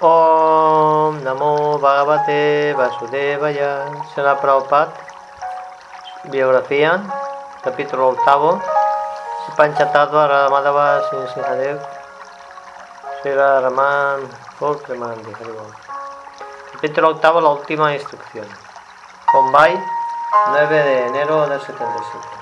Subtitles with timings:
[0.00, 3.86] Om Namo Bhagavate Vasudevaya.
[4.12, 4.90] Sela Prabhupada.
[6.24, 7.00] Biografía
[7.62, 8.60] Capítulo octavo.
[9.56, 11.00] Panchatattva Radhamadava
[11.32, 11.78] Sinhadev
[13.22, 14.28] Sela Raman
[14.58, 15.30] Volpremanandi
[16.72, 18.48] Capítulo octavo La última instrucción.
[19.32, 19.78] Bombay
[20.48, 22.34] 9 de enero del 77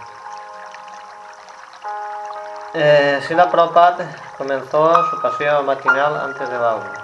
[2.74, 7.01] eh, Sila Prabhupada comenzó su paseo matinal antes del agua.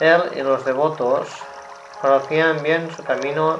[0.00, 1.28] Él y los devotos
[2.00, 3.58] conocían bien su camino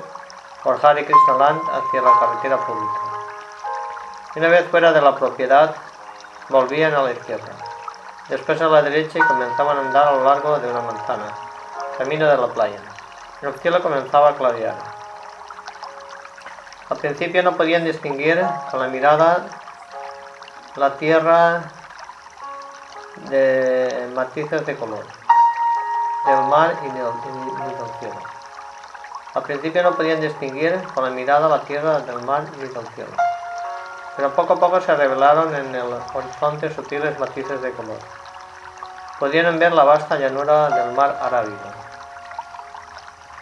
[0.62, 3.00] por Hare Krishna Land hacia la carretera pública.
[4.36, 5.74] una vez fuera de la propiedad,
[6.48, 7.50] volvían a la izquierda,
[8.28, 11.34] después a la derecha y comenzaban a andar a lo largo de una manzana,
[11.98, 12.80] camino de la playa.
[13.42, 14.76] El cielo comenzaba a clarear.
[16.88, 19.44] Al principio no podían distinguir con la mirada
[20.76, 21.64] la tierra
[23.28, 25.17] de matices de color
[26.28, 27.06] del mar y del,
[27.98, 28.20] cielo.
[29.34, 33.12] Al principio no podían distinguir con la mirada la tierra del mar y del cielo,
[34.16, 37.98] pero poco a poco se revelaron en el horizonte sutiles matices de color.
[39.18, 41.56] Pudieron ver la vasta llanura del mar Arábigo,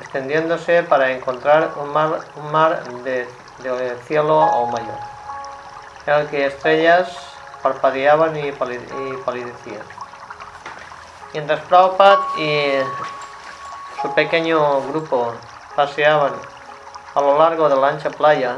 [0.01, 3.29] extendiéndose para encontrar un mar, un mar de,
[3.63, 4.99] de cielo aún mayor,
[6.07, 10.06] en el que estrellas parpadeaban y, palidecían.
[11.37, 12.81] Mientras Prabhupada y
[14.01, 15.35] su pequeño grupo
[15.77, 16.33] paseaban
[17.15, 18.57] a lo largo de la ancha playa,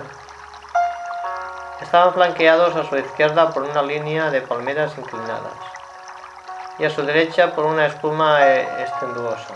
[1.81, 5.55] estaban flanqueados a su izquierda por una línea de palmeras inclinadas
[6.79, 9.55] y a su derecha por una espuma eh, estenduosa.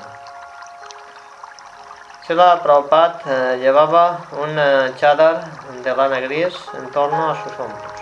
[2.27, 5.45] Sela Prabhupada eh, llevaba un eh, chadar
[5.85, 7.93] de lana gris en torno a sus hombros,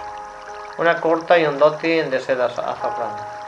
[0.79, 3.40] una corta y un doti de seda azafrán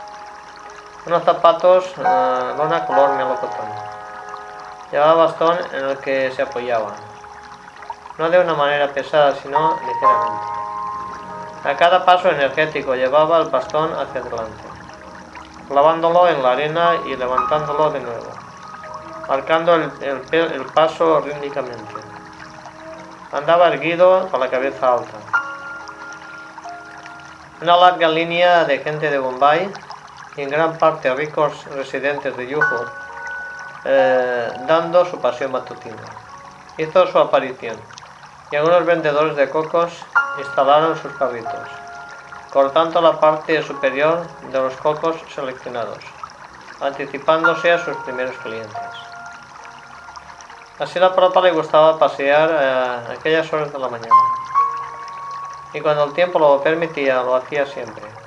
[1.05, 3.67] unos zapatos uh, lona color melocotón.
[4.91, 6.91] Llevaba bastón en el que se apoyaba,
[8.17, 10.47] no de una manera pesada, sino ligeramente.
[11.65, 14.63] A cada paso energético llevaba el bastón hacia adelante,
[15.67, 18.29] clavándolo en la arena y levantándolo de nuevo,
[19.27, 19.91] marcando el,
[20.31, 21.95] el paso rítmicamente.
[23.31, 25.17] Andaba erguido con la cabeza alta.
[27.61, 29.71] Una larga línea de gente de Bombay
[30.35, 32.85] y en gran parte ricos residentes de Yuhu,
[33.85, 35.95] eh, dando su pasión matutina.
[36.77, 37.77] Hizo su aparición
[38.51, 39.93] y algunos vendedores de cocos
[40.39, 41.69] instalaron sus carritos,
[42.51, 45.99] cortando la parte superior de los cocos seleccionados,
[46.81, 48.73] anticipándose a sus primeros clientes.
[50.79, 54.15] Así la propa le gustaba pasear a eh, aquellas horas de la mañana,
[55.73, 58.22] y cuando el tiempo lo permitía lo hacía siempre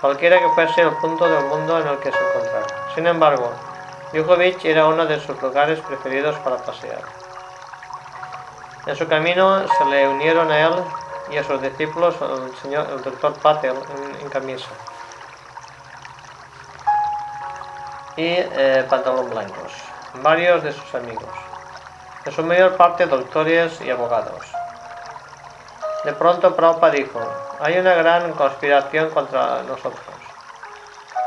[0.00, 2.66] cualquiera que fuese el punto del mundo en el que se encontrara.
[2.94, 3.52] Sin embargo,
[4.12, 7.02] Yukovic era uno de sus lugares preferidos para pasear.
[8.86, 10.74] En su camino se le unieron a él
[11.30, 13.76] y a sus discípulos el, señor, el doctor Patel
[14.20, 14.68] en, camisa
[18.16, 19.72] y eh, pantalón blancos,
[20.22, 21.32] varios de sus amigos,
[22.24, 24.59] en su mayor parte doctores y abogados.
[26.04, 27.20] De pronto Prabhupada dijo,
[27.60, 30.00] hay una gran conspiración contra nosotros.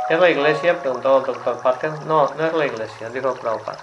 [0.09, 0.79] ¿Es la iglesia?
[0.79, 1.93] preguntó el doctor Patel.
[2.07, 3.77] No, no es la iglesia, dijo Prabhupada.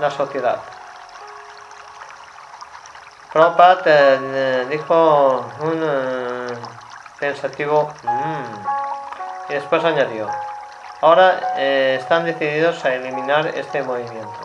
[0.00, 0.58] La sociedad.
[3.32, 6.46] Prabhupada eh, dijo un eh,
[7.20, 10.28] pensativo mmm, y después añadió,
[11.02, 14.40] ahora eh, están decididos a eliminar este movimiento.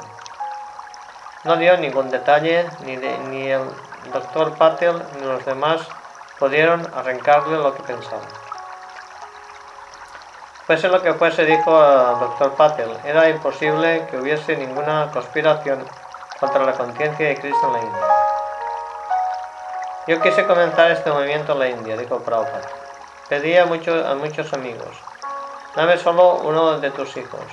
[1.43, 3.63] No dio ningún detalle, ni, ni el
[4.11, 5.81] doctor Patel ni los demás
[6.39, 8.23] pudieron arrancarle lo que pensaba.
[10.65, 15.85] Fuese lo que fuese, dijo al doctor Patel, era imposible que hubiese ninguna conspiración
[16.39, 18.07] contra la conciencia de Cristo en la India.
[20.07, 22.61] Yo quise comenzar este movimiento en la India, dijo Prabhupada.
[23.29, 24.97] Pedí a, muchos, a muchos amigos,
[25.75, 27.43] dame solo uno de tus hijos,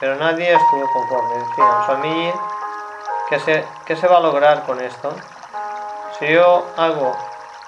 [0.00, 1.38] pero nadie estuvo conforme.
[1.38, 2.32] Decían, Swamiji,
[3.30, 5.14] ¿qué se, ¿qué se va a lograr con esto?
[6.28, 7.14] Yo hago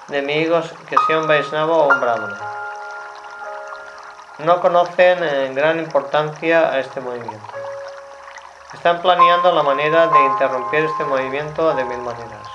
[0.07, 2.39] de mis hijos que sea un Vaisnava o un Brahmana.
[4.39, 7.53] No conocen en gran importancia a este movimiento.
[8.73, 12.47] Están planeando la manera de interrumpir este movimiento de mil maneras.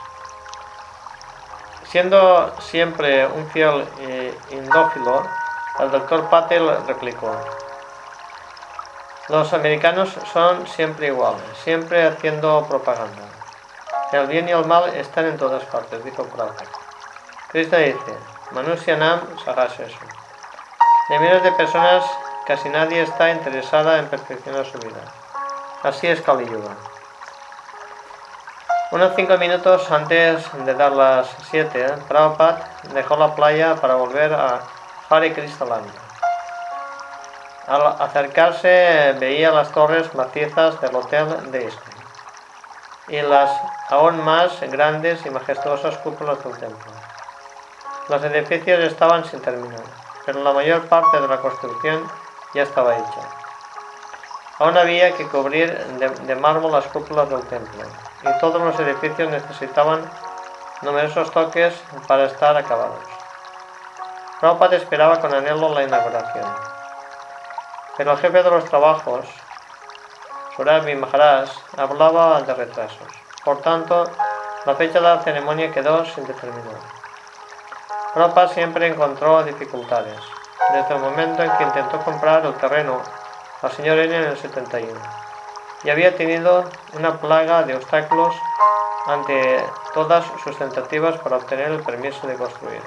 [1.85, 5.23] Siendo siempre un fiel e indófilo,
[5.79, 7.37] el doctor Patel replicó,
[9.29, 13.32] los americanos son siempre iguales, siempre haciendo propaganda.
[14.13, 16.69] El bien y el mal están en todas partes, dijo Prabhupada.
[17.49, 18.15] Krishna dice,
[18.51, 20.05] Manusyanam Sahasresu.
[21.09, 22.05] De miles de personas
[22.47, 25.01] casi nadie está interesada en perfeccionar su vida.
[25.83, 26.77] Así es Kali Yuga.
[28.91, 34.61] Unos cinco minutos antes de dar las siete, Prabhupada dejó la playa para volver a
[35.09, 35.91] Hare Krishnaland.
[37.67, 41.92] Al acercarse veía las torres macizas del hotel de Iskon
[43.09, 43.51] y las
[43.89, 46.93] aún más grandes y majestuosas cúpulas del templo.
[48.09, 49.85] Los edificios estaban sin terminar,
[50.25, 52.09] pero la mayor parte de la construcción
[52.55, 53.21] ya estaba hecha.
[54.59, 57.83] Aún había que cubrir de, mármol las cúpulas del templo,
[58.23, 60.09] y todos los edificios necesitaban
[60.83, 61.75] numerosos toques
[62.07, 63.05] para estar acabados.
[64.41, 66.45] Prabhupada esperaba con anhelo la inauguración.
[67.97, 69.27] Pero el jefe de los trabajos,
[70.57, 73.09] Surabhi Maharaj, hablaba de retrasos.
[73.43, 74.05] Por tanto,
[74.67, 76.77] la fecha de la ceremonia quedó sin determinar.
[78.13, 80.19] Prabhupada siempre encontró dificultades,
[80.75, 83.01] desde el momento en que intentó comprar el terreno
[83.63, 85.01] al señor N en el 71,
[85.85, 88.35] y había tenido una plaga de obstáculos
[89.07, 89.65] ante
[89.95, 92.83] todas sus tentativas para obtener el permiso de construir.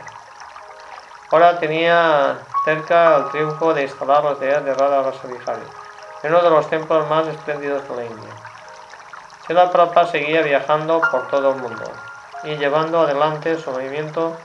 [1.31, 5.65] Ahora tenía cerca el triunfo de instalar los días de Radha Rasavihari,
[6.25, 8.31] en uno de los templos más espléndidos de la India.
[9.45, 11.85] Sela Prabhupada seguía viajando por todo el mundo
[12.43, 14.35] y llevando adelante su movimiento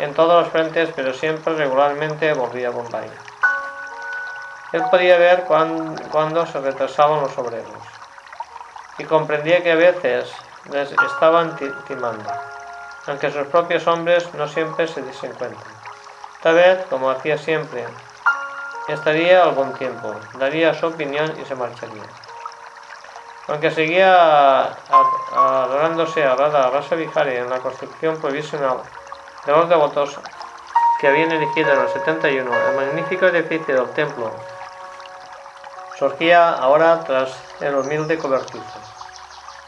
[0.00, 3.08] en todos los frentes, pero siempre regularmente volvía a Bombay.
[4.72, 7.84] Él podía ver cuándo se retrasaban los obreros
[8.98, 10.32] y comprendía que a veces
[10.72, 11.56] les estaban
[11.86, 12.32] timando,
[13.06, 15.72] aunque sus propios hombres no siempre se desencuentran.
[16.42, 17.86] Tal vez, como hacía siempre,
[18.92, 22.02] estaría algún tiempo, daría su opinión y se marcharía.
[23.48, 24.76] Aunque seguía
[25.32, 28.78] adorándose a Radha Rasa Vihari en la construcción provisional
[29.46, 30.18] de los devotos
[31.00, 34.30] que habían elegido en el 71, el magnífico edificio del templo
[35.98, 38.80] surgía ahora tras el humilde cobertizo,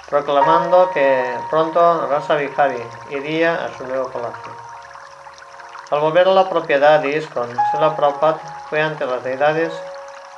[0.08, 4.52] proclamando que pronto Rasa Vihari iría a su nuevo palacio.
[5.90, 9.72] Al volver a la propiedad de Iskon, Sela Prabhupada fue ante las deidades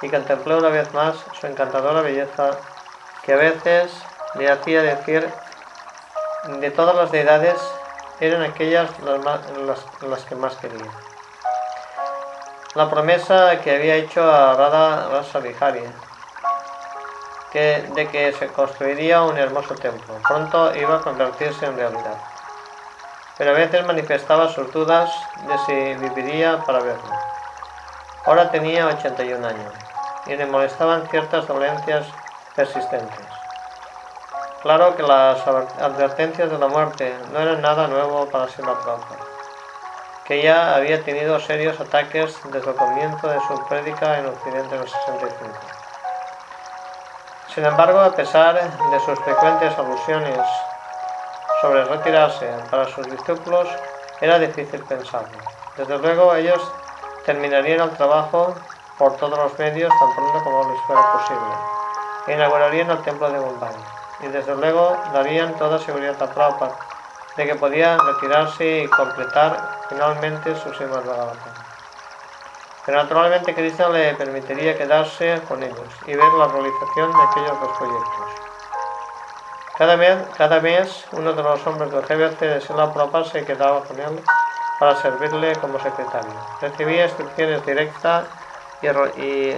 [0.01, 2.59] y contempló una vez más su encantadora belleza
[3.23, 3.93] que a veces
[4.35, 5.31] le hacía decir
[6.59, 7.61] de todas las deidades
[8.19, 10.91] eran aquellas las, que más quería.
[12.75, 15.85] La promesa que había hecho a Radha Rasa Vihari
[17.53, 22.17] que, de que se construiría un hermoso templo, pronto iba a convertirse en realidad
[23.39, 25.11] pero a veces manifestaba sus dudas
[25.49, 27.32] de si viviría para verlo.
[28.25, 29.73] Ahora tenía 81 años
[30.27, 32.07] y le molestaban ciertas dolencias
[32.55, 33.27] persistentes.
[34.63, 39.25] Claro que las advertencias de la muerte no eran nada nuevo para Sila Prabhupada,
[40.25, 44.83] que ya había tenido serios ataques desde el comienzo de su prédica en Occidente en
[44.83, 45.53] el 65.
[47.49, 50.47] Sin embargo, a pesar de sus frecuentes alusiones
[51.61, 53.69] sobre retirarse para sus discípulos
[54.21, 55.39] era difícil pensarlo.
[55.77, 56.63] Desde luego ellos
[57.25, 58.55] terminarían el trabajo
[58.99, 62.35] por todos los medios tan pronto como les fuera posible.
[62.35, 63.75] Inaugurarían el templo de Bombay.
[64.21, 66.77] Y desde luego darían toda seguridad a Prabhupada
[67.37, 71.03] de que podía retirarse y completar finalmente su Srimad
[72.85, 77.79] Pero naturalmente Krishna le permitiría quedarse con ellos y ver la realización de aquellos dos
[77.79, 78.27] proyectos.
[79.79, 83.83] Cada mes, cada mes uno de los hombres del GBC de Sela Prabhupada se quedaba
[83.83, 84.23] con él
[84.83, 86.33] para servirle como secretario.
[86.61, 88.25] Recibía instrucciones directas
[88.83, 88.89] y,
[89.21, 89.57] y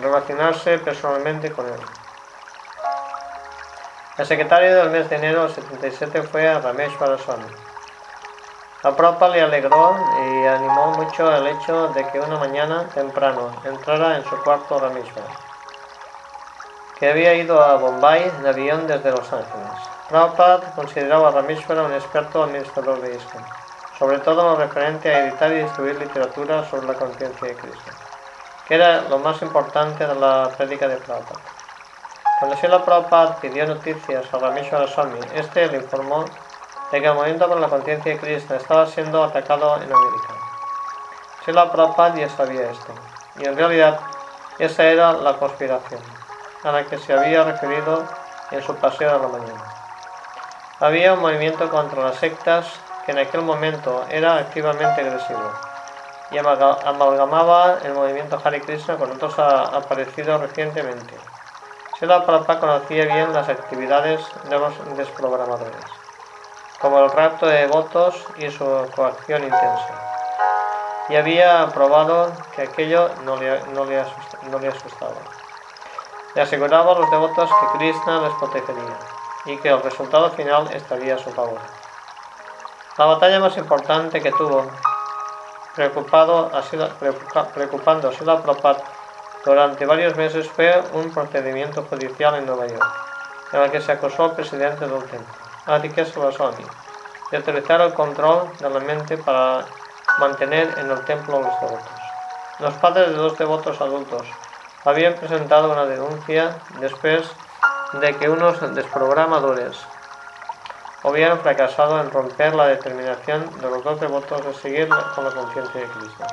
[0.00, 1.78] relacionarse personalmente con él.
[4.16, 7.44] El secretario del mes de enero del 77 fue a Ramesh Swami.
[8.84, 14.16] A Prabhupada le alegró y animó mucho el hecho de que una mañana temprano entrara
[14.16, 15.28] en su cuarto Rameshwara
[16.98, 19.72] que había ido a Bombay en avión desde Los Ángeles.
[20.08, 23.44] Prabhupada consideraba a Rameshwara un experto administrador de ISKCON,
[23.98, 27.90] sobre todo lo referente a editar y distribuir literatura sobre la conciencia de Cristo,
[28.66, 31.40] que era lo más importante de la prédica de Prabhupada.
[32.38, 36.24] Cuando Sila Prabhupada pidió noticias a Rameshwara Swami, este le informó
[36.92, 40.34] de que el movimiento con la conciencia de Cristo estaba siendo atacado en América.
[41.44, 42.92] Sila Prabhupada ya sabía esto,
[43.36, 43.98] y en realidad
[44.58, 46.00] esa era la conspiración
[46.62, 48.04] a la que se había referido
[48.50, 49.64] en su paseo de la mañana.
[50.80, 52.66] Había un movimiento contra las sectas
[53.06, 55.52] que en aquel momento era activamente agresivo
[56.32, 61.14] y amalgamaba el movimiento Hare Krishna con otros aparecidos recientemente.
[61.98, 64.20] Sela Prabhupada conocía bien las actividades
[64.50, 65.86] de los desprogramadores,
[66.80, 70.02] como el rapto de votos y su coacción intensa.
[71.08, 74.00] y había probado que aquello no le, no le,
[74.68, 75.14] asustaba.
[76.34, 78.98] Le aseguraba a los devotos que Krishna les protegería
[79.44, 81.75] y que el resultado final estaría a su favor.
[82.98, 84.70] La batalla más importante que tuvo,
[85.74, 86.50] preocupado,
[87.54, 88.82] preocupando a la Prabhupada
[89.44, 92.86] durante varios meses, fue un procedimiento judicial en Nueva York,
[93.52, 95.34] en el que se acusó al presidente del templo,
[95.66, 96.66] Aditya Saraswamy,
[97.30, 99.66] de utilizar el control de la mente para
[100.18, 102.00] mantener en el templo a los devotos.
[102.60, 104.26] Los padres de dos devotos adultos
[104.86, 107.30] habían presentado una denuncia después
[108.00, 109.86] de que unos desprogramadores
[111.06, 115.80] hubieran fracasado en romper la determinación de los dos devotos de seguir con la conciencia
[115.80, 116.26] de Cristo.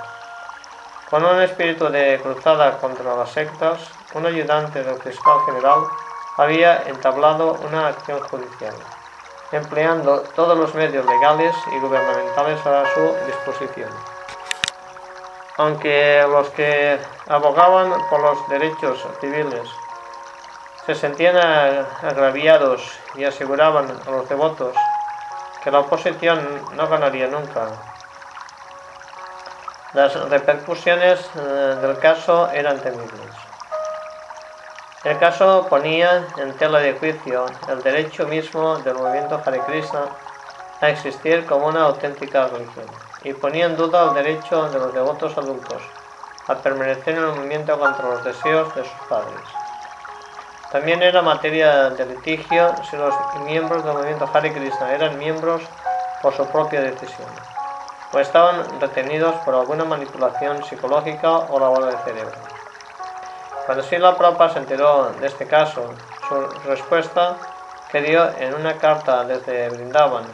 [1.10, 3.80] Con un espíritu de cruzada contra las sectas,
[4.14, 5.80] un ayudante del fiscal general
[6.38, 8.74] había entablado una acción judicial
[9.54, 13.90] empleando todos los medios legales y gubernamentales a su disposición.
[15.58, 19.70] Aunque los que abogaban por los derechos civiles
[20.86, 22.82] se sentían agraviados
[23.16, 24.76] y aseguraban a los devotos
[25.64, 26.40] que la oposición
[26.76, 27.70] no ganaría nunca.
[29.94, 33.54] Las repercusiones eh, del caso eran temibles.
[35.06, 39.62] El caso ponía en tela de juicio el derecho mismo del movimiento Hare
[40.82, 42.88] a existir como una auténtica religión
[43.22, 45.82] y ponía en duda el derecho de los devotos adultos
[46.48, 49.63] a permanecer en el movimiento contra los deseos de sus padres.
[50.74, 53.14] También era materia de litigio si los
[53.46, 55.62] miembros del movimiento Hare Krishna eran miembros
[56.24, 57.28] por su propia decisión
[58.12, 62.34] o estaban retenidos por alguna manipulación psicológica o lavado de cerebro.
[63.68, 65.94] Cuando Sila Prabhupada se enteró de este caso,
[66.28, 67.36] su respuesta
[67.92, 70.26] que dio en una carta desde Brindavan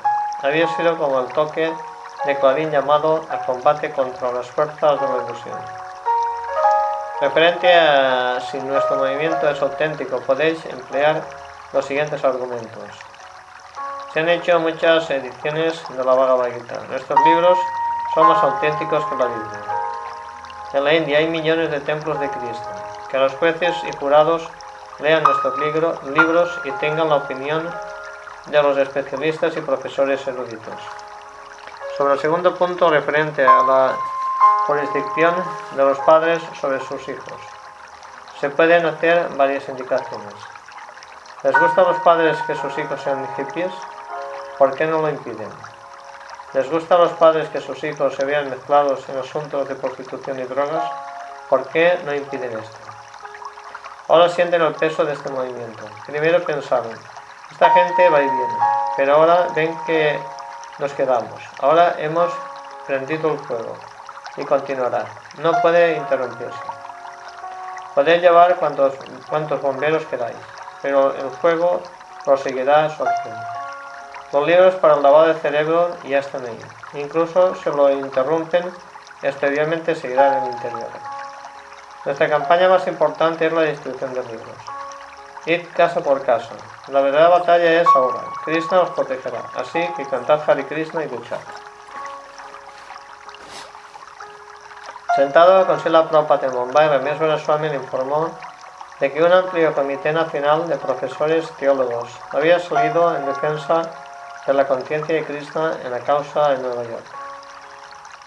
[0.41, 1.69] había sido como el toque
[2.25, 5.78] de Clarín llamado a combate contra las fuerzas de la ilusión.
[7.21, 11.21] Referente a si nuestro movimiento es auténtico, podéis emplear
[11.73, 12.89] los siguientes argumentos.
[14.13, 16.79] Se han hecho muchas ediciones de la Bhagavad Gita.
[16.89, 17.59] Nuestros libros
[18.15, 19.59] son más auténticos que la Biblia.
[20.73, 22.69] En la India hay millones de templos de Cristo
[23.09, 24.47] que los jueces y jurados
[24.99, 27.69] lean nuestros libros y tengan la opinión
[28.45, 30.81] de los especialistas y profesores eruditos.
[31.97, 33.97] Sobre el segundo punto referente a la
[34.69, 35.33] jurisdicción
[35.75, 37.41] de los padres sobre sus hijos,
[38.39, 40.35] se pueden hacer varias indicaciones.
[41.41, 43.71] ¿Les gusta a los padres que sus hijos sean hippies?
[44.59, 45.49] ¿Por qué no lo impiden?
[46.53, 50.39] ¿Les gusta a los padres que sus hijos se vean mezclados en asuntos de prostitución
[50.39, 50.83] y drogas?
[51.49, 52.77] ¿Por qué no impiden esto?
[54.07, 55.83] Ahora sienten el peso de este movimiento.
[56.05, 56.93] Primero pensaron,
[57.51, 58.57] esta gente va y viene,
[58.97, 60.19] pero ahora ven que
[60.77, 61.41] nos quedamos.
[61.59, 62.31] Ahora hemos
[62.85, 63.75] prendido el fuego
[64.39, 65.05] y continuará.
[65.39, 66.59] No puede interrumpirse.
[67.93, 68.93] Podéis llevar cuantos,
[69.29, 70.37] cuantos bomberos queráis,
[70.81, 71.81] pero el fuego
[72.23, 73.35] proseguirá su acción.
[74.31, 76.59] Los libros para el lavado de cerebro ya están ahí.
[76.93, 78.63] Incluso si lo interrumpen,
[79.21, 80.89] exteriormente seguirán en el interior.
[82.05, 84.55] Nuestra campaña más importante es la distribución de libros.
[85.45, 86.51] Id caso por caso.
[86.87, 88.21] La verdadera batalla es ahora.
[88.45, 89.41] Krishna os protegerá.
[89.55, 91.39] Así que cantad Hare Krishna y luchad.
[95.15, 98.29] Sentado con Sila Prabhupada en Bombay, Rameswara Swami le informó
[98.99, 103.89] de que un amplio comité nacional de profesores teólogos había salido en defensa
[104.45, 107.05] de la conciencia de Krishna en la causa en Nueva York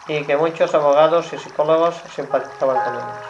[0.08, 3.26] y que muchos abogados y psicólogos simpatizaban con ellos.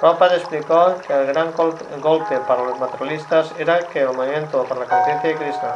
[0.00, 4.86] Prabhupada explicó que el gran golpe para los materialistas era que el movimiento para la
[4.86, 5.74] conciencia de Krishna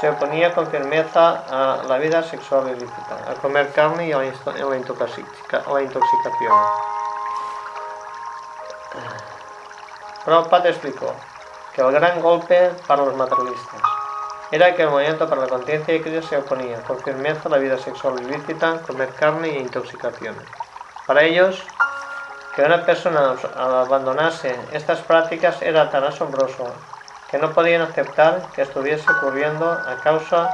[0.00, 4.26] se oponía con firmeza a la vida sexual ilícita, a comer carne y a la
[4.76, 6.52] intoxicación.
[10.24, 11.14] Prabhupada explicó
[11.72, 13.80] que el gran golpe para los materialistas
[14.50, 17.58] era que el movimiento para la conciencia de Krishna se oponía con firmeza a la
[17.58, 20.36] vida sexual ilícita, comer carne y intoxicación.
[21.06, 21.62] Para ellos,
[22.54, 26.72] que una persona abandonase estas prácticas era tan asombroso
[27.30, 30.50] que no podían aceptar que estuviese ocurriendo a causa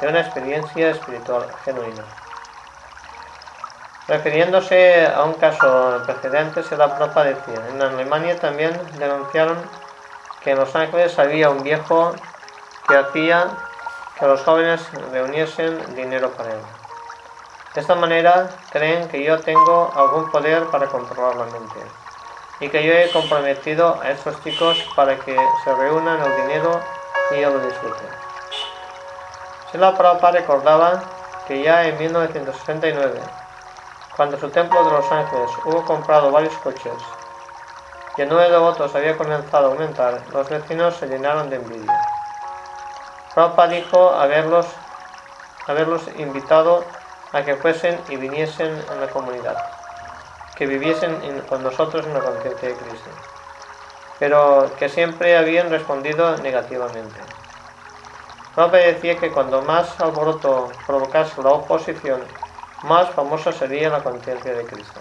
[0.00, 2.04] de una experiencia espiritual genuina.
[4.08, 9.56] Refiriéndose a un caso precedente, propa decía, en Alemania también denunciaron
[10.40, 12.14] que en Los Ángeles había un viejo
[12.86, 13.50] que hacía
[14.18, 16.60] que los jóvenes reuniesen dinero para él.
[17.74, 22.03] De esta manera creen que yo tengo algún poder para controlar la mente
[22.60, 26.80] y que yo he comprometido a estos chicos para que se reúnan el dinero
[27.32, 28.04] y yo lo disfrute.
[29.74, 31.02] la Prabhupada recordaba
[31.46, 33.20] que ya en 1969
[34.16, 36.92] Cuando su templo de Los Ángeles hubo comprado varios coches
[38.16, 42.00] y el número de votos había comenzado a aumentar, los vecinos se llenaron de envidia.
[43.34, 44.66] Prabhupada dijo haberlos,
[45.66, 46.84] haberlos invitado
[47.32, 49.56] a que fuesen y viniesen en la comunidad,
[50.56, 53.10] que viviesen con nosotros en la conciencia de Cristo,
[54.18, 57.20] pero que siempre habían respondido negativamente.
[58.54, 62.20] Prabhupada decía que cuando más alboroto provocase la oposición,
[62.84, 65.00] más famosa sería la conciencia de Cristo.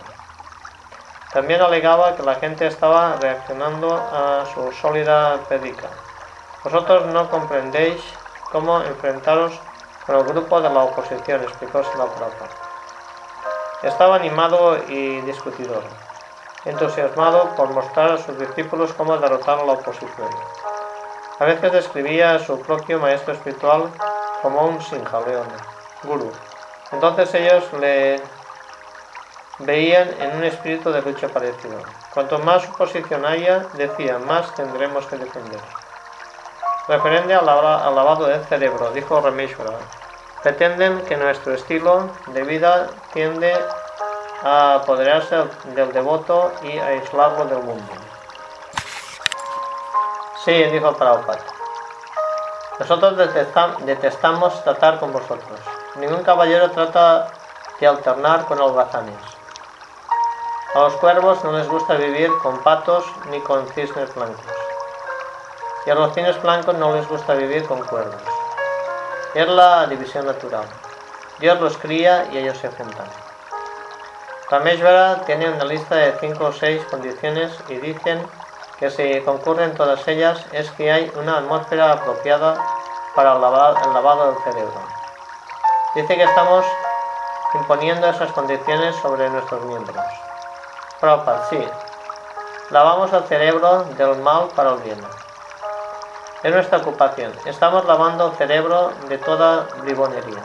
[1.34, 5.90] También alegaba que la gente estaba reaccionando a su sólida predica.
[6.64, 8.02] Vosotros no comprendéis
[8.52, 9.60] cómo enfrentaros
[10.06, 12.63] con el grupo de la oposición, explicó la Prabhupada.
[13.84, 15.84] Estaba animado y discutidor,
[16.64, 20.30] entusiasmado por mostrar a sus discípulos cómo derrotar a la oposición.
[21.38, 23.92] A veces describía a su propio maestro espiritual
[24.42, 25.48] como un sinjaleón,
[26.04, 26.32] guru,
[26.94, 28.22] entonces ellos le
[29.60, 31.82] veían en un espíritu de lucha parecido.
[32.14, 35.60] Cuanto más oposición haya, decía, más tendremos que defender.
[36.88, 39.78] Referente al lavado del cerebro, dijo Rameshwara,
[40.44, 43.58] pretenden que nuestro estilo de vida tiende
[44.44, 47.94] a apoderarse del devoto y a aislarlo del mundo.
[50.44, 51.40] Sí, dijo Prabhupada.
[52.78, 53.16] Nosotros
[53.86, 55.60] detestamos tratar con vosotros.
[55.96, 57.30] Ningún caballero trata
[57.80, 59.16] de alternar con holgazanes.
[60.76, 64.44] A los cuervos no les gusta vivir con patos ni con cisnes blancos.
[65.86, 68.43] Y a los cisnes blancos no les gusta vivir con cuervos.
[69.34, 70.66] Es la división natural.
[71.40, 73.08] Dios los cría y ellos se juntan.
[74.52, 78.24] Rameshvara tiene una lista de 5 o 6 condiciones y dicen
[78.78, 82.56] que si concurren todas ellas es que hay una atmósfera apropiada
[83.16, 84.88] para el lavado del cerebro.
[85.96, 86.64] Dice que estamos
[87.56, 90.06] imponiendo esas condiciones sobre nuestros miembros.
[91.00, 91.68] Prabhupada, sí.
[92.70, 95.04] Lavamos el cerebro del mal para el bien.
[96.44, 97.32] Es nuestra ocupación.
[97.46, 100.44] Estamos lavando el cerebro de toda bribonería.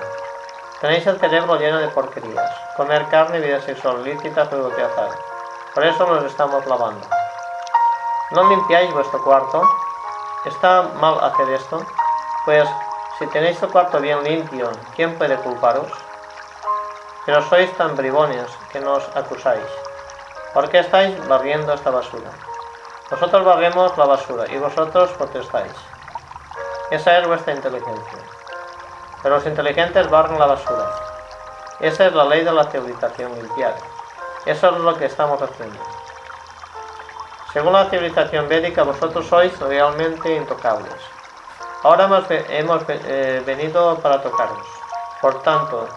[0.81, 2.53] Tenéis el cerebro lleno de porquerías.
[2.77, 5.11] Comer carne, vida sexual lícita, juego de azar.
[5.75, 7.05] Por eso nos estamos lavando.
[8.31, 9.61] ¿No limpiáis vuestro cuarto?
[10.45, 11.85] ¿Está mal hacer esto?
[12.45, 12.69] Pues
[13.19, 15.91] si tenéis el cuarto bien limpio, ¿quién puede culparos?
[17.27, 19.67] Pero sois tan bribones que nos acusáis.
[20.55, 22.31] ¿Por qué estáis barriendo esta basura?
[23.11, 25.73] Nosotros barremos la basura y vosotros protestáis.
[26.91, 28.19] Esa es vuestra inteligencia.
[29.23, 30.91] Pero los inteligentes barren la basura.
[31.81, 33.75] Esa es la ley de la civilización limpiar.
[34.47, 35.79] Eso es lo que estamos haciendo.
[37.53, 40.93] Según la civilización védica, vosotros sois realmente intocables.
[41.83, 42.05] Ahora
[42.49, 44.67] hemos, eh, venido para tocaros.
[45.21, 45.89] Por tanto,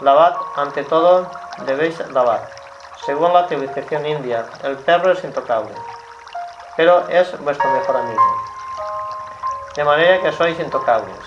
[0.00, 1.30] lavad ante todo,
[1.66, 2.48] debéis lavar.
[3.04, 5.74] Según la civilización india, el perro es intocable,
[6.76, 8.22] pero es vuestro mejor amigo.
[9.80, 11.24] De manera que sois intocables.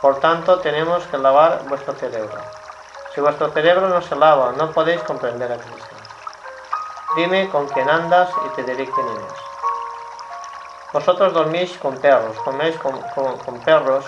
[0.00, 2.38] Por tanto, tenemos que lavar vuestro cerebro.
[3.12, 5.96] Si vuestro cerebro no se lava, no podéis comprender a Cristo.
[7.16, 9.38] Dime con quién andas y te diré quién eres.
[10.92, 14.04] Vosotros dormís con perros, coméis con, perros.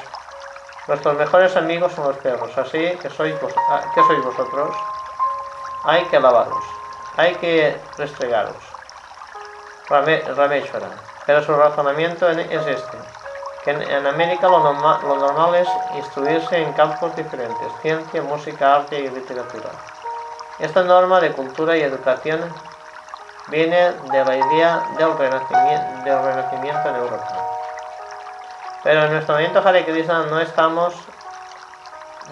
[0.87, 3.35] Nuestros mejores amigos son los perros, así que sois,
[3.69, 4.77] ah, ¿qué sois vosotros?
[5.83, 6.65] Hay que lavaros,
[7.17, 8.63] hay que restregaros.
[9.89, 10.91] Rameshwara.
[11.27, 12.99] Pero su razonamiento es este,
[13.65, 19.71] que en, América lo normal es instruirse en campos diferentes, ciencia, música, arte y literatura.
[20.59, 22.41] Esta norma de cultura y educación
[23.49, 27.29] viene de la idea del renacimiento, en Europa.
[28.83, 30.95] Pero en nuestro movimiento Hare Krishna no estamos,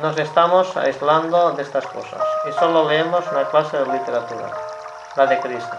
[0.00, 4.50] nos estamos aislando de estas cosas y solo leemos una clase de literatura,
[5.16, 5.78] la de Krishna.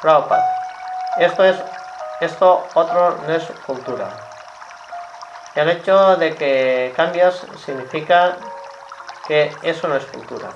[0.00, 0.44] Prabhupada,
[1.18, 1.56] esto es,
[2.22, 4.08] esto otro no es cultura.
[5.56, 8.36] El hecho de que cambias significa
[9.26, 10.50] que eso no es cultura.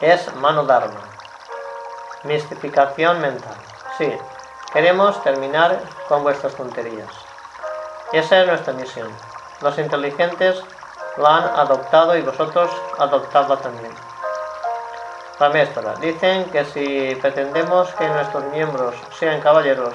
[0.00, 1.00] Es mano dharma.
[2.22, 3.56] Mistificación mental.
[3.98, 4.16] Sí,
[4.72, 7.10] queremos terminar con vuestras tonterías.
[8.12, 9.10] Esa es nuestra misión.
[9.60, 10.62] Los inteligentes
[11.16, 13.92] la han adoptado y vosotros adoptadla también.
[15.38, 19.94] La maestra, dicen que si pretendemos que nuestros miembros sean caballeros,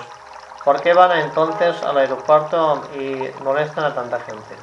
[0.63, 4.55] ¿por qué van entonces al aeropuerto y molestan a tanta gente?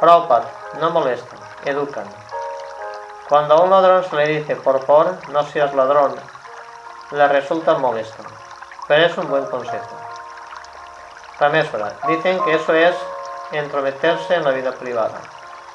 [0.00, 0.46] Prabhupada,
[0.80, 2.06] no molestan, educan.
[3.28, 6.14] Cuando a un ladrón se le dice, por favor, no seas ladrón,
[7.10, 8.22] le resulta molesto,
[8.88, 9.96] pero es un buen consejo.
[11.38, 12.96] Ramésora, dicen que eso es
[13.52, 15.20] entrometerse en la vida privada.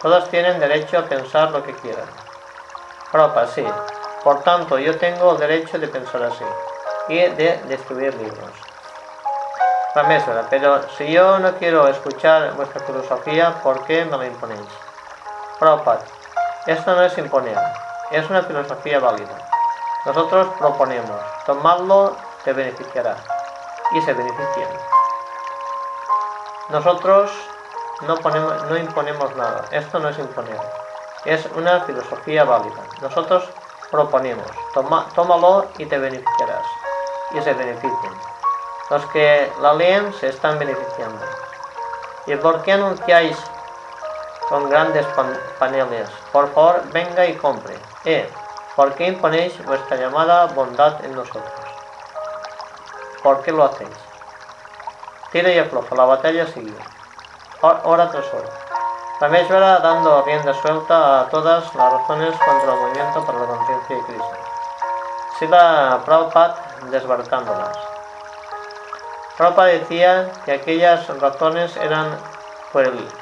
[0.02, 2.08] Todos tienen derecho a pensar lo que quieran.
[3.12, 3.64] Prabhupada, sí.
[4.26, 6.44] Por tanto, yo tengo derecho de pensar así
[7.10, 8.50] y de destruir libros.
[9.94, 14.68] Ramesvara, pero si yo no quiero escuchar vuestra filosofía, ¿por qué me la imponéis?
[15.60, 16.02] Prabhupada,
[16.66, 17.56] esto no es imponer,
[18.10, 19.38] es una filosofía válida.
[20.08, 23.18] Nosotros proponemos, tomadlo te beneficiará
[23.92, 24.70] y se benefician.
[26.70, 27.32] Nosotros
[28.08, 30.60] no, ponemos, no imponemos nada, esto no es imponer,
[31.26, 32.82] es una filosofía válida.
[33.04, 33.52] Nosotros
[33.96, 36.66] proponemos, toma, tómalo y te beneficiarás
[37.32, 38.14] y se benefician.
[38.90, 41.26] Los que la leen se están beneficiando.
[42.28, 43.38] ¿Y por qué anunciáis
[44.50, 45.06] con grandes
[45.58, 46.10] paneles?
[46.34, 47.80] Por favor, venga y compre.
[48.04, 48.30] Eh,
[48.76, 51.54] ¿por qué imponéis vuestra llamada bondad en nosotros?
[53.24, 53.98] ¿Por qué lo hacéis?
[55.32, 56.78] Tira y afloja, la batalla sigue.
[57.62, 58.50] Hora tras hora.
[59.18, 64.02] Rameshvara dando rienda suelta a todas las razones contra el movimiento para la conciencia de
[64.04, 64.32] Cristo.
[65.40, 66.56] Sila Prabhupada
[66.92, 67.78] desbaratándolas.
[69.38, 72.18] Prabhupada decía que aquellas razones eran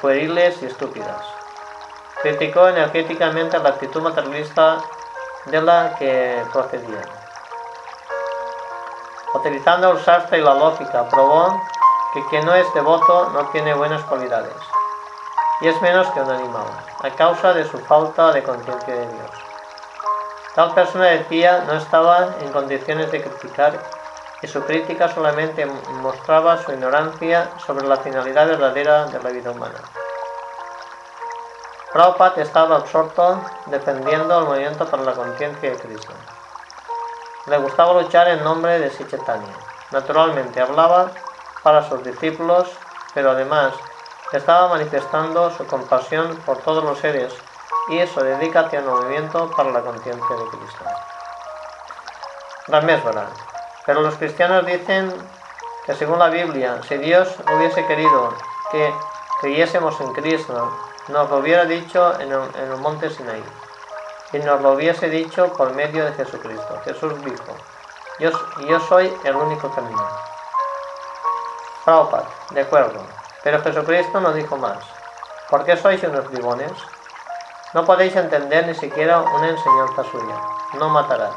[0.00, 1.22] pueriles y estúpidas.
[2.22, 4.78] Criticó energéticamente la actitud materialista
[5.46, 7.08] de la que procedían.
[9.32, 11.62] Utilizando el sastre y la lógica, probó
[12.12, 14.73] que quien no es devoto no tiene buenas cualidades
[15.60, 16.66] y es menos que un animal,
[17.02, 19.30] a causa de su falta de conciencia de Dios.
[20.54, 23.78] Tal persona decía no estaba en condiciones de criticar
[24.42, 25.66] y su crítica solamente
[26.02, 29.80] mostraba su ignorancia sobre la finalidad verdadera de la vida humana.
[31.92, 36.12] Prabhupada estaba absorto defendiendo el movimiento para la conciencia de Cristo.
[37.46, 39.54] Le gustaba luchar en nombre de Sichetania.
[39.92, 41.10] Naturalmente hablaba
[41.62, 42.68] para sus discípulos,
[43.14, 43.74] pero además
[44.38, 47.32] estaba manifestando su compasión por todos los seres
[47.88, 50.84] y su dedicación al movimiento para la conciencia de Cristo.
[52.68, 53.28] Ramesvara.
[53.84, 55.12] Pero los cristianos dicen
[55.84, 58.34] que según la Biblia, si Dios hubiese querido
[58.70, 58.92] que
[59.40, 60.72] creyésemos en Cristo,
[61.08, 63.44] nos lo hubiera dicho en el, monte Sinaí
[64.32, 66.80] y nos lo hubiese dicho por medio de Jesucristo.
[66.84, 67.54] Jesús dijo,
[68.18, 68.30] yo,
[68.66, 70.08] yo soy el único camino.
[71.84, 73.00] Prabhupada, de acuerdo,
[73.44, 74.78] pero Jesucristo no dijo más.
[75.50, 76.72] ¿Por qué sois unos bribones?
[77.74, 80.36] No podéis entender ni siquiera una enseñanza suya.
[80.78, 81.34] No matarás.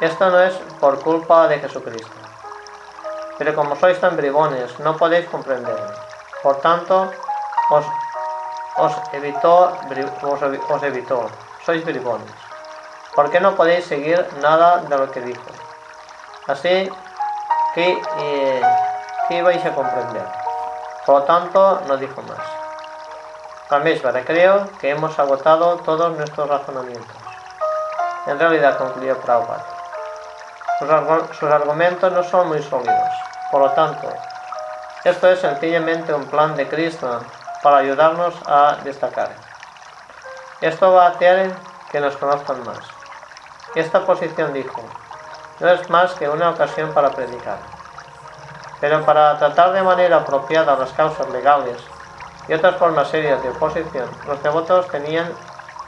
[0.00, 2.14] Esto no es por culpa de Jesucristo.
[3.38, 5.94] Pero como sois tan bribones, no podéis comprenderlo.
[6.42, 7.10] Por tanto,
[7.70, 7.86] os,
[8.76, 9.72] os, evitó,
[10.68, 11.30] os, evitó.
[11.64, 12.30] Sois bribones.
[13.14, 15.46] ¿Por qué no podéis seguir nada de lo que dijo?
[16.46, 16.90] Así
[17.74, 18.02] que...
[18.18, 18.62] Eh,
[19.26, 20.43] ¿Qué vais a comprender.
[21.06, 22.38] Por lo tanto, no dijo más.
[23.70, 27.16] Rameshvara, creo que hemos agotado todos nuestros razonamientos.
[28.26, 29.64] En realidad, concluyó Prabhupada,
[30.78, 33.10] sus, sus argumentos no son muy sólidos.
[33.50, 34.08] Por lo tanto,
[35.04, 37.20] esto es sencillamente un plan de Cristo
[37.62, 39.30] para ayudarnos a destacar.
[40.60, 41.52] Esto va a hacer
[41.90, 42.78] que nos conozcan más.
[43.74, 44.82] Esta posición dijo,
[45.60, 47.73] no es más que una ocasión para predicar.
[48.84, 51.78] Pero para tratar de manera apropiada las causas legales
[52.46, 55.32] y otras formas serias de oposición, los devotos tenían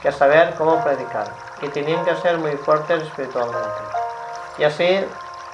[0.01, 1.27] que saber cómo predicar
[1.61, 3.69] y tenían que ser muy fuertes espiritualmente.
[4.57, 5.07] Y así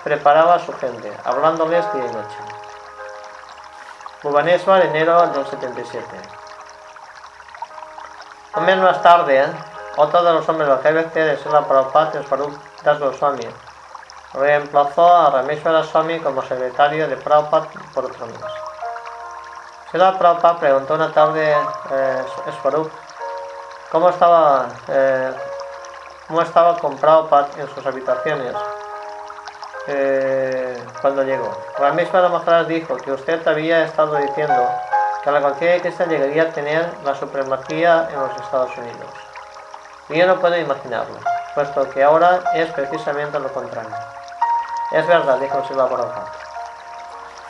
[0.05, 2.37] preparaba a su gente, hablándoles día y noche.
[4.23, 6.05] Bhubaneswar, enero del 77.
[8.55, 9.47] Un mes más tarde,
[9.97, 13.49] otro de los hombres del GBC de Sela Prabhupada, Swarup Das Goswami,
[14.33, 18.39] reemplazó a Rameshwara Swami como secretario de Prabhupada por otro mes.
[19.89, 21.55] Srila Prabhupada preguntó una tarde
[21.91, 22.23] eh,
[22.61, 22.91] Swarup
[23.91, 25.31] cómo estaba, eh,
[26.27, 28.55] cómo estaba con Prabhupada en sus habitaciones
[29.87, 31.55] eh, cuando llegó.
[31.77, 34.67] Rameshwara Maharaj dijo que usted había estado diciendo
[35.23, 39.09] que la conciencia de Cristo llegaría a tener la supremacía en los Estados Unidos.
[40.09, 41.15] Y yo no puedo imaginarlo,
[41.55, 43.95] puesto que ahora es precisamente lo contrario.
[44.93, 46.31] Es verdad, dijo Silva Prabhupada.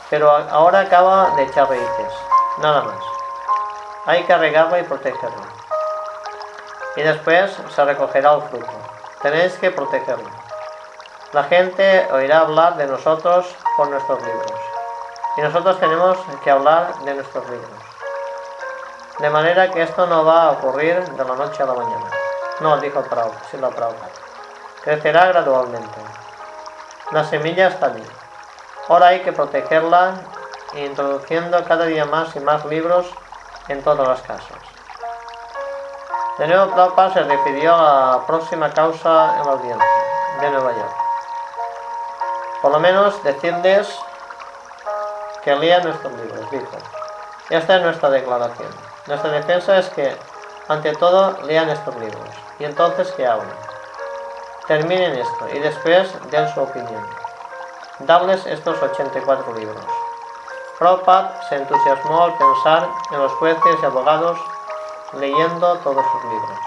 [0.10, 2.14] Pero ahora acaba de echar raíces,
[2.60, 2.96] nada más.
[4.06, 5.44] Hay que regarlo y protegerlo.
[6.96, 8.72] Y después se recogerá el fruto.
[9.22, 10.30] Tenéis que protegerlo.
[11.34, 14.54] La gente oirá hablar de nosotros por nuestros libros.
[15.36, 17.72] Y nosotros tenemos que hablar de nuestros libros.
[19.20, 22.10] De manera que esto no va a ocurrir de la noche a la mañana.
[22.62, 23.04] No, dijo
[23.52, 24.12] Silva Prabhupada.
[24.82, 26.23] Crecerá gradualmente.
[27.12, 28.04] La semilla está allí.
[28.88, 30.14] Ahora hay que protegerla
[30.76, 33.06] introduciendo cada día más y más libros
[33.68, 34.58] en todas las casas.
[36.38, 39.88] De nuevo, Prabhupada se refirió a la próxima causa en la audiencia
[40.42, 40.96] de Nueva York.
[42.62, 43.88] Por lo menos decirles
[45.44, 46.78] que lean nuestros libros, dijo.
[47.50, 48.70] Esta es nuestra declaración.
[49.06, 50.18] Nuestra defensa es que,
[50.70, 53.73] ante todo, lean estos libros y entonces que hablen.
[54.68, 57.06] Terminen esto y después den su opinión.
[58.00, 59.86] Darles estos 84 libros.
[60.80, 64.40] Prabhupada se entusiasmó al pensar en los jueces y abogados
[65.20, 66.60] leyendo todos sus libros.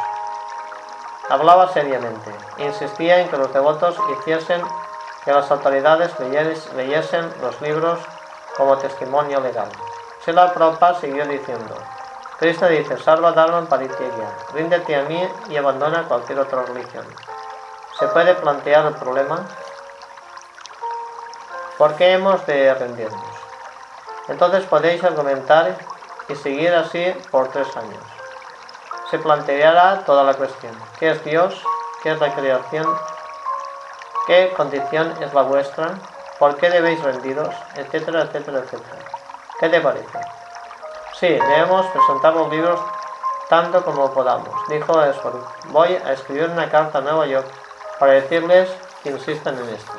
[1.31, 4.63] Hablaba seriamente, insistía en que los devotos hiciesen
[5.25, 6.13] que las autoridades
[6.75, 7.99] leyesen los libros
[8.59, 9.71] como testimonio legal.
[10.23, 11.75] Sila Prabhupada siguió diciendo,
[12.39, 17.07] Cristo dice, salva Dharma Parityagya, ríndete a mí y abandona cualquier otra religión.
[17.99, 19.47] ¿Se puede plantear el problema?
[21.79, 23.37] ¿Por qué hemos de rendirnos?
[24.29, 25.77] Entonces podéis argumentar
[26.29, 28.17] y seguir así por tres años
[29.11, 30.75] se planteará toda la cuestión.
[30.99, 31.63] ¿Qué es Dios?
[32.03, 32.87] ¿Qué es la creación?
[34.27, 35.95] ¿Qué condición es la vuestra?
[36.39, 37.55] ¿Por qué debéis rendiros?
[37.77, 38.99] Etcétera, etcétera, etcétera.
[39.61, 40.19] ¿Qué te parece?
[41.15, 42.81] Sí, debemos presentar los libros
[43.49, 45.41] tanto como podamos, dijo Esford.
[45.67, 47.47] Voy a escribir una carta a Nueva York
[47.99, 48.69] para decirles
[49.03, 49.93] que insistan en esto.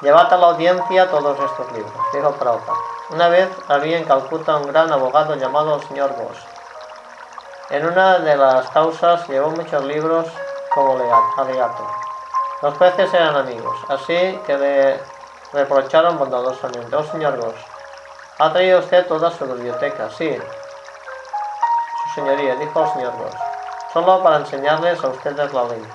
[0.00, 2.78] Llevad a la audiencia todos estos libros, dijo Prabhupada.
[3.10, 6.38] Una vez había en Calcuta un gran abogado llamado el señor Bosch.
[7.70, 10.26] En una de las causas llevó muchos libros
[10.72, 10.96] como
[11.36, 11.86] alegato.
[12.62, 15.00] Los jueces eran amigos, así que le
[15.52, 16.94] reprocharon bondadosamente.
[16.94, 17.56] Oh, señor Bosch,
[18.38, 20.10] ¿ha traído usted toda su biblioteca?
[20.10, 20.38] Sí.
[22.04, 23.47] Su señoría, dijo el señor Bosch,
[23.92, 25.86] solo para enseñarles a ustedes la ley.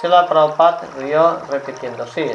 [0.00, 2.30] Sila Prabhupada rió repitiendo, sí,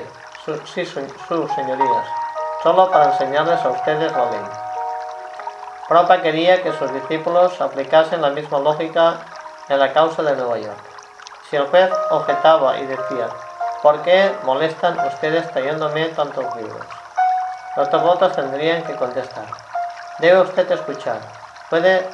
[0.65, 2.23] sí, sus señorías
[2.63, 4.45] solo para enseñarles a ustedes la ley.
[5.89, 9.17] Propa quería que sus discípulos aplicasen la misma lógica
[9.67, 10.79] en la causa de Nueva York.
[11.49, 13.27] Si el juez objetaba y decía,
[13.81, 16.85] ¿por qué molestan ustedes trayéndome tantos libros?
[17.75, 19.45] Los devotos tendrían que contestar,
[20.19, 21.19] debe usted escuchar.
[21.69, 22.07] Puede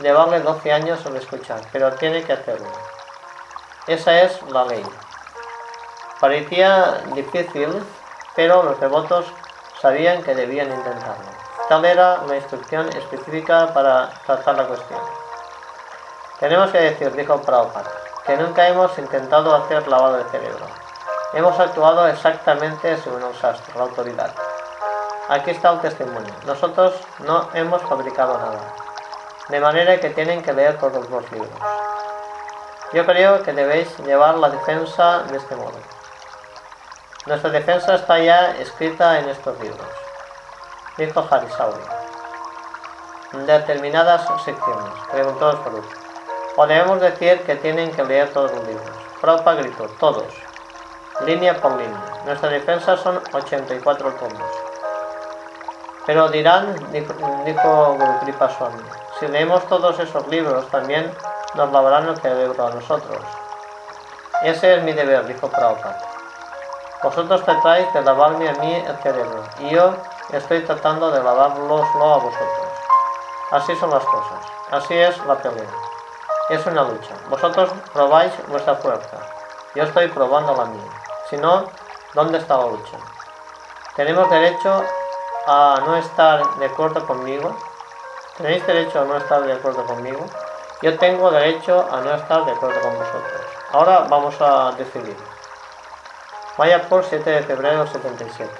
[0.00, 2.68] llevarle 12 años en escuchar, pero tiene que hacerlo.
[3.86, 4.84] Esa es la ley.
[6.20, 7.82] Parecía difícil,
[8.36, 9.26] pero los devotos
[9.80, 11.30] sabían que debían intentarlo.
[11.68, 15.00] Tal era la instrucción específica para tratar la cuestión.
[16.38, 17.90] Tenemos que decir, dijo Prabhupada,
[18.26, 20.66] que nunca hemos intentado hacer lavado de cerebro.
[21.32, 24.34] Hemos actuado exactamente según el sastre, la autoridad.
[25.28, 26.34] Aquí está el testimonio.
[26.44, 28.89] Nosotros no hemos fabricado nada.
[29.50, 31.50] De manera que tienen que leer todos los libros.
[32.92, 35.78] Yo creo que debéis llevar la defensa de este modo.
[37.26, 39.86] Nuestra defensa está ya escrita en estos libros,
[40.96, 41.84] dijo Harisauri.
[43.46, 45.84] Determinadas secciones, preguntó Swarup.
[46.56, 48.90] Podemos decir que tienen que leer todos los libros.
[49.20, 50.32] Prabhupada gritó, todos,
[51.24, 52.02] línea por línea.
[52.24, 54.50] Nuestra defensa son 84 tomos.
[56.06, 58.82] Pero dirán, dijo, dijo Guru Swami,
[59.20, 61.14] si leemos todos esos libros, también
[61.54, 63.22] nos lavarán el cerebro a nosotros.
[64.42, 65.98] Ese es mi deber, dijo Prabhupada.
[67.02, 69.94] Vosotros tratáis de lavarme a mí el cerebro, y yo
[70.32, 72.68] estoy tratando de lavároslo a vosotros.
[73.50, 74.38] Así son las cosas,
[74.70, 75.68] así es la pelea.
[76.48, 77.14] Es una lucha.
[77.28, 79.18] Vosotros probáis vuestra fuerza,
[79.74, 80.90] yo estoy probando la mía.
[81.28, 81.66] Si no,
[82.14, 82.96] ¿dónde está la lucha?
[83.96, 84.82] ¿Tenemos derecho
[85.46, 87.54] a no estar de acuerdo conmigo?
[88.40, 90.24] ¿Tenéis derecho a no estar de acuerdo conmigo?
[90.80, 93.42] Yo tengo derecho a no estar de acuerdo con vosotros.
[93.70, 95.16] Ahora vamos a decidir.
[96.56, 98.50] Mayapur, 7 de febrero 77.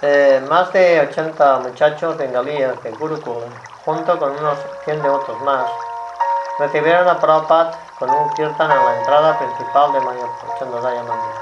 [0.00, 3.44] Eh, más de 80 muchachos bengalíes de Gurukul,
[3.84, 5.66] junto con unos 100 devotos más,
[6.58, 11.34] recibieron a Prabhupada con un kirtan en la entrada principal de Mayapur, Chandodaya Mandir.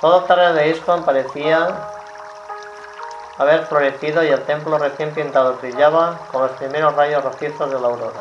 [0.00, 1.99] Todo terreno de ISKCON parecía
[3.40, 7.86] haber florecido y el templo recién pintado brillaba con los primeros rayos rojizos de la
[7.86, 8.20] aurora.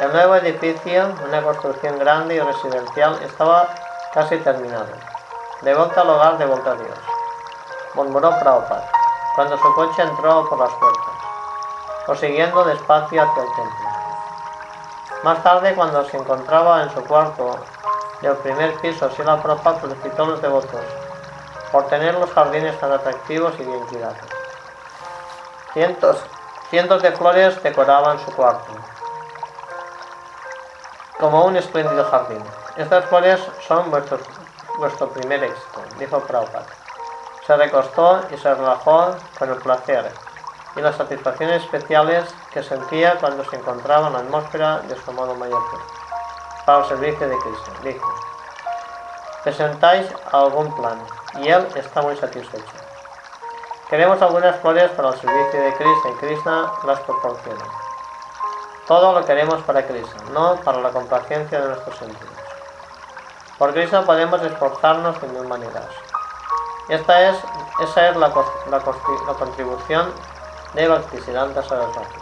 [0.00, 3.68] El nuevo edificio, una construcción grande y residencial, estaba
[4.12, 4.88] casi terminado.
[5.60, 6.98] De vuelta al hogar, de vuelta a Dios.
[7.94, 8.90] Murmuró Prabhupada,
[9.36, 11.14] cuando su coche entró por las puertas,
[12.04, 13.88] prosiguiendo despacio hacia el templo.
[15.22, 17.56] Más tarde, cuando se encontraba en su cuarto
[18.20, 20.80] del primer piso, Sila Prabhupada felicitó a los devotos
[21.72, 24.18] por tener los jardines tan atractivos y bien cuidados.
[25.72, 26.22] Cientos,
[26.70, 28.72] cientos de flores decoraban su cuarto
[31.18, 32.42] como un espléndido jardín.
[32.76, 36.66] Estas flores son vuestro primer éxito, dijo Prabhupada.
[37.46, 40.12] Se recostó y se relajó con el placer
[40.74, 45.36] y las satisfacciones especiales que sentía cuando se encontraba en la atmósfera de su amado
[45.36, 45.62] mayor
[46.66, 47.72] para el servicio de Cristo.
[47.84, 48.14] Dijo,
[49.44, 50.98] presentáis algún plan
[51.40, 52.72] y Él está muy satisfecho.
[53.88, 57.64] Queremos algunas flores para el servicio de Cristo y Krishna las proporciona.
[58.86, 62.34] Todo lo queremos para Cristo, no para la complacencia de nuestros sentidos.
[63.58, 65.86] Por Cristo podemos esforzarnos de mil maneras.
[66.88, 67.36] Esta es,
[67.80, 70.12] esa es la, la, la contribución
[70.74, 72.16] de Bhaktisiddhanta Saraswati.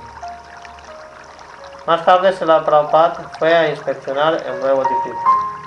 [1.86, 5.59] Más tarde, Sela Prabhupada fue a inspeccionar el nuevo edificio.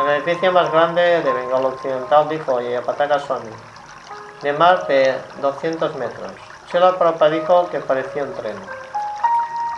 [0.00, 3.50] El edificio más grande de Bengal Occidental dijo Yapataka Swami,
[4.42, 6.30] de más de 200 metros.
[6.70, 8.56] Sela Prabhupada dijo que parecía un tren.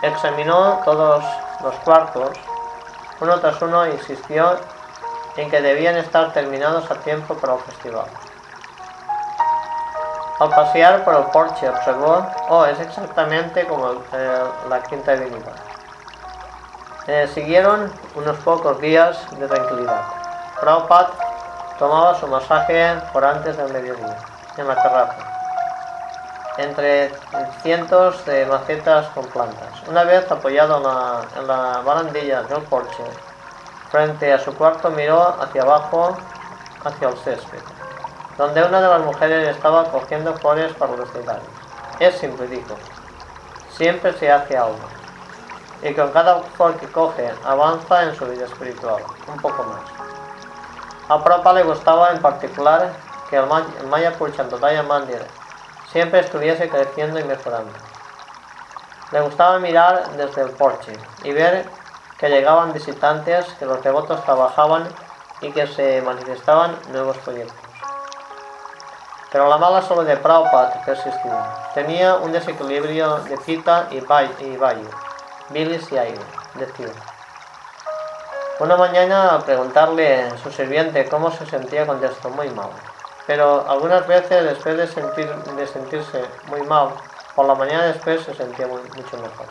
[0.03, 1.23] Examinó todos
[1.63, 2.37] los cuartos,
[3.19, 4.59] uno tras uno, e insistió
[5.37, 8.05] en que debían estar terminados a tiempo para el festival.
[10.39, 15.70] Al pasear por el porche observó, oh, es exactamente como eh, la quinta avenida.
[17.07, 20.01] Eh, siguieron unos pocos días de tranquilidad.
[20.59, 21.11] Prabhupada
[21.79, 24.17] tomaba su masaje por antes del mediodía,
[24.57, 25.17] en la terraza,
[26.57, 27.11] entre
[27.61, 29.87] cientos de macetas con plantas.
[29.87, 33.03] Una vez apoyado en la, en la barandilla del porche,
[33.89, 36.17] frente a su cuarto miró hacia abajo,
[36.83, 37.61] hacia el césped
[38.41, 41.43] donde una de las mujeres estaba cogiendo flores para los detalles.
[41.99, 42.75] Es simple, dijo.
[43.69, 44.79] Siempre se hace algo.
[45.83, 49.81] Y con cada flor que coge, avanza en su vida espiritual, un poco más.
[51.09, 52.93] A Prabhupada le gustaba en particular
[53.29, 53.45] que el
[53.87, 55.25] Mayapur Chandodaya Mandir
[55.91, 57.73] siempre estuviese creciendo y mejorando.
[59.11, 61.65] Le gustaba mirar desde el porche y ver
[62.17, 64.87] que llegaban visitantes, que los devotos trabajaban
[65.41, 67.57] y que se manifestaban nuevos proyectos.
[69.31, 71.71] Pero la mala solo de Prabhupada persistía.
[71.73, 74.87] Tenía un desequilibrio de cita y valle,
[75.49, 76.21] bilis y aire,
[76.55, 76.87] decía.
[78.61, 82.69] Una mañana preguntarle a su sirviente cómo se sentía contestó muy mal.
[83.25, 86.89] Pero algunas veces después de, sentir, de sentirse muy mal,
[87.35, 89.47] por la mañana después se sentía mucho mejor.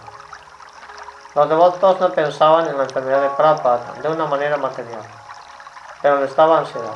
[1.35, 5.03] Los devotos no pensaban en la enfermedad de Prabhupada de una manera material,
[6.03, 6.95] pero le estaba ansiedad.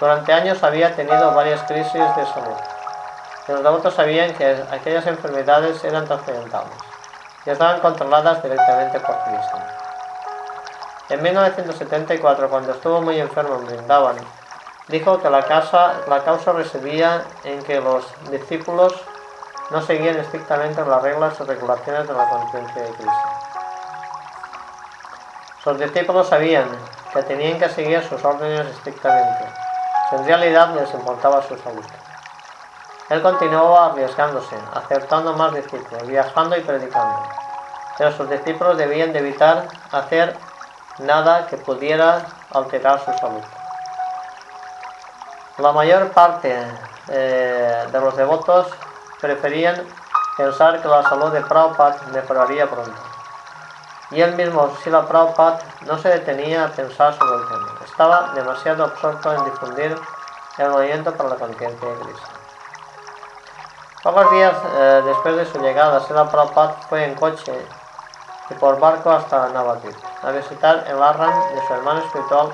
[0.00, 2.56] Durante años había tenido varias crisis de salud.
[3.46, 6.91] Los devotos sabían que aquellas enfermedades eran trascendentales
[7.44, 9.58] y estaban controladas directamente por Cristo.
[11.08, 14.16] En 1974, cuando estuvo muy enfermo en Brindavan,
[14.88, 15.40] dijo que la,
[16.08, 18.94] la causa residía en que los discípulos
[19.70, 23.28] no seguían estrictamente las reglas o regulaciones de la conciencia de Cristo.
[25.62, 26.66] Sus discípulos sabían
[27.12, 29.62] que tenían que seguir sus órdenes estrictamente
[30.12, 31.84] en realidad les importaba su salud.
[33.12, 37.22] Él continuaba arriesgándose, aceptando más discípulos, viajando y predicando.
[37.98, 40.34] Pero sus discípulos debían de evitar hacer
[40.98, 43.42] nada que pudiera alterar su salud.
[45.58, 46.56] La mayor parte
[47.08, 48.68] eh, de los devotos
[49.20, 49.86] preferían
[50.38, 52.98] pensar que la salud de Prabhupada mejoraría pronto.
[54.10, 57.78] Y él mismo, Sila Prabhupada, no se detenía a pensar sobre el tema.
[57.84, 59.98] Estaba demasiado absorto en difundir
[60.56, 62.41] el movimiento para la conciencia de Cristo.
[64.02, 67.54] Pocos días eh, después de su llegada, Sila Prabhupada fue en coche
[68.50, 72.52] y por barco hasta Navadvip a visitar el arran de su hermano espiritual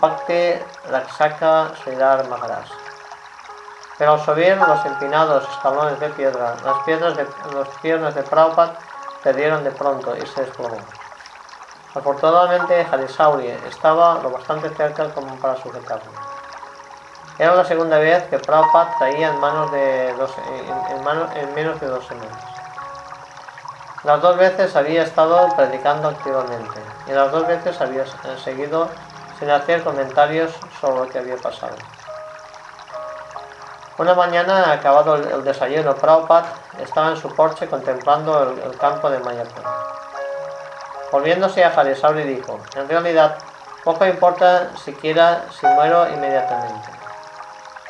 [0.00, 0.54] Bhakti
[0.90, 2.64] Raksaka Sridhar Maharaj.
[3.98, 7.26] Pero al subir los empinados escalones de piedra, las de
[7.82, 8.78] piernas de Prabhupada
[9.22, 10.78] perdieron de pronto y se desplomó.
[11.94, 16.31] Afortunadamente, Harisauri estaba lo bastante cerca como para sujetarlo.
[17.38, 21.86] Era la segunda vez que Prabhupada caía en, manos de dos, en, en menos de
[21.86, 22.52] dos semanas.
[24.04, 28.04] Las dos veces había estado predicando activamente y las dos veces había
[28.36, 28.88] seguido
[29.38, 31.76] sin hacer comentarios sobre lo que había pasado.
[33.98, 36.46] Una mañana, acabado el, desayuno, Prabhupada
[36.80, 39.62] estaba en su porche contemplando el, campo de Mayapur.
[41.12, 43.36] Volviéndose a Harisauri dijo, en realidad,
[43.84, 47.01] poco importa siquiera si muero inmediatamente.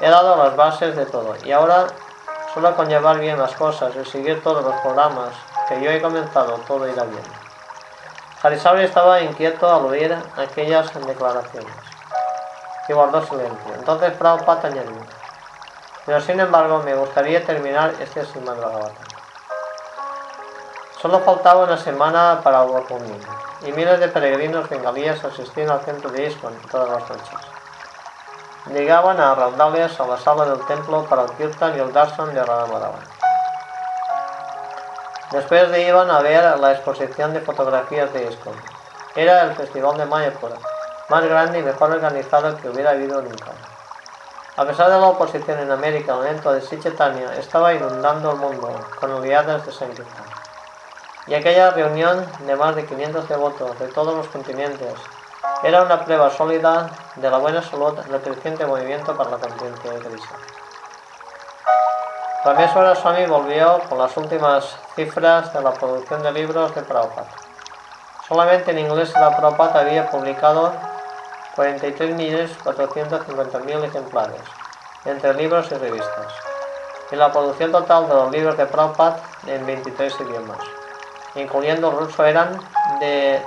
[0.02, 1.86] He dado las bases de todo y ahora,
[2.52, 5.28] solo con llevar bien las cosas y seguir todos los programas
[5.68, 7.22] que yo he comenzado, todo irá bien.
[8.42, 11.72] Harisauri estaba inquieto al oír aquellas declaraciones
[12.88, 13.74] y guardó silencio.
[13.78, 15.06] Entonces Prabhupada añadió,
[16.04, 19.06] pero sin embargo me gustaría terminar este Srimad Bhagavatam.
[21.00, 23.20] Solo faltaba una semana para Común
[23.64, 27.51] y miles de peregrinos bengalíes asistían al centro de ISKCON todas las noches.
[28.70, 32.44] Llegaban a raudales a la sala del templo para el kirtan y el darshan de
[32.44, 32.92] Radha
[35.32, 38.54] Después de iban a ver la exposición de fotografías de ISKCON.
[39.16, 40.56] Era el festival de Mayapura,
[41.08, 43.52] más grande y mejor organizado que hubiera habido nunca.
[44.56, 48.86] A pesar de la oposición en América, el evento de Sichetania estaba inundando el mundo
[49.00, 50.24] con oleadas de Sankirtan.
[51.26, 54.94] Y aquella reunión de más de 500 devotos de todos los continentes
[55.62, 60.00] era una prueba sólida de la buena salud del creciente movimiento para la conciencia de
[60.00, 60.36] Krishna.
[62.44, 67.28] Rameswara Swami volvió con las últimas cifras de la producción de libros de Prabhupada.
[68.26, 70.72] Solamente en inglés la Prabhupada había publicado
[71.56, 74.42] 43.450.000 ejemplares,
[75.04, 76.32] entre libros y revistas,
[77.12, 80.58] y la producción total de los libros de Prabhupada en 23 idiomas,
[81.36, 82.60] incluyendo el ruso eran
[82.98, 83.40] de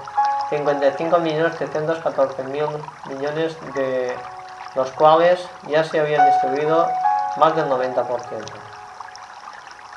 [0.50, 4.16] 55.314.000 millones de
[4.76, 6.88] los cuales ya se habían distribuido
[7.38, 8.06] más del 90%.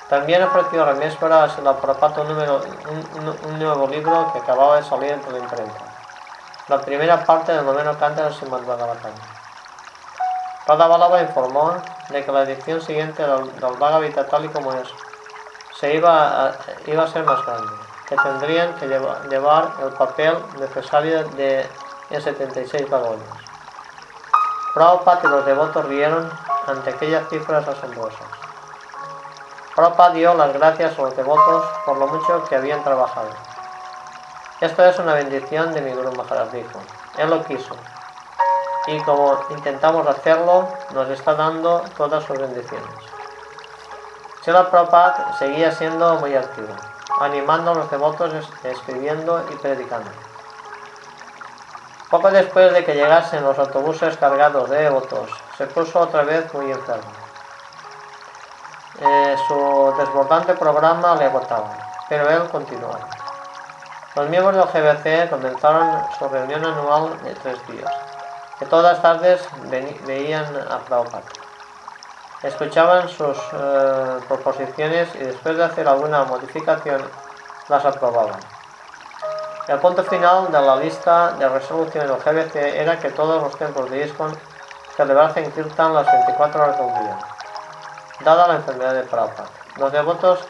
[0.09, 5.33] También ofreció a Ramesvara a la Prabhupada un, nuevo libro que acababa de salir de
[5.33, 5.99] la imprenta
[6.69, 9.13] la primera parte del noveno canto del Srimad Bhagavatam.
[10.67, 11.75] Radha informó
[12.11, 14.89] de que la edición siguiente del, del Bhagavad tal y como es,
[15.81, 16.53] se iba
[16.87, 17.73] iba a ser más grande,
[18.09, 21.69] que tendrían que llevar, el papel necesario de
[22.11, 23.29] en 76 vagones.
[24.75, 26.31] Prabhupada y los devotos rieron
[26.67, 28.27] ante aquellas cifras asombrosas.
[29.75, 33.31] Prabhupada dio las gracias a los devotos por lo mucho que habían trabajado
[34.61, 36.81] esto es una bendición de mi Guru Maharaj dijo.
[37.17, 37.77] Él lo quiso.
[38.89, 42.89] Y como intentamos hacerlo, nos está dando todas sus bendiciones.
[44.43, 46.75] Sela Prabhupada seguía siendo muy activo,
[47.21, 48.33] animando a los devotos,
[48.65, 50.11] escribiendo y predicando.
[52.11, 56.71] Poco después de que llegasen los autobuses cargados de devotos, se puso otra vez muy
[56.71, 57.11] enfermo.
[59.01, 61.77] Eh, su desbordante programa le agotaba,
[62.09, 63.01] pero él continuaba.
[64.17, 67.93] Los miembros del GBC comenzaron su reunión anual de tres días,
[68.59, 69.47] que todas las tardes
[70.07, 70.81] veían a.
[72.43, 77.03] Escuchaban sus eh, proposiciones y después de hacer alguna modificación
[77.69, 78.39] las aprobaban.
[79.67, 83.91] El punto final de la lista de resoluciones del GBC era que todos los templos
[83.91, 84.33] de ISKCON
[84.97, 87.19] celebrasen Kirtan las 24 horas del día,
[88.25, 89.51] dada la enfermedad de Prabhupada.
[89.77, 90.41] Los devotos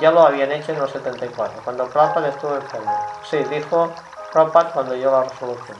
[0.00, 2.92] ya lo habían hecho en los 74, cuando Prabhupada estuvo enfermo.
[3.22, 3.92] Sí, dijo
[4.32, 5.78] Prabhupada cuando llegó la resolución.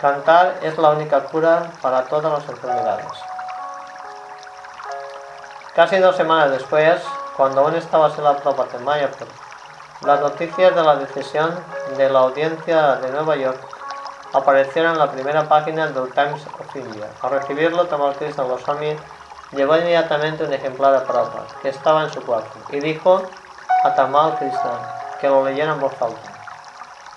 [0.00, 3.29] Cantar es la única cura para todas las enfermedades.
[5.74, 7.00] Casi dos semanas después,
[7.36, 9.28] cuando aún estaba la Prabhupada en Mayapur,
[10.02, 11.54] las noticias de la decisión
[11.96, 13.60] de la audiencia de Nueva York
[14.32, 17.06] aparecieron en la primera página del Times of India.
[17.22, 18.96] Al recibirlo, Tamal Krishna Goswami
[19.52, 23.20] Llevó inmediatamente un ejemplar a Prabhupada, que estaba en su cuarto, y dijo
[23.82, 26.32] a Tamal Krishna que lo leyera en voz alta.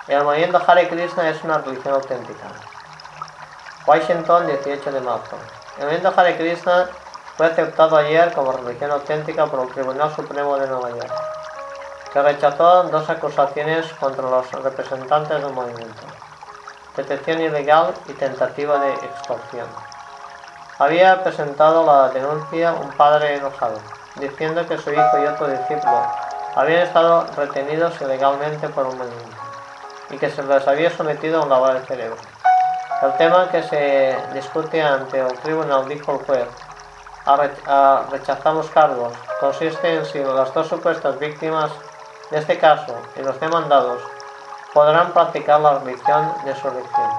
[0.07, 2.47] El movimiento Hare Krishna es una religión auténtica.
[3.85, 5.37] Washington, 18 de marzo.
[5.77, 6.89] El movimiento Hare Krishna
[7.35, 11.13] fue aceptado ayer como religión auténtica por el Tribunal Supremo de Nueva York,
[12.11, 16.03] que rechazó dos acusaciones contra los representantes del movimiento,
[16.95, 19.67] detención ilegal y tentativa de extorsión.
[20.77, 23.79] Había presentado la denuncia un padre enojado,
[24.15, 26.03] diciendo que su hijo y otro discípulo
[26.55, 29.37] habían estado retenidos ilegalmente por un movimiento
[30.11, 32.17] y que se les había sometido a un lavado de cerebro.
[33.01, 36.47] El tema que se discute ante el tribunal, dijo el juez,
[37.25, 41.71] a rechazamos cargos, consiste en si las dos supuestas víctimas
[42.31, 44.01] de este caso y los demandados
[44.73, 47.11] podrán practicar la religión de su elección.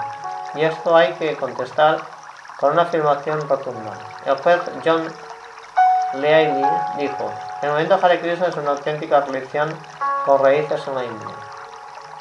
[0.55, 1.97] Y esto hay que contestar
[2.59, 3.93] con una afirmación rotunda.
[4.25, 5.07] El juez John
[6.13, 6.63] Leahy
[6.97, 7.31] dijo,
[7.61, 9.73] el movimiento Hare Krishna es una auténtica religión
[10.25, 11.35] con raíces en la India,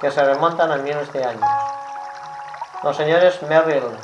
[0.01, 1.51] que se remontan a miles de años.
[2.83, 3.97] Los señores Merrill,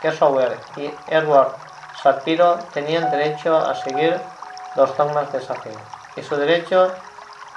[0.00, 1.61] Kessower y Edward
[2.02, 4.20] Shapiro tenían derecho a seguir
[4.74, 5.54] los dogmas de esa
[6.16, 6.92] y su derecho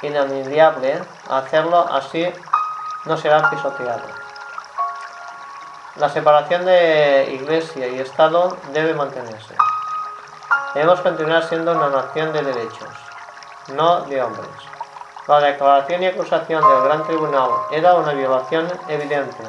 [0.01, 2.31] inalienable a hacerlo así
[3.05, 4.03] no será pisoteado.
[5.95, 9.55] La separación de Iglesia y Estado debe mantenerse.
[10.73, 12.89] Debemos continuar siendo una nación de derechos,
[13.69, 14.49] no de hombres.
[15.27, 19.43] La declaración y acusación del Gran Tribunal era una violación evidente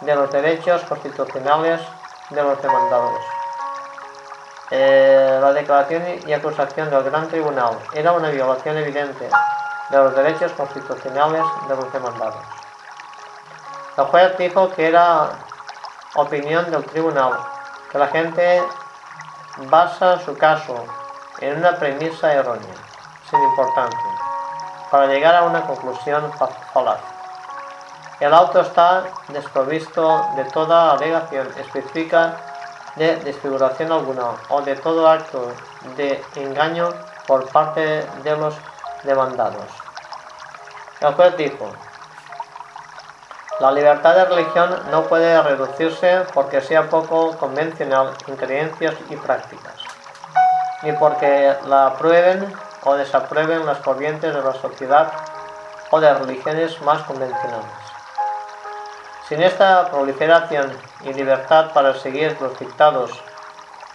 [0.00, 1.80] de los derechos constitucionales
[2.30, 3.37] de los demandados.
[4.70, 9.30] Eh, la declaración y acusación del Gran Tribunal era una violación evidente
[9.88, 12.44] de los derechos constitucionales de los demandados.
[13.96, 15.30] El juez dijo que era
[16.14, 17.32] opinión del tribunal
[17.90, 18.62] que la gente
[19.70, 20.84] basa su caso
[21.40, 22.74] en una premisa errónea,
[23.30, 24.10] sin importancia,
[24.90, 26.30] para llegar a una conclusión
[26.74, 27.00] falaz.
[28.20, 32.36] El auto está desprovisto de toda alegación específica
[32.98, 35.52] de desfiguración alguna o de todo acto
[35.96, 36.88] de engaño
[37.26, 38.54] por parte de los
[39.04, 39.70] demandados.
[41.00, 41.70] El juez dijo,
[43.60, 49.74] la libertad de religión no puede reducirse porque sea poco convencional en creencias y prácticas,
[50.82, 52.52] ni porque la aprueben
[52.84, 55.12] o desaprueben las corrientes de la sociedad
[55.90, 57.77] o de religiones más convencionales.
[59.28, 60.72] Sin esta proliferación
[61.04, 63.10] y libertad para seguir los dictados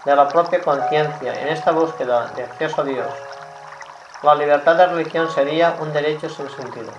[0.06, 3.08] de la propia conciencia en esta búsqueda de acceso a Dios,
[4.22, 6.92] la libertad de religión sería un derecho sin sentido.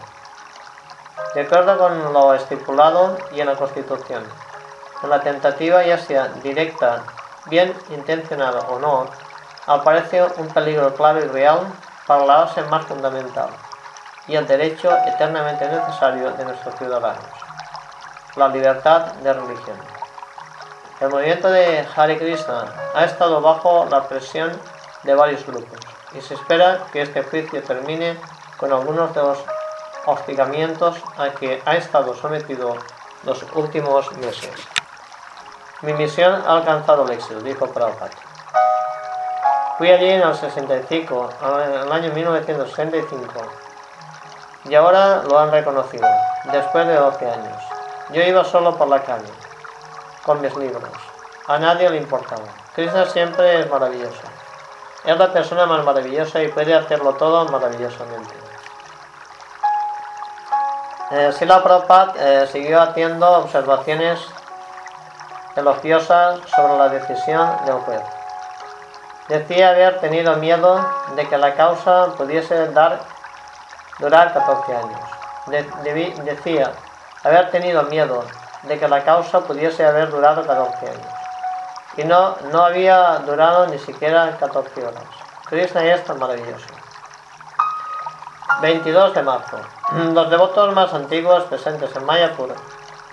[1.32, 4.24] De acuerdo con lo estipulado y en la Constitución,
[5.05, 7.05] en la tentativa ya sea directa,
[7.47, 9.07] bien intencionada o no,
[9.68, 11.61] aparece un peligro clave y real
[12.09, 13.51] para la base más fundamental
[14.26, 17.34] y el derecho eternamente necesario de nuestros ciudadanos
[18.37, 19.76] la libertad de religión.
[21.01, 22.64] El movimiento de Hare Krishna
[22.95, 24.53] ha estado bajo la presión
[25.03, 25.78] de varios grupos
[26.14, 28.18] y se espera que este juicio termine
[28.57, 29.39] con algunos de los
[30.07, 32.76] hostigamientos a que ha estado sometido
[33.24, 34.53] los últimos meses.
[35.82, 38.11] Mi misión ha alcanzado el éxito, dijo Prabhupada.
[39.76, 41.30] Fui allí en el 65,
[41.66, 43.32] en el año 1965,
[44.66, 46.09] y ahora lo han reconocido,
[46.53, 47.74] después de 12 años.
[48.11, 49.32] Yo iba solo por la calle,
[50.24, 50.90] con mis libros.
[51.46, 52.42] A nadie le importaba.
[52.74, 54.22] Krishna siempre es maravilloso.
[55.05, 58.34] Es la persona más maravillosa y puede hacerlo todo maravillosamente.
[61.12, 64.20] Eh, Sila Prabhupada eh, siguió haciendo observaciones
[65.57, 68.02] elogiosas sobre la decisión del juez.
[69.28, 70.84] Decía haber tenido miedo
[71.16, 73.00] de que la causa pudiese dar,
[73.98, 75.00] durar 14 años.
[76.24, 76.72] decía
[77.25, 78.25] haber tenido miedo
[78.62, 81.07] de que la causa pudiese haber durado 14 años.
[81.97, 85.05] Y no, no había durado ni siquiera 14 horas.
[85.47, 86.66] Krishna es tan maravilloso.
[88.61, 89.59] 22 de marzo.
[89.93, 92.55] Los devotos más antiguos presentes en Mayapur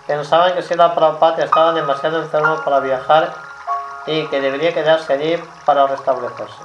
[0.07, 3.33] pensaban que Sila Prabhupada estaba demasiado enfermo para viajar
[4.05, 6.63] y que debería quedarse allí para restablecerse.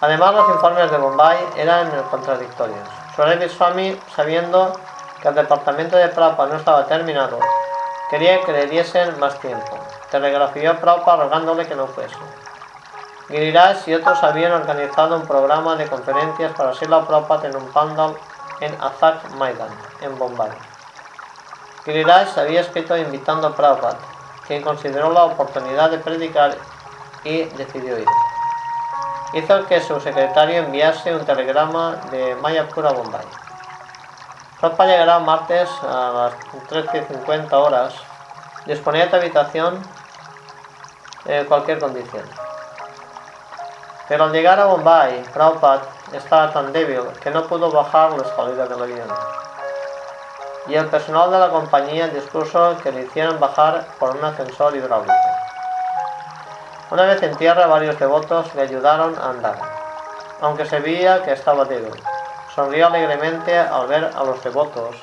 [0.00, 2.88] Además, los informes de Bombay eran contradictorios.
[3.16, 4.72] Surevi Swami, sabiendo
[5.24, 7.38] que el departamento de Prabhupada no estaba terminado,
[8.10, 9.78] quería que le diesen más tiempo.
[10.10, 12.14] Telegrafió a Prabhupada rogándole que no fuese.
[13.28, 18.14] Giriraj y otros habían organizado un programa de conferencias para Sila Prabhupada en un pandal
[18.60, 19.70] en Azak Maidan,
[20.02, 20.50] en Bombay.
[21.86, 23.96] Giriraj había escrito invitando a Prabhupada,
[24.46, 26.54] quien consideró la oportunidad de predicar
[27.24, 28.08] y decidió ir.
[29.32, 33.43] Hizo que su secretario enviase un telegrama de Mayapur a Bombay.
[34.64, 36.32] Papa llegará martes a las
[36.70, 37.92] 13.50 horas.
[38.64, 39.78] Disponía de tu habitación
[41.26, 42.22] en cualquier condición.
[44.08, 45.82] Pero al llegar a Bombay, Prabhupada
[46.14, 49.08] estaba tan débil que no pudo bajar la escalera del avión.
[50.66, 55.12] Y el personal de la compañía dispuso que le hicieran bajar por un ascensor hidráulico.
[56.90, 59.58] Una vez en tierra, varios devotos le ayudaron a andar,
[60.40, 61.92] aunque se veía que estaba débil.
[62.54, 64.94] Sonrió alegremente al ver a los devotos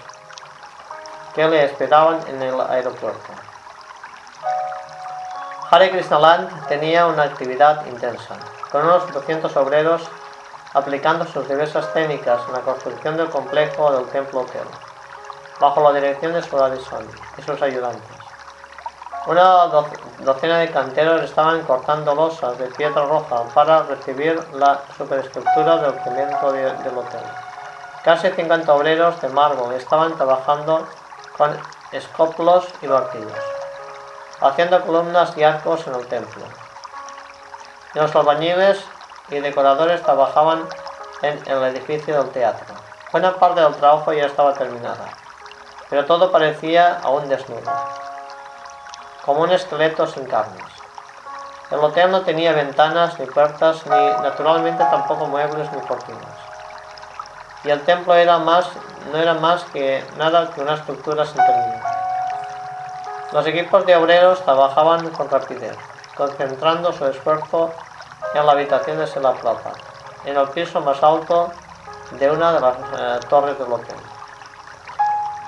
[1.36, 3.34] que le esperaban en el aeropuerto.
[5.70, 8.36] Hare Krishnaland tenía una actividad intensa,
[8.72, 10.02] con unos 200 obreros
[10.74, 14.68] aplicando sus diversas técnicas en la construcción del complejo del templo hotel,
[15.60, 18.21] bajo la dirección de Suradi Swami y sus ayudantes.
[19.28, 19.68] Una
[20.26, 26.52] docena de canteros estaban cortando losas de piedra roja para recibir la superestructura del cemento
[26.52, 27.22] del hotel.
[28.04, 30.88] Casi 50 obreros de mármol estaban trabajando
[31.38, 31.56] con
[31.92, 33.38] escoplos y martillos,
[34.42, 36.46] haciendo columnas y arcos en el templo.
[37.94, 38.84] Los albañiles
[39.30, 40.68] y decoradores trabajaban
[41.22, 42.74] en el edificio del teatro.
[43.12, 45.06] Buena parte del trabajo ya estaba terminada,
[45.92, 47.72] pero todo parecía aún desnudo
[49.26, 50.62] como un esqueleto sin carnes.
[51.72, 56.38] El hotel no tenía ventanas ni puertas, ni naturalmente tampoco muebles ni cortinas.
[57.64, 58.70] Y el templo era más,
[59.12, 61.84] no era más que nada que una estructura sin término.
[63.32, 65.78] Los equipos de obreros trabajaban con rapidez,
[66.18, 67.74] concentrando su esfuerzo
[68.34, 69.72] en la habitación de la Plata,
[70.26, 71.54] en el piso más alto
[72.20, 74.11] de una de las eh, torres del hotel.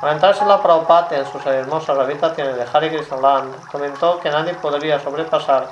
[0.04, 4.99] Al entrarse la Prabhupada en sus hermosas habitaciones de Hare Krishna comentó que nadie podría
[4.99, 5.66] sobrepasar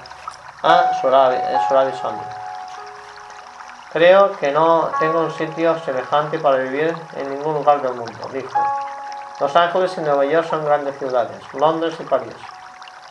[0.64, 2.22] a Suravi Swami.
[3.92, 8.58] Creo que no tengo un sitio semejante para vivir en ningún lugar del mundo, dijo.
[9.42, 12.34] Los Ángeles y Nueva York son grandes ciudades, Londres y París,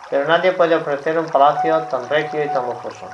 [0.09, 3.07] pero nadie puede ofrecer un palacio tan regio y tan lujoso.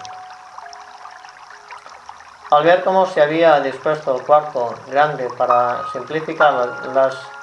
[2.53, 6.53] Al ver cómo se había dispuesto el cuarto grande para simplificar
[6.95, 7.36] las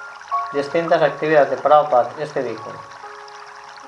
[0.53, 2.71] distintas actividades de Prabhupada, este dijo,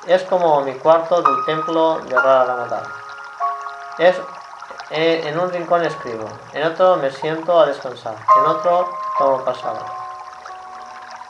[0.08, 2.84] es como mi cuarto del templo de Radha
[3.98, 4.16] Es
[4.92, 9.80] eh, en un rincón escribo, en otro me siento a descansar, en otro como pasado.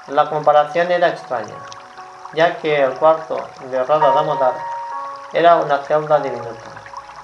[0.07, 1.55] La comparación era extraña,
[2.33, 3.37] ya que el cuarto
[3.69, 4.53] de Radha Damodar
[5.33, 6.69] era una celda diminuta,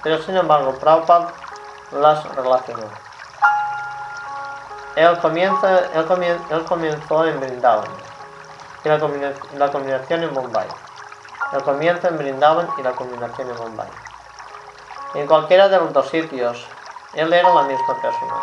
[0.02, 1.32] pero sin embargo Prabhupada
[1.92, 3.11] las relacionó.
[4.96, 7.88] Él, comienza, él, comenzó en Brindavan
[8.84, 8.98] y la,
[9.56, 10.66] la combinación en Mumbai.
[11.52, 13.88] El comienzo en Brindavan y la combinación en Mumbai.
[15.14, 16.66] En cualquiera de los dos sitios,
[17.14, 18.34] él era la misma persona,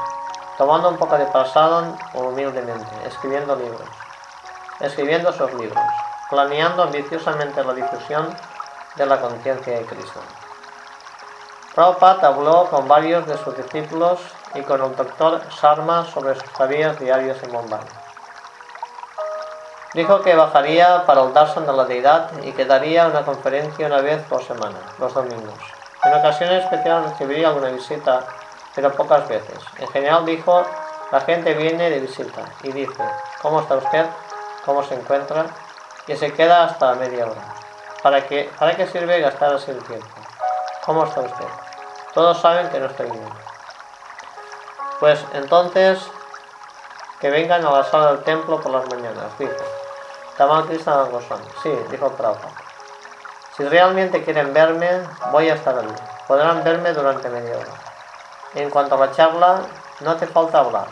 [0.57, 3.87] tomando un poco de pasado humildemente, escribiendo libros,
[4.79, 5.83] escribiendo sus libros,
[6.29, 8.29] planeando ambiciosamente la difusión
[8.95, 10.19] de la conciencia de Cristo.
[11.73, 14.19] Prabhupada habló con varios de sus discípulos
[14.55, 17.79] y con el doctor Sharma sobre sus tareas diarias en Bombay.
[19.93, 24.01] Dijo que bajaría para el darshan de la deidad y que daría una conferencia una
[24.01, 25.57] vez por semana, los domingos.
[26.03, 28.21] En ocasiones especiales recibiría alguna visita,
[28.75, 29.57] pero pocas veces.
[29.79, 30.63] En general dijo,
[31.11, 33.03] la gente viene de visita y dice,
[33.41, 34.05] ¿cómo está usted?
[34.63, 35.47] ¿Cómo se encuentra?
[36.05, 37.41] Y se queda hasta media hora.
[38.03, 40.07] ¿Para qué, ¿Para qué sirve gastar así el tiempo?
[40.85, 41.47] ¿Cómo está usted?
[42.13, 43.48] Todos saben que no estoy bien.
[44.99, 45.99] Pues entonces,
[47.19, 49.53] que vengan a la sala del templo por las mañanas, dijo.
[50.37, 51.45] Tamal Krishna Goswami.
[51.63, 52.53] Sí, dijo Prabhupada.
[53.57, 54.89] Si realmente quieren verme,
[55.31, 55.93] voy a estar allí.
[56.27, 57.73] Podrán verme durante media hora.
[58.55, 59.61] En cuanto a la charla,
[59.99, 60.87] no hace falta hablar.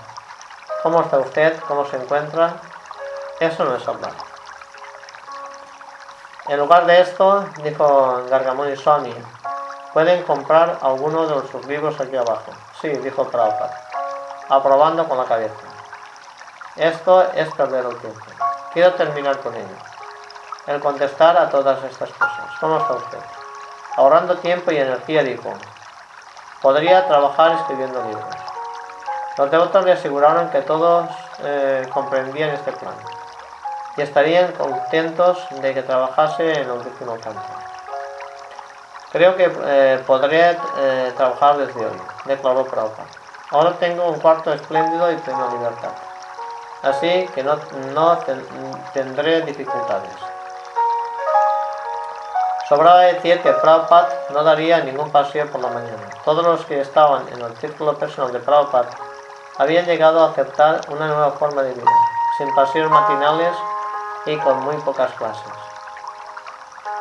[0.83, 1.57] ¿Cómo está usted?
[1.67, 2.55] ¿Cómo se encuentra?
[3.39, 4.11] Eso no es hablar.
[6.49, 9.13] En lugar de esto, dijo Gargamuni Swami,
[9.93, 12.51] pueden comprar alguno de sus libros aquí abajo.
[12.81, 13.86] Sí, dijo Prabhupada,
[14.49, 15.53] aprobando con la cabeza.
[16.75, 18.19] Esto es perder el tiempo.
[18.73, 19.75] Quiero terminar con ello.
[20.67, 22.51] El contestar a todas estas cosas.
[22.59, 23.19] ¿Cómo está usted?
[23.95, 25.53] Ahorrando tiempo y energía, dijo.
[26.61, 28.35] Podría trabajar escribiendo libros.
[29.37, 32.95] Los devotos le aseguraron que todos eh, comprendían este plan
[33.95, 37.41] y estarían contentos de que trabajase en el último canto.
[39.11, 43.07] Creo que eh, podré eh, trabajar desde hoy, declaró Prabhupada.
[43.49, 45.91] Ahora tengo un cuarto espléndido y plena libertad.
[46.83, 47.57] Así que no,
[47.93, 48.17] no
[48.93, 50.11] tendré dificultades.
[52.67, 56.09] Sobraba decir que Prabhupada no daría ningún paseo por la mañana.
[56.25, 58.89] Todos los que estaban en el círculo personal de Prabhupada
[59.57, 61.91] habían llegado a aceptar una nueva forma de vida,
[62.37, 63.55] sin paseos matinales
[64.25, 65.53] y con muy pocas clases.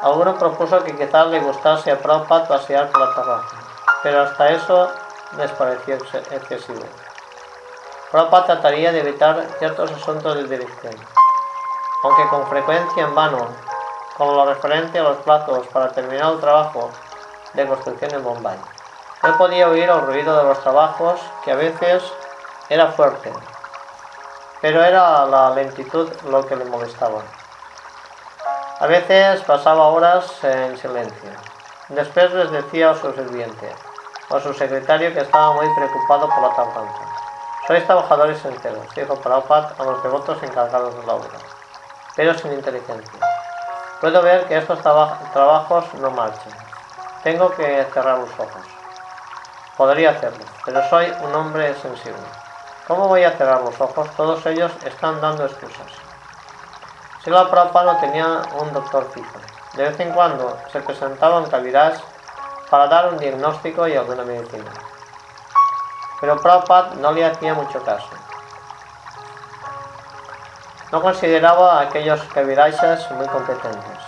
[0.03, 3.57] Alguno propuso que quizás le gustase a Prabhupada pasear por la terraza,
[4.05, 4.89] pero hasta eso
[5.37, 5.97] les pareció
[6.31, 6.85] excesivo.
[8.11, 10.95] Prabhupada trataría de evitar ciertos asuntos de dirección,
[12.05, 13.49] aunque con frecuencia en vano,
[14.17, 16.91] como lo referente a los platos para terminar el trabajo
[17.53, 18.59] de construcción en Bombay.
[19.25, 22.03] Él podía oír el ruido de los trabajos, que a veces
[22.69, 23.33] era fuerte,
[24.61, 27.23] pero era la lentitud lo que le molestaba.
[28.79, 31.31] A veces pasaba horas en silencio.
[31.89, 33.75] Después les decía a su sirviente
[34.29, 37.03] o su secretario que estaba muy preocupado por la tardanza.
[37.67, 41.39] Sois trabajadores enteros, dijo Prabhupada a los devotos encargados de la obra,
[42.15, 43.21] pero sin inteligencia.
[44.01, 46.53] Puedo ver que estos trabajos no marchan.
[47.23, 48.63] Tengo que cerrar los ojos.
[49.77, 52.23] Podría hacerlo, pero soy un hombre sensible.
[52.87, 54.09] ¿Cómo voy a cerrar los ojos?
[54.17, 55.93] Todos ellos están dando excusas.
[57.25, 59.39] Sila Prabhupada tenía un doctor fijo.
[59.75, 61.97] De vez en cuando se presentaba en Kaviraj
[62.71, 64.71] para dar un diagnóstico y alguna medicina.
[66.21, 68.09] Pero Prabhupada no le hacía mucho caso.
[70.93, 73.99] No consideraba a aquellos Kavirajas muy competentes.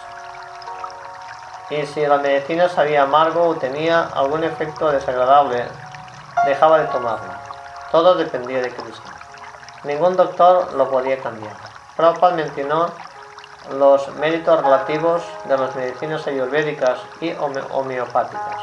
[1.70, 5.66] Y si la medicina sabía amargo o tenía algún efecto desagradable,
[6.46, 7.40] dejaba de tomarla.
[7.90, 9.11] Todo dependía de Cristo.
[9.84, 11.54] Ningún doctor lo podía cambiar.
[11.96, 12.90] Prabhupada mencionó
[13.73, 17.33] los méritos relativos de las medicinas ayurvédicas y
[17.73, 18.62] homeopáticas.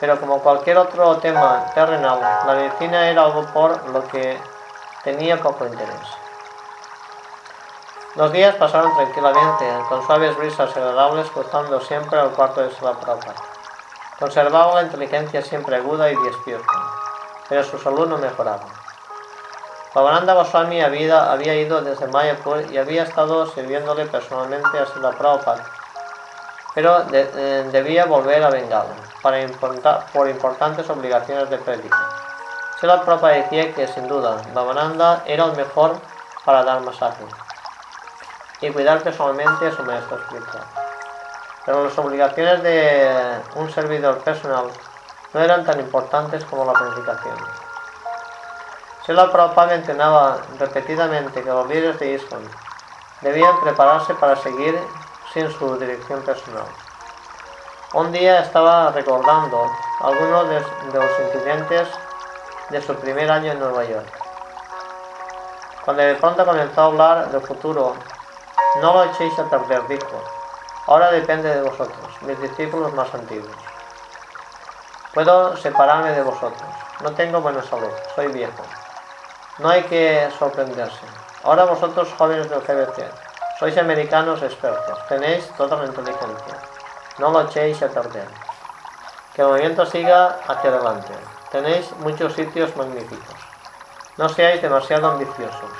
[0.00, 4.38] Pero como cualquier otro tema terrenal, la medicina era algo por lo que
[5.02, 6.08] tenía poco interés.
[8.14, 13.34] Los días pasaron tranquilamente, con suaves brisas agradables cruzando siempre al cuarto de Sila Prabhupada.
[14.18, 16.72] Conservaba la inteligencia siempre aguda y despierta,
[17.48, 18.77] pero su salud no mejoraba.
[19.98, 25.64] Bhavananda Goswami había, había ido desde Mayapur y había estado sirviéndole personalmente a Sila Prabhupada,
[26.72, 29.38] pero eh, debía volver a Bengala para
[30.12, 31.98] por importantes obligaciones de prédica.
[32.80, 35.96] Sila Prabhupada decía que sin duda Bhavananda era el mejor
[36.44, 37.24] para dar masaje
[38.60, 40.62] y cuidar personalmente a su maestro espiritual.
[41.66, 44.66] Pero las obligaciones de un servidor personal
[45.34, 47.67] no eran tan importantes como la planificación.
[49.08, 52.46] Sila Prabhupada mencionaba repetidamente que los líderes de ISKCON
[53.22, 54.78] debían prepararse para seguir
[55.32, 56.66] sin su dirección personal.
[57.94, 59.64] Un día estaba recordando
[60.00, 61.88] algunos de, de los incidentes
[62.68, 64.12] de su primer año en Nueva York.
[65.86, 67.94] Cuando de pronto comenzó a hablar del futuro
[68.82, 70.22] no lo echéis a perder, dijo.
[70.86, 73.56] Ahora depende de vosotros, mis discípulos más antiguos.
[75.14, 76.68] Puedo separarme de vosotros.
[77.02, 78.62] No tengo buena salud, soy viejo.
[79.58, 81.06] No hay que sorprenderse.
[81.44, 83.04] Ahora vosotros, jóvenes del GBC,
[83.58, 86.54] sois americanos expertos, tenéis toda la inteligencia.
[87.18, 88.28] No lo echéis a perder.
[89.34, 91.14] Que el movimiento siga hacia adelante.
[91.50, 93.36] Tenéis muchos sitios magníficos.
[94.16, 95.72] No seáis demasiado ambiciosos.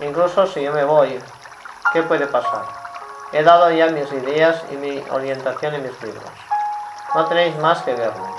[0.00, 1.20] Incluso si yo me voy,
[1.92, 2.66] ¿Qué puede pasar?
[3.32, 6.30] He dado ya mis ideas y mi orientación en mis libros.
[7.16, 8.32] No tenéis más que verlo.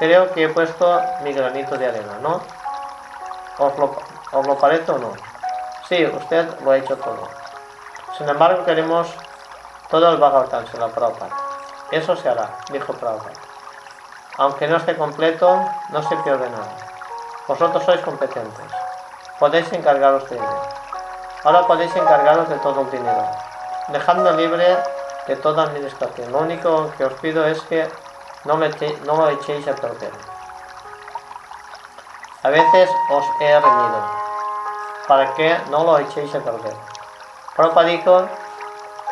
[0.00, 2.42] Creo que he puesto mi granito de arena, ¿no?
[3.58, 5.12] ¿Os lo, parece o no?
[5.88, 7.28] Sí, usted lo ha hecho todo.
[8.16, 9.08] Sin embargo, queremos
[9.90, 11.34] todo el Bhagavatam, se la Prabhupada.
[11.90, 13.32] Eso se hará, dijo Prabhupada.
[14.36, 16.76] Aunque no esté completo, no se pierde nada.
[17.48, 18.70] Vosotros sois competentes.
[19.40, 20.62] Podéis encargaros de ello.
[21.44, 23.24] Ahora podéis encargaros de todo el dinero,
[23.88, 24.76] dejando libre
[25.26, 26.30] de toda administración.
[26.30, 27.88] Lo único que os pido es que
[28.44, 30.12] no, lo echéis a perder.
[32.48, 34.00] A veces os he reñido,
[35.06, 36.74] para que no lo echéis a perder.
[37.54, 38.26] Propa dijo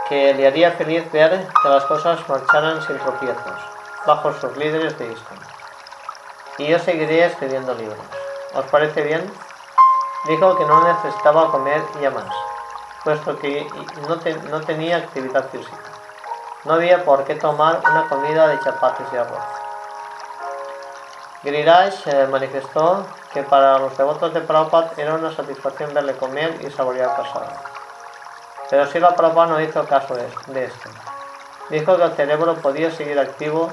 [0.09, 3.61] que le haría feliz ver que las cosas marcharan sin tropiezos,
[4.07, 5.39] bajo sus líderes de ISKCON.
[6.57, 7.99] Y yo seguiré escribiendo libros.
[8.55, 9.31] ¿Os parece bien?
[10.29, 12.33] Dijo que no necesitaba comer ya más,
[13.05, 13.69] puesto que
[14.09, 15.77] no, tenía actividad física.
[16.65, 19.45] No había por qué tomar una comida de chapates y arroz.
[21.43, 23.07] Giriraj manifestó
[23.37, 27.45] que para los devotos de Prabhupada era una satisfacción verle comer y saborear pasado.
[28.71, 30.89] Pero si la Prabhupada no hizo caso de esto.
[31.69, 33.71] Dijo que el cerebro podía seguir activo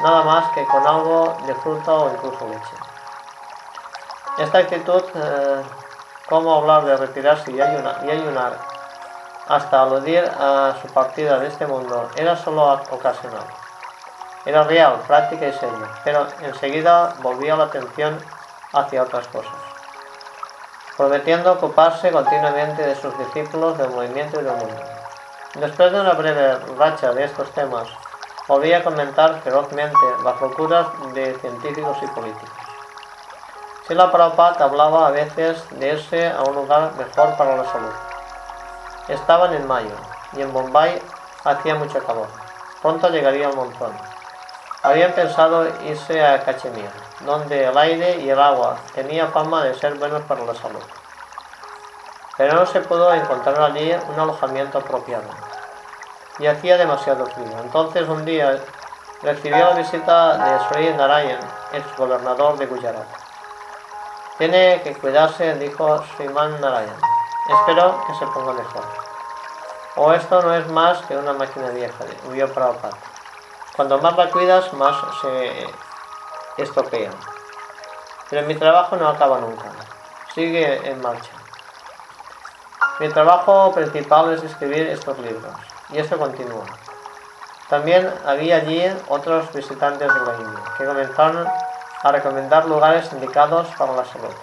[0.00, 2.76] nada más que con algo de fruta o incluso leche.
[4.38, 5.62] Esta actitud eh,
[6.28, 8.58] cómo hablar de retirarse y ayunar,
[9.46, 13.46] hasta aludir a su partida de este mundo era solo ocasional.
[14.44, 18.18] Era real, práctica y seria, pero enseguida volvía la atención
[18.74, 19.54] hacia otras cosas,
[20.96, 24.82] prometiendo ocuparse continuamente de sus discípulos, del movimiento y del mundo.
[25.54, 27.88] Después de una breve racha de estos temas,
[28.48, 32.50] volvía a comentar ferozmente las locuras de científicos y políticos.
[33.86, 37.92] Sila Prabhupada hablaba a veces de irse a un lugar mejor para la salud.
[39.08, 39.94] Estaban en mayo
[40.32, 41.02] y en Bombay
[41.44, 42.28] hacía mucho calor.
[42.80, 43.92] Pronto llegaría el monzón.
[44.82, 46.90] Habían pensado irse a Cachemir,
[47.24, 50.82] donde el aire y el agua tenían fama de ser buenos para la salud.
[52.36, 55.28] Pero no se pudo encontrar allí un alojamiento apropiado.
[56.38, 57.58] Y hacía demasiado frío.
[57.62, 58.58] Entonces un día
[59.22, 61.40] recibió la visita de Sri Narayan,
[61.72, 63.06] ex gobernador de Gujarat.
[64.38, 66.96] Tiene que cuidarse, dijo Sriman Narayan.
[67.60, 68.82] Espero que se ponga mejor.
[69.96, 72.96] O esto no es más que una máquina vieja, huyó Prabhupada.
[73.76, 75.66] Cuando más la cuidas, más se
[76.62, 77.10] estropea.
[78.30, 79.66] Pero mi trabajo no acaba nunca.
[80.34, 81.32] Sigue en marcha.
[83.00, 85.52] Mi trabajo principal es escribir estos libros.
[85.90, 86.64] Y esto continúa.
[87.68, 91.46] También había allí otros visitantes de la India que comenzaron
[92.02, 94.34] a recomendar lugares indicados para la salud.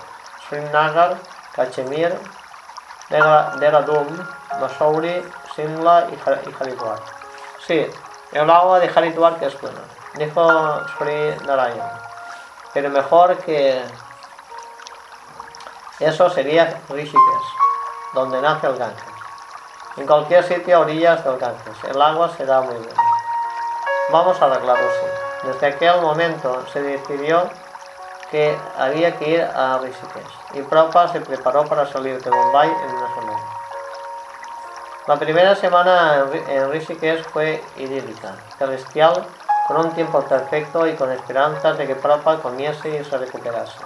[0.49, 1.17] Srinagar,
[1.53, 2.17] Kachemir,
[3.09, 4.27] Dehradun,
[4.59, 5.23] Masouri,
[5.55, 6.99] Simla y Haridwar.
[7.65, 7.87] Sí,
[8.31, 9.79] el agua de Haridwar que es buena,
[10.15, 11.91] dijo Sri Narayan.
[12.73, 13.83] Pero mejor que
[15.99, 17.53] eso sería Rishikesh,
[18.13, 19.03] donde nace el Ganges.
[19.97, 23.01] En cualquier sitio a orillas del Ganges, el agua será muy buena.
[24.11, 25.47] Vamos a arreglarlo, sí.
[25.47, 27.49] Desde aquel momento se decidió
[28.29, 32.95] que había que ir a Rishikesh y Prabhupada se preparó para salir de Bombay en
[32.95, 33.43] una semana.
[35.07, 39.25] La primera semana en Rishikesh fue idílica, celestial,
[39.71, 43.79] con un tiempo perfecto y con esperanzas de que Prabhupada comiese y se recuperase.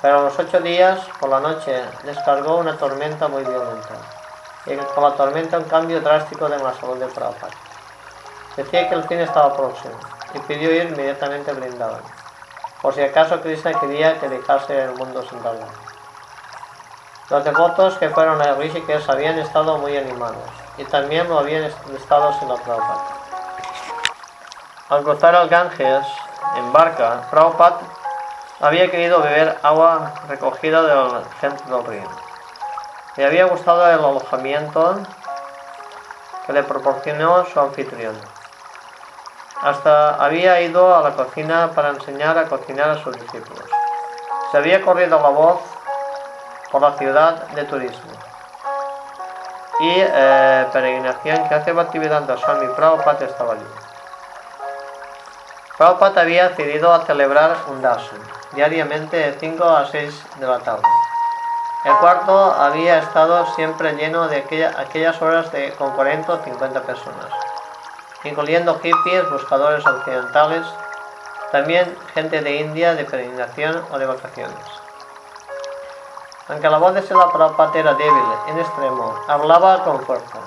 [0.00, 3.94] Pero a los ocho días, por la noche, descargó una tormenta muy violenta,
[4.64, 7.52] y con la tormenta un cambio drástico en la salud de Prabhupada.
[8.56, 9.94] Decía que el fin estaba próximo,
[10.32, 12.00] y pidió ir inmediatamente a Brindavan,
[12.80, 15.68] por si acaso Krishna quería que dejase el mundo sin dolor.
[17.28, 20.48] Los devotos que fueron a Rishikesh habían estado muy animados
[20.78, 23.21] y también lo habían estado sin la Prabhupada.
[24.92, 26.06] Al cruzar el Ganges
[26.54, 27.78] en barca, Prabhupada
[28.60, 32.08] había querido beber agua recogida del centro del río.
[33.16, 35.00] Le había gustado el alojamiento
[36.44, 38.14] que le proporcionó su anfitrión.
[39.62, 43.64] Hasta había ido a la cocina para enseñar a cocinar a sus discípulos.
[44.50, 45.62] Se había corrido la voz
[46.70, 48.12] por la ciudad de turismo
[49.80, 53.91] y eh, peregrinación que hace actividad de Swami Prabhupada estaba allí.
[55.82, 58.20] Prabhupada había decidido a celebrar un darshan
[58.52, 60.84] diariamente de 5 a 6 de la tarde.
[61.84, 64.36] El cuarto había estado siempre lleno de
[64.76, 67.26] aquellas horas de, con 40 o 50 personas,
[68.22, 70.64] incluyendo hippies, buscadores occidentales,
[71.50, 74.64] también gente de India de peregrinación o de vacaciones.
[76.46, 80.38] Aunque la voz de Sela Prabhupada era débil, en extremo, hablaba con fuerza,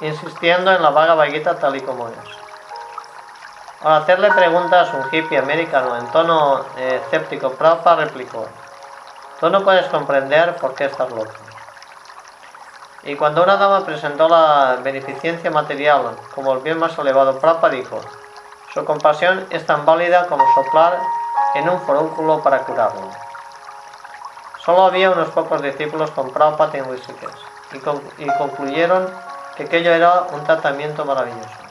[0.00, 2.39] insistiendo en la vaga vaguita tal y como es.
[3.82, 8.46] Al hacerle preguntas un hippie americano en tono eh, escéptico, Prabhupada replicó,
[9.40, 11.32] tú no puedes comprender por qué estás loco.
[13.04, 17.98] Y cuando una dama presentó la beneficencia material como el bien más elevado, Prabhupada dijo,
[18.74, 20.98] su compasión es tan válida como soplar
[21.54, 23.08] en un forúnculo para curarlo.
[24.58, 26.84] Solo había unos pocos discípulos con Prabhupada en
[28.18, 29.08] y, concluyeron
[29.56, 31.69] que aquello era un tratamiento maravilloso.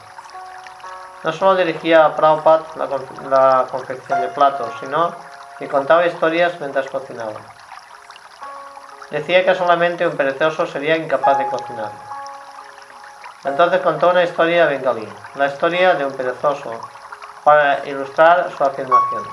[1.22, 2.64] No solo dirigía a Prabhupada
[3.30, 5.14] la, confección de platos, sino
[5.58, 7.40] que contaba historias mientras cocinaba.
[9.10, 11.90] Decía que solamente un perezoso sería incapaz de cocinar.
[13.44, 16.80] Entonces contó una historia bengalí, la historia de un perezoso,
[17.44, 19.24] para ilustrar su afirmación.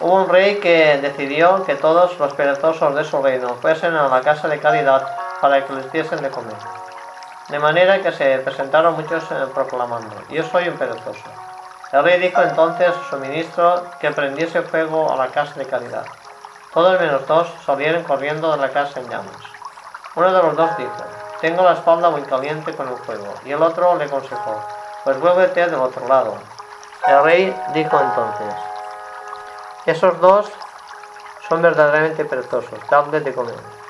[0.00, 4.20] Hubo un rey que decidió que todos los perezosos de su reino fuesen a la
[4.20, 5.06] casa de caridad
[5.40, 6.56] para que les diesen de comer.
[7.48, 11.28] De manera que se presentaron muchos eh, proclamando, yo soy un perezoso.
[11.92, 16.06] El rey dijo entonces a su ministro que prendiese fuego a la casa de caridad.
[16.72, 19.36] Todos menos dos salieron corriendo de la casa en llamas.
[20.14, 21.04] Uno de los dos dijo,
[21.42, 24.64] tengo la espalda muy caliente con el fuego, y el otro le aconsejó,
[25.04, 26.38] pues vuélvete del otro lado.
[27.06, 28.54] El rey dijo entonces,
[29.84, 30.50] esos dos
[31.46, 33.83] son verdaderamente perezosos, tarde de comer.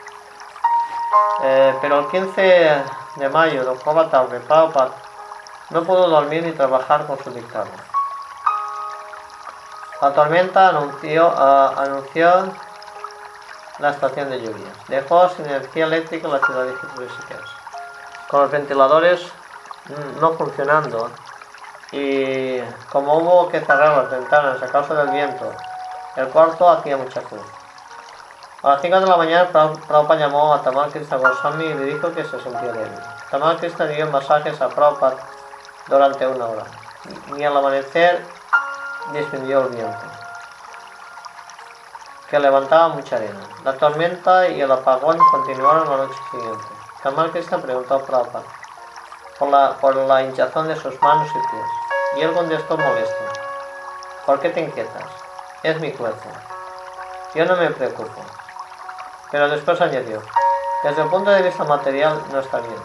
[1.42, 2.84] Eh, pero el 15
[3.16, 4.90] de mayo, de tarde, Prabhupada
[5.70, 7.70] no pudo dormir ni trabajar con su dictado.
[10.00, 11.32] La tormenta anunció,
[13.78, 14.72] la estación de lluvia.
[14.88, 17.50] Dejó sin energía eléctrica la ciudad de Rishikesh,
[18.28, 19.32] con los ventiladores
[20.20, 21.10] no funcionando
[21.92, 22.60] y
[22.90, 25.52] como hubo que cerrar las ventanas a causa del viento
[26.16, 27.42] el cuarto hacía mucha cruz.
[28.64, 32.10] A las 5 de la mañana, Prabhupada llamó a Tamal Krishna Goswami y le dijo
[32.14, 32.98] que se sentía débil.
[33.30, 35.18] Tamal Krishna dio masajes a Prabhupada
[35.86, 36.64] durante una hora.
[37.36, 38.24] Y al amanecer
[39.12, 40.06] disminuyó el viento,
[42.30, 43.40] que levantaba mucha arena.
[43.64, 46.64] La tormenta y el apagón continuaron la noche siguiente.
[47.02, 48.44] Tamal Krishna preguntó a Prabhupada
[49.38, 51.66] por la, por la hinchazón de sus manos y pies.
[52.16, 53.24] Y él contestó molesto.
[54.24, 55.04] ¿Por qué te inquietas?
[55.62, 56.30] es mi cuerpo.
[57.34, 58.22] Yo no me preocupo.
[59.35, 60.22] Pero después añadió,
[60.85, 62.80] desde el punto de vista material no está bien.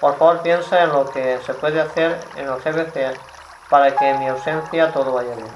[0.00, 3.16] Por favor piensa en lo que se puede hacer en el GBC
[3.70, 5.52] para que en mi ausencia todo vaya bien.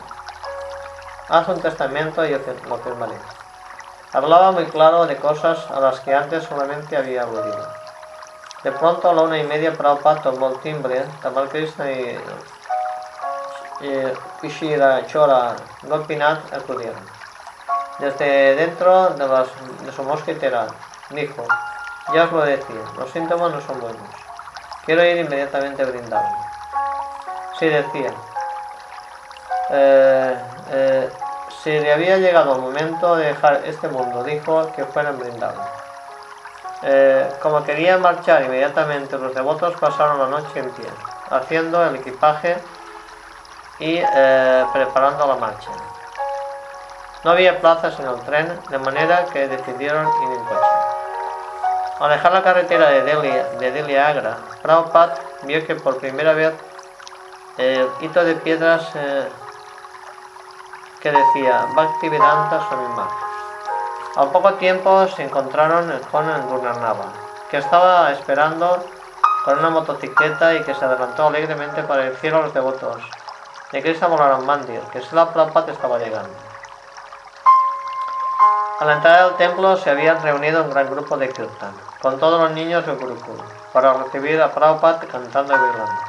[1.29, 2.31] Haz un testamento y
[2.69, 3.17] lo firmaré.
[4.13, 7.67] Hablaba muy claro de cosas a las que antes solamente había aludido.
[8.63, 12.17] De pronto a la una y media Prabhupada tomó el timbre, Tamal Krishna y
[14.45, 17.22] Ishira, Chora, Gopinath acudieron.
[18.03, 20.67] Desde dentro de, su mosquitera,
[21.11, 21.47] dijo,
[22.13, 24.11] ya os lo decía, los síntomas no son buenos.
[24.85, 26.37] Quiero ir inmediatamente a brindarme.
[27.61, 28.13] Sí, decía.
[29.71, 30.37] Eh,
[30.73, 31.13] eh,
[31.63, 35.63] si le había llegado el momento de dejar este mundo, dijo que fueran brindarme.
[36.83, 40.91] Eh, como querían marchar inmediatamente, los devotos pasaron la noche en pie,
[41.31, 42.57] haciendo el equipaje
[43.79, 44.01] y
[44.73, 45.71] preparando la marcha.
[47.25, 50.83] No había plazas en el tren, de manera que decidieron ir en coche.
[52.01, 56.33] Al dejar la carretera de Delhi, de Delhi a Agra, Prabhupada vio que por primera
[56.33, 56.53] vez
[57.59, 59.29] el hito de piedras eh,
[61.01, 63.03] que decía Bhaktivedanta Swami
[64.17, 67.13] Al poco tiempo se encontraron con Gurnarnava,
[67.51, 68.85] que estaba esperando
[69.45, 72.97] con una motocicleta y que se adelantó alegremente para el cielo a los devotos
[73.71, 76.52] de Krishna Balaram Mandir, que Sila Prabhupada estaba llegando.
[78.79, 82.41] A la entrada del templo se habían reunido un gran grupo de kirtan, con todos
[82.41, 83.37] los niños de Gurukul,
[83.73, 86.01] para recibir a Prabhupada cantando y bailando.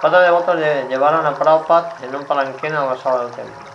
[0.00, 0.56] Cuatro devotos
[0.88, 3.70] llevaron a Prabhupada en un palanquín a la sala del templo,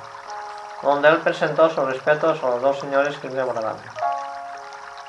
[0.82, 3.78] donde él presentó sus respetos a los dos señores que Balaram.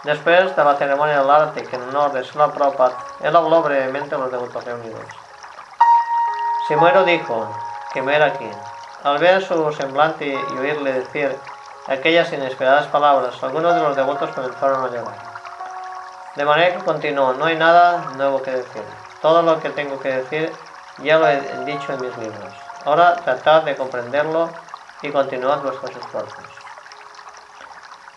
[0.05, 4.15] Después de la ceremonia del arte, que en honor de Sila Prabhupada, él habló brevemente
[4.15, 5.05] a los devotos reunidos.
[6.67, 7.49] Si muero, dijo,
[7.93, 8.51] que me era aquí.
[9.03, 11.39] Al ver su semblante y oírle decir
[11.87, 15.17] aquellas inesperadas palabras, algunos de los devotos comenzaron a llorar.
[16.37, 18.83] De manera que continuó, no hay nada nuevo que decir.
[19.21, 20.53] Todo lo que tengo que decir
[20.99, 22.55] ya lo he dicho en mis libros.
[22.85, 24.51] Ahora tratad de comprenderlo
[25.03, 26.45] y continuad vuestros esfuerzos.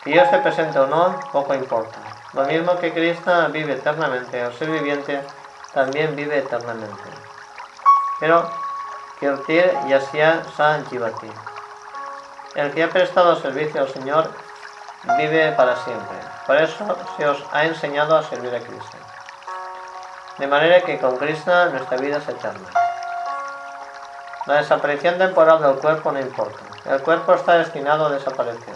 [0.03, 1.97] Que yo esté presente o no, poco importa.
[2.33, 5.21] Lo mismo que Krishna vive eternamente, el ser viviente
[5.73, 7.09] también vive eternamente.
[8.19, 8.49] Pero
[9.19, 11.52] Kirtir Yasya Sanjivati.
[12.55, 14.29] El que ha prestado servicio al Señor
[15.17, 16.17] vive para siempre.
[16.45, 18.97] Por eso se os ha enseñado a servir a Cristo.
[20.37, 22.69] De manera que con Krishna nuestra vida es eterna.
[24.45, 26.59] La desaparición temporal del cuerpo no importa.
[26.85, 28.75] El cuerpo está destinado a desaparecer.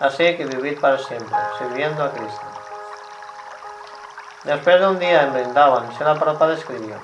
[0.00, 2.42] Así que vivir para siempre, sirviendo a Cristo.
[4.42, 6.96] Después de un día en Brindavan, la Prabhupada escribió.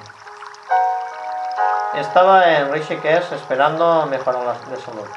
[1.95, 5.09] Estaba en Rishikesh esperando mejorar de salud.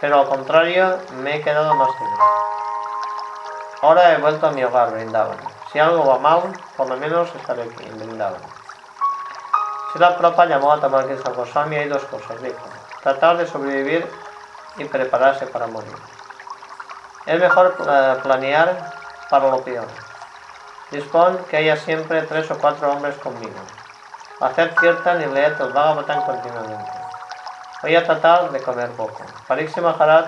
[0.00, 2.24] Pero al contrario, me he quedado más duro.
[3.82, 5.38] Ahora he vuelto a mi hogar, Brindavan.
[5.72, 6.42] Si algo va mal,
[6.76, 8.40] por lo menos estaré aquí, en Brindavan.
[9.92, 12.58] Si la propa llamó a Tamal Goswami, hay dos cosas, dijo.
[13.02, 14.10] Tratar de sobrevivir
[14.76, 15.96] y prepararse para morir.
[17.26, 18.92] Es mejor eh, planear
[19.28, 19.86] para lo peor.
[20.90, 23.60] Dispón que haya siempre tres o cuatro hombres conmigo
[24.40, 26.99] hacer cierta ni leer el Bhagavatam continuamente.
[27.82, 29.24] Voy a tratar de comer poco.
[29.48, 30.26] Pariksi Maharaj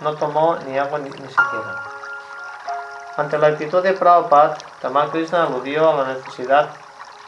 [0.00, 1.82] no tomó ni agua ni, siquiera.
[3.16, 6.68] Ante la actitud de Prabhupada, Tamal Krishna aludió a la necesidad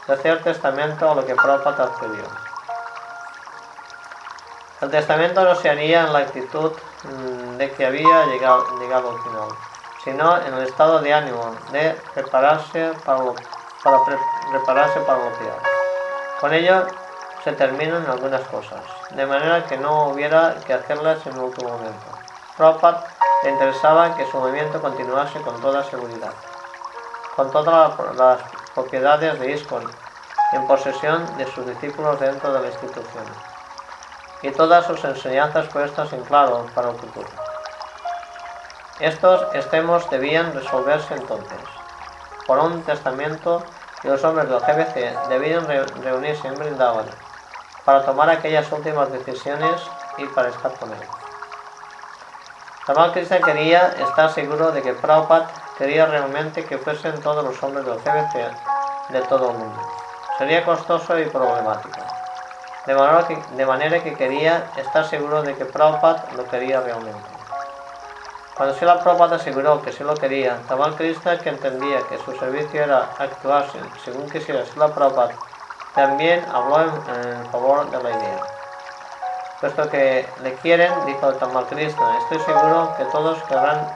[0.06, 2.22] de hacer testamento a lo que Prabhupada accedió.
[4.80, 6.70] El testamento no se haría en la actitud
[7.02, 9.48] mm, de que había llegado, al final,
[10.04, 13.18] sino en el estado de ánimo de prepararse para,
[13.82, 13.98] para
[14.52, 15.62] prepararse para lo peor.
[16.40, 16.86] Con ello
[17.44, 22.06] se terminan algunas cosas, de manera que no hubiera que hacerlas en el último momento.
[22.56, 23.06] Prabhupada
[23.44, 26.32] le interesaba que su movimiento continuase con toda seguridad,
[27.36, 28.40] con todas las
[28.74, 29.88] propiedades de ISKCON
[30.52, 33.24] en posesión de sus discípulos dentro de la institución,
[34.42, 37.28] y todas sus enseñanzas puestas en claro para el futuro.
[38.98, 41.60] Estos extremos debían resolverse entonces
[42.48, 43.62] por un testamento
[44.02, 45.66] y los hombres del GBC debían
[46.02, 47.06] reunirse en Brindavan
[47.88, 49.80] para tomar aquellas últimas decisiones
[50.18, 51.00] y para estar con él.
[52.86, 57.86] Tamal Krishna quería estar seguro de que Prabhupada quería realmente que fuesen todos los hombres
[57.86, 58.52] del GBC
[59.08, 59.80] de todo el mundo.
[60.36, 61.98] Sería costoso y problemático.
[62.84, 67.30] De manera, que, de manera que quería estar seguro de que Prabhupada lo quería realmente.
[68.54, 72.82] Cuando Sila Prabhupada aseguró que sí lo quería, Tamal Krishna, que entendía que su servicio
[72.82, 73.64] era actuar
[74.04, 75.32] según quisiera Sila Prabhupada,
[75.94, 78.42] también habló en, favor de la idea.
[79.60, 83.88] Puesto que le quieren, dijo Tamal Krishna, estoy seguro que todos querrán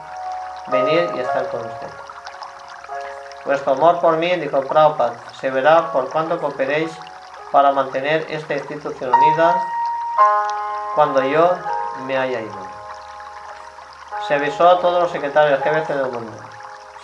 [0.67, 1.87] venir y estar con usted.
[3.45, 6.91] Vuestro amor por mí, dijo Prabhupada, se verá por cuánto cooperéis
[7.51, 9.55] para mantener esta institución unida
[10.95, 11.51] cuando yo
[12.05, 12.73] me haya ido
[14.27, 16.31] se avisó a todos los secretarios GBC del mundo.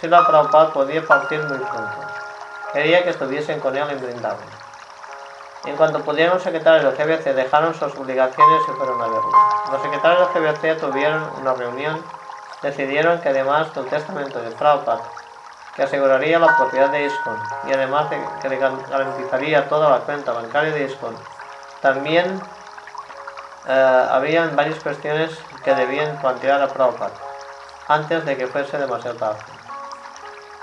[0.02, 1.98] la Prabhupada podía partir muy pronto.
[2.72, 4.59] Quería que estuviesen con él en Brindavan.
[5.66, 9.32] En cuanto pudieron los secretarios del GBC dejaron sus obligaciones y fueron a verlo.
[9.72, 12.01] Los secretarios del GBC tuvieron una reunión,
[12.62, 15.01] decidieron que además del testamento de Prabhupada,
[15.76, 17.38] que aseguraría la propiedad de ISKCON
[17.68, 21.16] y además de que le garantizaría toda la cuenta bancaria de ISKCON,
[21.82, 22.41] también
[23.68, 27.12] eh, habían varias cuestiones que debían plantear a Prabhupada
[27.88, 29.59] antes de que fuese demasiado tarde.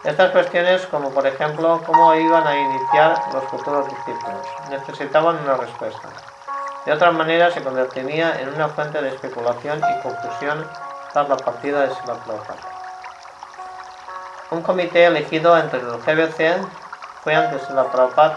[0.07, 6.09] Estas cuestiones, como por ejemplo cómo iban a iniciar los futuros discípulos, necesitaban una respuesta.
[6.85, 10.65] De otra manera, se convertiría en una fuente de especulación y confusión
[11.13, 12.15] tras la partida de Sila.
[14.53, 16.65] Un comité elegido entre el GBC
[17.25, 18.37] fue antes la Prabhupada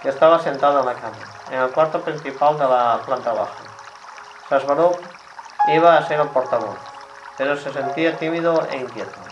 [0.00, 1.16] que estaba sentado en la cama,
[1.50, 3.64] en el cuarto principal de la planta baja.
[4.48, 5.00] Sasbaruch
[5.66, 6.78] iba a ser el portavoz,
[7.36, 9.27] pero se sentía tímido e inquieto.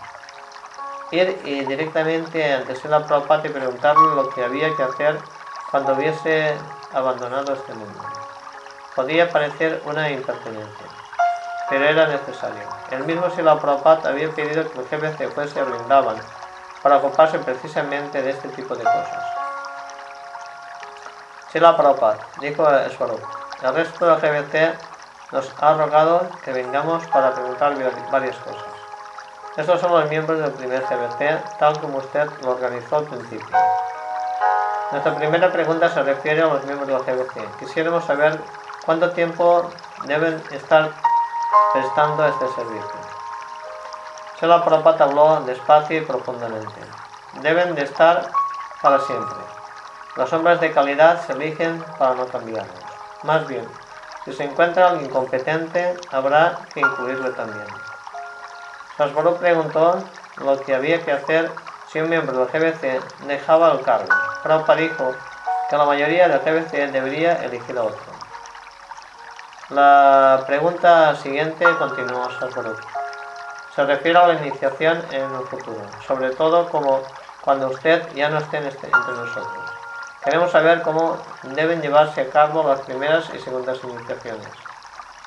[1.13, 5.19] Ir y directamente ante la Prabhupada y preguntarle lo que había que hacer
[5.71, 6.55] cuando hubiese
[6.93, 8.01] abandonado este mundo.
[8.95, 10.87] Podía parecer una impertinencia,
[11.69, 12.63] pero era necesario.
[12.91, 16.17] El mismo Sila Prabhupada había pedido que el GBC fuese a Brindavan
[16.83, 19.25] para ocuparse precisamente de este tipo de cosas.
[21.53, 22.65] Sila Prabhupada dijo
[22.97, 23.23] Swarup,
[23.63, 24.77] el resto GBC
[25.33, 27.75] nos ha rogado que vengamos para preguntar
[28.11, 28.76] varias cosas.
[29.57, 33.57] Estos son los miembros del primer GBC, tal como usted lo organizó al principio.
[34.93, 37.57] Nuestra primera pregunta se refiere a los miembros del GBC.
[37.59, 38.39] Quisiéramos saber
[38.85, 39.71] cuánto tiempo
[40.05, 40.91] deben estar
[41.73, 43.01] prestando este servicio.
[44.39, 46.81] Sela Prabhupada habló despacio y profundamente.
[47.41, 48.31] Deben de estar
[48.83, 49.39] para siempre.
[50.17, 52.85] Los hombres de calidad se eligen para no cambiarlos.
[53.23, 53.67] Más bien,
[54.27, 57.67] si se encuentra alguien competente, habrá que incluirlo también.
[58.99, 60.03] Rasboro preguntó
[60.39, 61.51] lo que había que hacer
[61.87, 64.09] si un miembro del GBC dejaba el cargo.
[64.43, 65.15] Prabhupada dijo
[65.69, 68.13] que la mayoría del GBC debería elegir a otro.
[69.71, 72.83] La pregunta siguiente continuó Sarkozy.
[73.75, 77.03] Se refiere a la iniciación en el futuro, sobre todo como
[77.43, 79.71] cuando usted ya no esté este, entre nosotros.
[80.25, 84.49] Queremos saber cómo deben llevarse a cabo las primeras y segundas iniciaciones.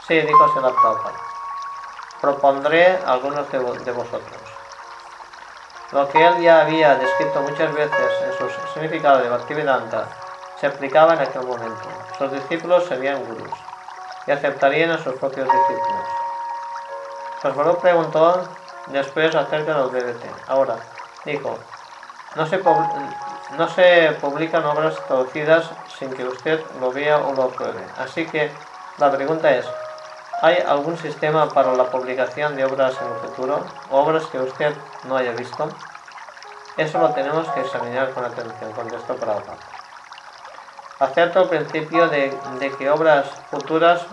[0.08, 1.39] Sí, dijo Sela Prabhupada.
[2.22, 4.42] Propondré algunos de, vosotros.
[5.92, 10.08] Lo que él ya había descrito muchas veces en su significado de Bhaktivedanta
[10.60, 11.88] se aplicaba en aquel momento.
[12.18, 13.58] Sus discípulos serían gurús
[14.28, 16.04] y aceptarían a sus propios discípulos.
[17.42, 18.50] Sosboró preguntó
[18.88, 20.26] después acerca del BBT.
[20.50, 20.76] Ahora,
[21.24, 21.58] dijo,
[22.36, 22.62] no se,
[23.58, 27.84] no se publican obras traducidas sin que usted lo vea o lo apruebe.
[27.98, 28.52] Así que
[28.98, 29.66] la pregunta es,
[30.42, 33.60] ¿hay algún sistema para la publicación de obras en el futuro?
[33.92, 34.74] ¿Obras que usted
[35.08, 35.68] no haya visto?
[36.78, 39.58] Eso lo tenemos que examinar con atención, contestó Prabhupada.
[41.00, 42.32] Acepto el principio de,
[42.78, 44.06] que obras futuras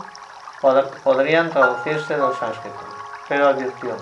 [0.61, 2.85] pod podrían traducirse del sánscrito,
[3.29, 3.97] pero advirtió,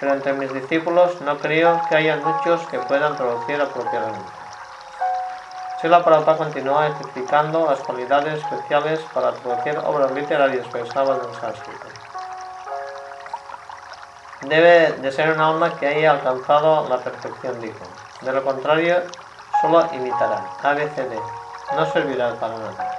[0.00, 4.43] pero entre mis discípulos no creo que haya muchos que puedan traducir apropiadamente.
[5.84, 11.86] Sila Prabhupada continuó explicando las cualidades especiales para traducir obras literarias pensadas en sánscrito.
[14.48, 17.84] Debe de ser un alma que haya alcanzado la perfección, dijo.
[18.22, 19.02] De lo contrario,
[19.60, 20.46] solo imitará.
[20.62, 21.18] ABCD
[21.76, 22.90] no servirá para nada.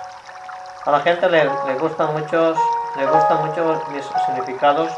[0.86, 2.55] A la gente le, le, gustan muchos,
[2.97, 4.91] le gustan mucho mis significados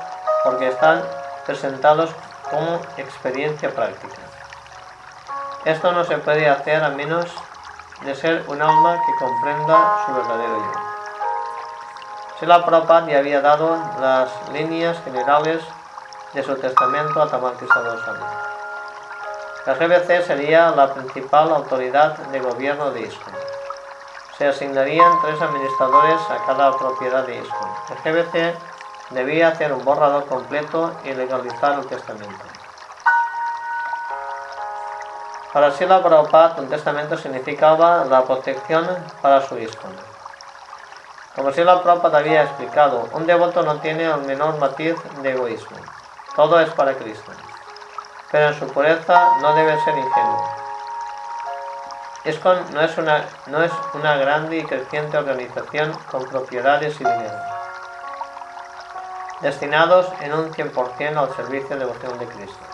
[0.43, 1.01] porque están
[1.45, 2.09] presentados
[2.51, 4.17] como experiencia práctica.
[5.63, 7.33] Esto no se puede hacer a menos
[8.03, 10.71] de ser un alma que comprenda su verdadero yo.
[12.39, 15.63] Sila Prabhupada ya había dado las líneas generales
[16.33, 18.25] de su testamento a Tamarkisado Swami.
[19.65, 23.47] La GBC sería la principal autoridad de gobierno de ISKCON
[24.37, 27.69] se asignarían tres administradores a cada propiedad de ISKCON.
[27.89, 28.55] El GBC
[29.09, 32.43] debía hacer un borrador completo y legalizar el testamento.
[35.53, 38.85] Para Sila Prabhupada, un testamento significaba la protección
[39.21, 39.95] para su ISKCON.
[41.35, 45.77] Como Sila Prabhupada había explicado, un devoto no tiene el menor matiz de egoísmo.
[46.35, 47.31] Todo es para Cristo.
[48.31, 50.67] Pero en su pureza no debe ser ingenuo.
[52.25, 57.39] ESCON no es, una, no es una grande y creciente organización con propiedades y dinero,
[59.39, 62.66] destinados en un 100% al servicio de devoción de Cristo.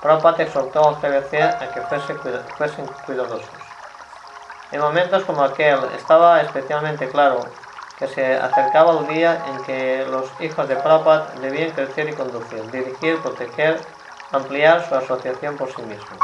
[0.00, 1.82] Prabhupada exhortó al GBC a que
[2.56, 3.50] fuesen cuidadosos.
[4.72, 7.40] En momentos como aquel estaba especialmente claro
[7.98, 12.70] que se acercaba el día en que los hijos de Prabhupada debían crecer y conducir,
[12.70, 13.78] dirigir, proteger,
[14.32, 16.18] ampliar su asociación por sí mismos.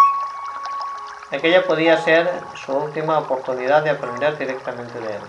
[1.31, 5.23] Aquella podía ser su última oportunidad de aprender directamente de él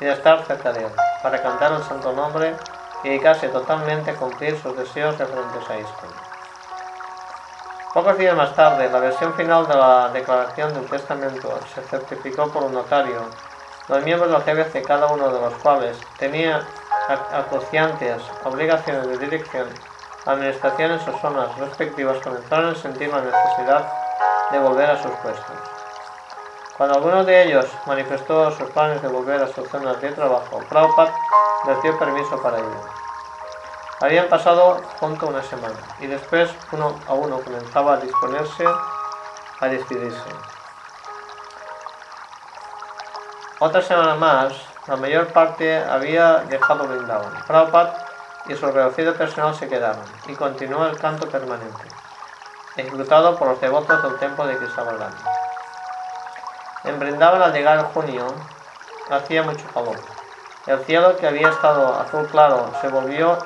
[0.00, 2.56] y de estar cerca de él, para cantar el santo nombre
[3.04, 6.23] y dedicarse totalmente a cumplir sus deseos referentes a esto.
[7.94, 12.64] Pocos días más tarde, la versión final de la declaración del testamento se certificó por
[12.64, 13.20] un notario.
[13.86, 16.66] Los miembros del GBC, cada uno de los cuales tenía
[17.32, 19.68] acuciantes obligaciones de dirección,
[20.26, 23.88] administración en sus zonas respectivas, comenzaron a sentir la necesidad
[24.50, 25.56] de volver a sus puestos.
[26.76, 31.14] Cuando alguno de ellos manifestó sus planes de volver a sus zonas de trabajo, Prabhupada
[31.68, 33.03] les dio permiso para ello.
[34.00, 38.64] Habían pasado junto una semana y después uno a uno comenzaba a disponerse
[39.60, 40.30] a despedirse.
[43.60, 44.52] Otra semana más,
[44.88, 47.32] la mayor parte había dejado Brindavan.
[47.46, 47.94] Prabhupada
[48.46, 51.84] y su reducido personal se quedaron y continuó el canto permanente,
[52.76, 55.16] ejecutado por los devotos del templo de Krishnavardhana.
[56.84, 58.26] En Brindavan al llegar junio
[59.08, 59.96] hacía mucho calor.
[60.66, 63.38] El cielo que había estado azul claro se volvió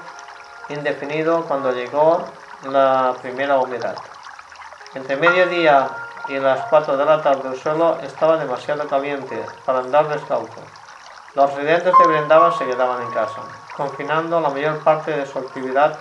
[0.69, 2.25] indefinido cuando llegó
[2.65, 3.97] la primera humedad.
[4.95, 5.89] Entre mediodía
[6.29, 10.61] y las 4 de la tarde el suelo estaba demasiado caliente para andar descalzo.
[11.35, 13.41] Los residentes de Brindavan se quedaban en casa,
[13.77, 15.99] confinando la mayor parte de su actividad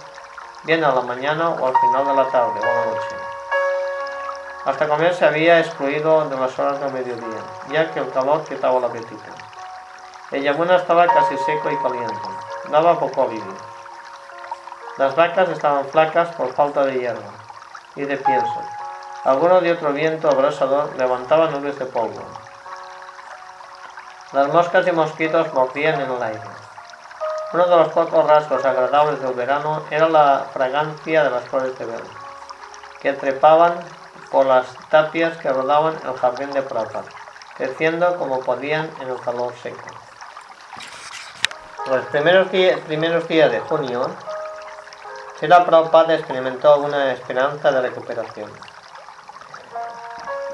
[0.64, 3.16] bien a la mañana o al final de la tarde o la noche.
[4.66, 7.42] Hasta comer se había excluido de las horas del mediodía,
[7.72, 9.32] ya que el calor quitaba el apetito.
[10.32, 12.30] El Yamuna estaba casi seco y caliente,
[12.70, 13.77] daba poco alivio.
[14.98, 17.32] Las vacas estaban flacas por falta de hierba
[17.96, 18.62] y de pienso.
[19.24, 22.24] Alguno de otro viento abrasador levantaba nubes de polvo.
[24.34, 26.42] Las moscas y mosquitos mordían en el aire.
[27.54, 31.86] Uno de los pocos rasgos agradables del verano era la fragancia de las flores de
[31.86, 32.04] velo,
[33.02, 33.74] que trepaban
[34.32, 37.06] por las tapias que rodaban el jardín de Prabhupada,
[37.56, 39.88] creciendo como podían en el calor seco.
[41.88, 42.50] Los primeros,
[42.86, 44.10] primeros días de junio,
[45.40, 48.52] Sila Prabhupada experimentó alguna esperanza de recuperación.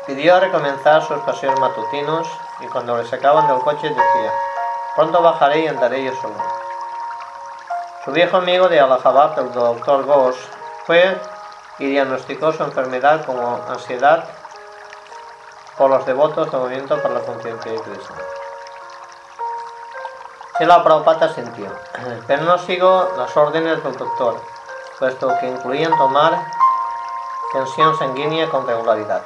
[0.06, 2.28] Pidió recomenzar sus paseos matutinos
[2.60, 4.34] y cuando le sacaban del coche decía,
[4.98, 6.36] pronto bajaré y andaré yo solo.
[8.04, 10.36] Su viejo amigo de Allahabad, el doctor Ghosh,
[10.86, 11.18] fue
[11.80, 14.26] y diagnosticó su enfermedad como ansiedad
[15.78, 18.14] por los devotos del movimiento para la conciencia de Cristo.
[20.60, 21.72] la Prabhupada sintió,
[22.28, 24.42] pero no sigo las órdenes del doctor,
[25.00, 26.46] puesto que incluían tomar
[27.52, 29.22] tensión sanguínea con regularidad,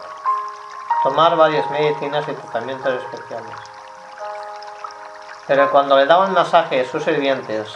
[1.03, 3.55] tomar varias medicinas y tratamientos especiales.
[5.47, 7.73] Pero cuando le daban masaje a sus sirvientes,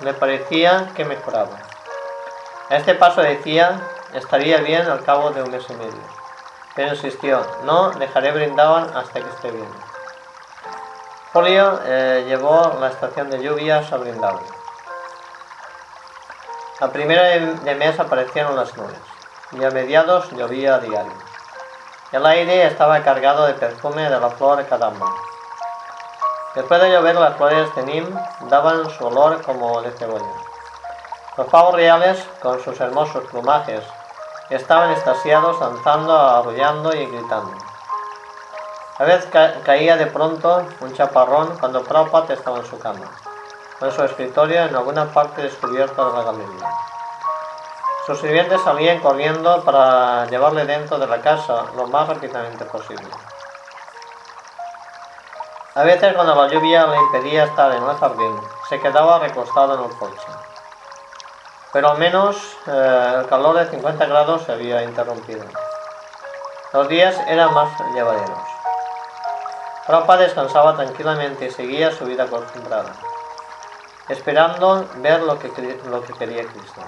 [0.00, 1.56] me parecía que mejoraba.
[2.70, 3.80] A este paso decía,
[4.12, 6.02] estaría bien al cabo de un mes y medio.
[6.74, 9.68] Pero insistió, no dejaré brindaban hasta que esté bien.
[11.32, 14.53] Julio eh, llevó la estación de lluvias a Brindavan.
[16.80, 18.98] A primera de mes aparecieron las nubes
[19.52, 21.12] y a mediados llovía a diario.
[22.10, 25.06] El aire estaba cargado de perfume de la flor cadamba.
[26.54, 28.16] Después de llover, las flores de Nim
[28.48, 30.24] daban su olor como de cebolla.
[31.36, 33.84] Los pavos reales, con sus hermosos plumajes,
[34.50, 37.56] estaban extasiados, danzando, arrullando y gritando.
[38.98, 39.28] A veces
[39.64, 43.10] caía de pronto un chaparrón cuando Prabhupada estaba en su cama,
[43.84, 46.70] con su escritorio en alguna parte descubierta de la galería.
[48.06, 53.10] Sus sirvientes salían corriendo para llevarle dentro de la casa lo más rápidamente posible.
[55.74, 58.40] A veces cuando la lluvia le impedía estar en el jardín,
[58.70, 60.28] se quedaba recostado en el porche.
[61.70, 62.36] Pero al menos
[62.66, 65.44] eh, el calor de 50 grados se había interrumpido.
[66.72, 68.38] Los días eran más llevaderos.
[69.86, 72.94] Rapa descansaba tranquilamente y seguía su vida acostumbrada,
[74.08, 75.48] esperando ver lo que,
[75.88, 76.80] lo que quería Cristo.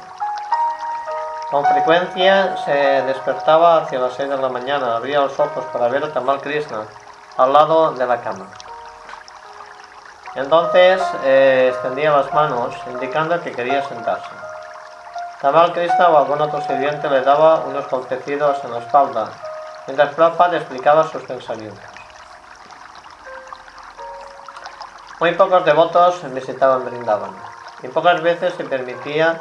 [1.51, 6.05] Con frecuencia se despertaba hacia las 6 de la mañana, abría los ojos para ver
[6.05, 6.83] a Tamal Krishna
[7.37, 8.47] al lado de la cama.
[10.35, 14.31] Entonces eh, extendía las manos, indicando que quería sentarse.
[15.41, 19.29] Tamal Krishna o algún otro sirviente le daba unos golpecidos en la espalda,
[19.87, 21.96] mientras Prabhupada explicaba sus pensamientos.
[25.21, 27.35] Muy pocos devotos visitaban Brindavan,
[27.83, 29.39] y pocas veces se permitía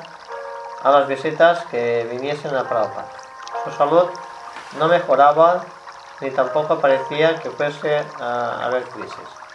[0.84, 3.08] a las visitas que viniesen a Prabhupada.
[3.64, 4.10] Su salud
[4.80, 5.62] no mejoraba
[6.22, 9.46] ni tampoco parecía que fuese a haber crisis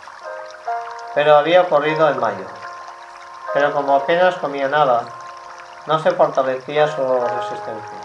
[1.14, 2.46] pero había ocurrido en mayo.
[3.52, 5.04] Pero como apenas comía nada,
[5.86, 7.98] no se fortalecía su resistencia.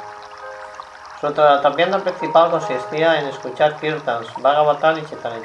[1.21, 5.41] Su tratamiento principal consistía en escuchar kirtans, Bhagavatam y Chaitanya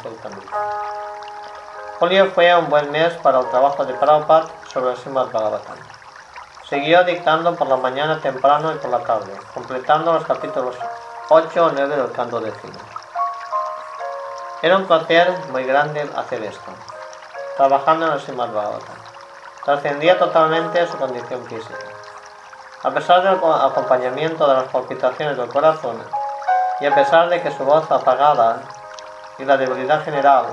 [2.01, 5.77] Julio fue un buen mes para el trabajo de Prabhupada sobre el Srimad Bhagavatam.
[6.67, 10.77] Siguió dictando por la mañana temprano y por la tarde, completando los capítulos
[11.29, 12.73] 8 o 9 del canto décimo.
[14.63, 16.73] Era un placer muy grande hacer esto
[17.59, 18.49] trabajando en el Srimad
[19.67, 21.85] Trascendía totalmente su condición física.
[22.83, 26.03] A pesar del acompañamiento de las palpitaciones del corazón
[26.81, 28.63] y a pesar de que su voz apagada
[29.37, 30.47] y la debilidad general,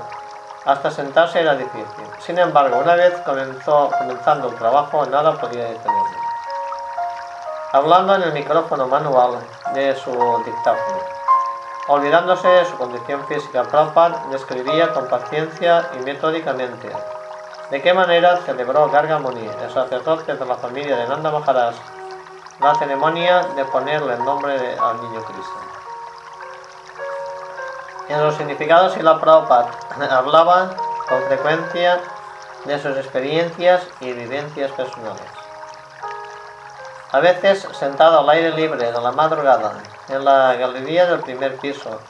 [0.68, 2.04] hasta sentarse era difícil.
[2.18, 6.18] Sin embargo, una vez comenzó, comenzando el trabajo, nada podía detenerlo.
[7.72, 9.38] hablando en el micrófono manual
[9.72, 10.10] de su
[10.44, 10.98] dictáfono.
[11.88, 16.90] Olvidándose de su condición física, Prabhupada describía con paciencia y metódicamente
[17.70, 21.76] de qué manera celebró Garga Muni, el sacerdote de la familia de Nanda Maharaj,
[22.60, 25.67] la ceremonia de ponerle el nombre al niño Cristo.
[28.08, 29.70] En los significados y la Prabhupada
[30.10, 30.70] hablaba
[31.08, 32.00] con frecuencia
[32.64, 35.22] de sus experiencias y vivencias personales.
[37.12, 39.74] A veces sentado al aire libre de la madrugada
[40.08, 42.00] en la galería del primer piso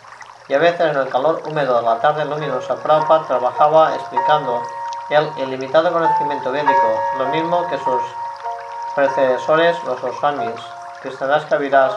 [0.48, 4.62] y a veces en el calor húmedo de la tarde luminosa, Prabhupada trabajaba explicando
[5.10, 8.02] el ilimitado conocimiento védico, lo mismo que sus
[8.94, 10.60] predecesores, los Oswamis,
[11.02, 11.92] Krishnadas Kaviraj,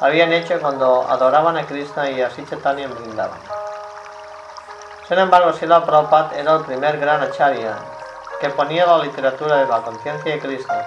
[0.00, 3.30] habían hecho cuando adoraban a Krishna y a Chaitanya en.
[5.08, 7.76] Sin embargo, Sila Prabhupada era el primer gran acharya
[8.40, 10.86] que ponía la literatura de la conciencia de Krishna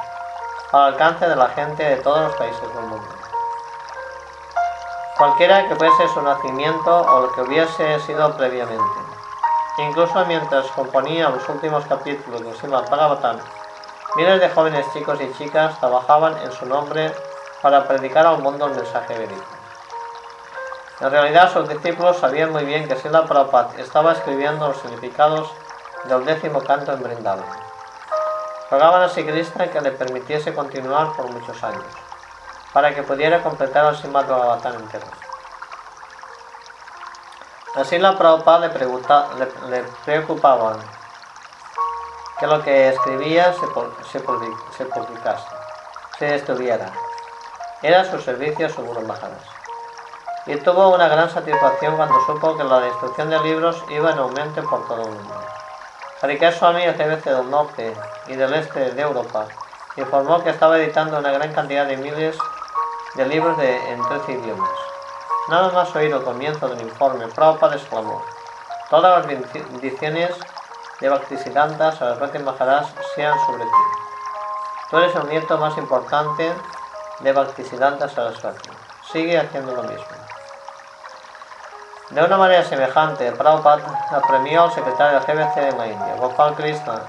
[0.71, 3.07] al alcance de la gente de todos los países del mundo.
[5.17, 8.99] Cualquiera que fuese su nacimiento o lo que hubiese sido previamente.
[9.79, 13.37] Incluso mientras componía los últimos capítulos de Srimad Bhagavatam,
[14.15, 17.13] miles de jóvenes chicos y chicas trabajaban en su nombre
[17.61, 19.45] para predicar al mundo el mensaje védico.
[20.99, 25.47] En realidad sus discípulos sabían muy bien que Srila Prabhupada estaba escribiendo los significados
[26.05, 27.45] del décimo canto en Vrindavan.
[28.71, 31.85] Rogaban a Krishna que le permitiese continuar por muchos años,
[32.73, 35.05] para que pudiera completar el Srimad Bhagavatam entero.
[37.75, 39.27] Así la Prabhupada le, pregunta,
[39.69, 40.77] le, preocupaba
[42.39, 43.67] que lo que escribía se,
[44.11, 45.47] se, se publicase,
[46.17, 46.91] se estuviera.
[47.81, 49.57] Era su servicio Guru Maharaj
[50.47, 54.63] y tuvo una gran satisfacción cuando supo que la destrucción de libros iba en aumento
[54.63, 55.45] por todo el mundo.
[56.21, 57.93] Harikar Swami, CBC del norte
[58.27, 59.45] y del este de Europa,
[59.97, 62.37] informó que estaba editando una gran cantidad de miles
[63.15, 64.69] de libros de, en 13 idiomas.
[65.49, 68.23] Nada más oír el comienzo del informe, Prabhupada exclamó,
[68.89, 70.33] todas las bendiciones
[70.99, 73.69] de Bhaktisiddhanta Saraswati Maharaj sean sobre ti.
[74.89, 76.53] Tú eres el nieto más importante
[77.19, 78.69] de Bhaktisiddhanta Saraswati.
[79.11, 80.05] Sigue haciendo lo mismo.
[82.09, 87.01] De una manera semejante, Prabhupada apremió al secretario GBC en la India, Gopal Krishna,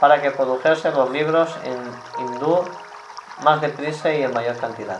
[0.00, 1.78] para que produjese los libros en
[2.18, 2.64] hindú
[3.42, 4.98] más deprisa y en mayor cantidad.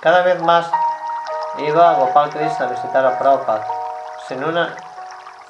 [0.00, 0.70] Cada vez más
[1.58, 3.66] iba Gopal Krishna a visitar a Prabhupada.
[4.28, 4.74] Sin una,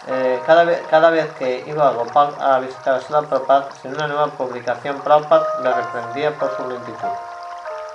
[0.09, 4.26] eh, cada, vez, cada vez que iba Gopal a visitar a Prabhupada, sin una nueva
[4.26, 7.34] publicación, Prabhupada le reprendía por su lentitud.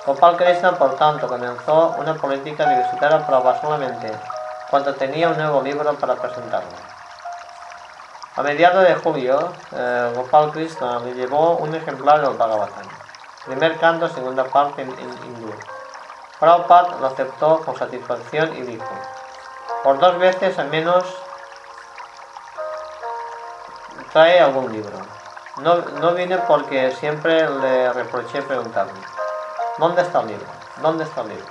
[0.05, 4.11] Gopal Krishna, por tanto, comenzó una política de visitar a Prabhupada solamente
[4.69, 6.69] cuando tenía un nuevo libro para presentarlo.
[8.35, 12.87] A mediados de julio, eh, Gopal Krishna me llevó un ejemplar del Bhagavatam,
[13.45, 15.53] primer canto, segunda parte en, hindú.
[16.39, 18.89] Prabhupada lo aceptó con satisfacción y dijo,
[19.83, 21.03] por dos veces al menos
[24.13, 24.97] trae algún libro.
[25.57, 29.01] No, no vine porque siempre le reproché preguntarme,
[29.79, 30.45] ¿dónde está el libro?
[30.81, 31.45] ¿Dónde está el libro?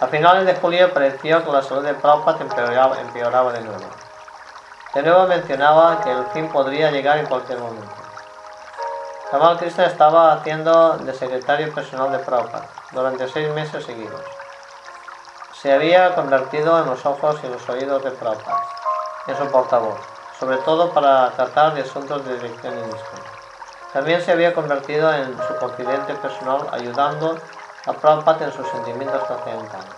[0.00, 3.84] A finales de julio pareció que la salud de Prabhupada empeoraba, de nuevo.
[4.94, 7.94] De nuevo mencionaba que el fin podría llegar en cualquier momento.
[9.30, 14.22] Kamal Krishna estaba haciendo de secretario personal de Prabhupada durante seis meses seguidos.
[15.52, 18.62] Se había convertido en los ojos y los oídos de Prabhupada,
[19.28, 20.00] en su portavoz,
[20.40, 23.31] sobre todo para tratar de asuntos de dirección y misión.
[23.92, 27.38] También se había convertido en su confidente personal, ayudando
[27.86, 29.94] a Prabhupada en sus sentimientos trascendentales.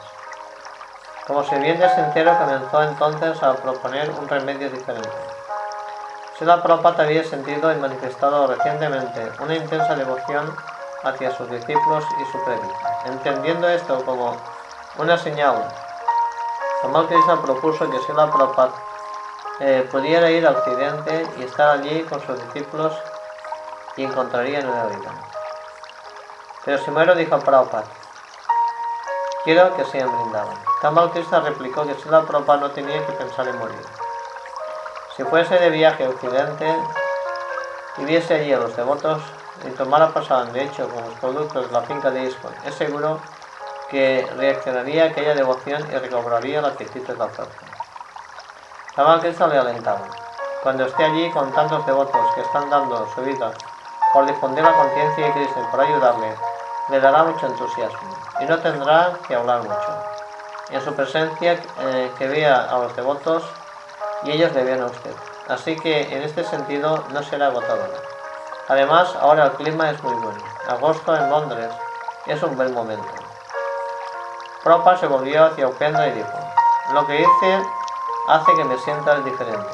[1.29, 5.09] Como sirviente sincero comenzó entonces a proponer un remedio diferente.
[6.37, 10.53] Sila Prabhupada había sentido y manifestado recientemente una intensa devoción
[11.05, 13.01] hacia sus discípulos y su prédica.
[13.07, 14.37] Entendiendo esto como
[14.99, 15.69] una señal,
[16.83, 18.73] Kamal Krishna propuso que Sila Prabhupada
[19.61, 22.93] eh, pudiera ir a Occidente y estar allí con sus discípulos
[23.97, 25.13] y encontraría nueva vida.
[26.65, 27.85] Pero si muero, dijo Prabhupada,
[29.45, 30.55] quiero que sean brindados.
[30.81, 33.87] Kamal Krishna replicó que la Prabhupada no tenía que pensar en morir.
[35.17, 36.67] Si fuese de viaje a Occidente
[37.99, 39.23] y viese allí a los devotos
[39.65, 43.21] y tomara pasada de hecho con los productos de la finca de Iskon, es seguro
[43.91, 47.61] que reaccionaría aquella devoción y recobraría la actitud de la fuerza.
[48.97, 50.09] Kamal Krishna le alentaba.
[50.63, 53.53] Cuando esté allí con tantos devotos que están dando su vida
[54.15, 56.35] por difundir la conciencia de Cristo por ayudarle,
[56.89, 60.05] le dará mucho entusiasmo y no tendrá que hablar mucho.
[60.71, 63.43] En su presencia eh, que vea a los devotos
[64.23, 65.15] y ellos le vean a usted.
[65.49, 67.99] Así que en este sentido no será agotadora.
[68.69, 70.43] Además, ahora el clima es muy bueno.
[70.69, 71.71] Agosto en Londres
[72.27, 73.13] es un buen momento.
[74.63, 76.39] Propa se volvió hacia Upendra y dijo,
[76.93, 77.63] lo que hice
[78.29, 79.73] hace que me sienta diferente.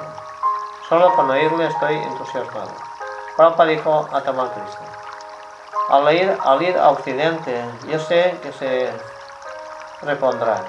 [0.88, 2.89] Solo con oírle estoy entusiasmado.
[3.36, 4.86] Propa dijo a Tamal Krishna,
[5.88, 8.90] al ir, al ir a Occidente, yo sé que se
[10.02, 10.62] repondrá.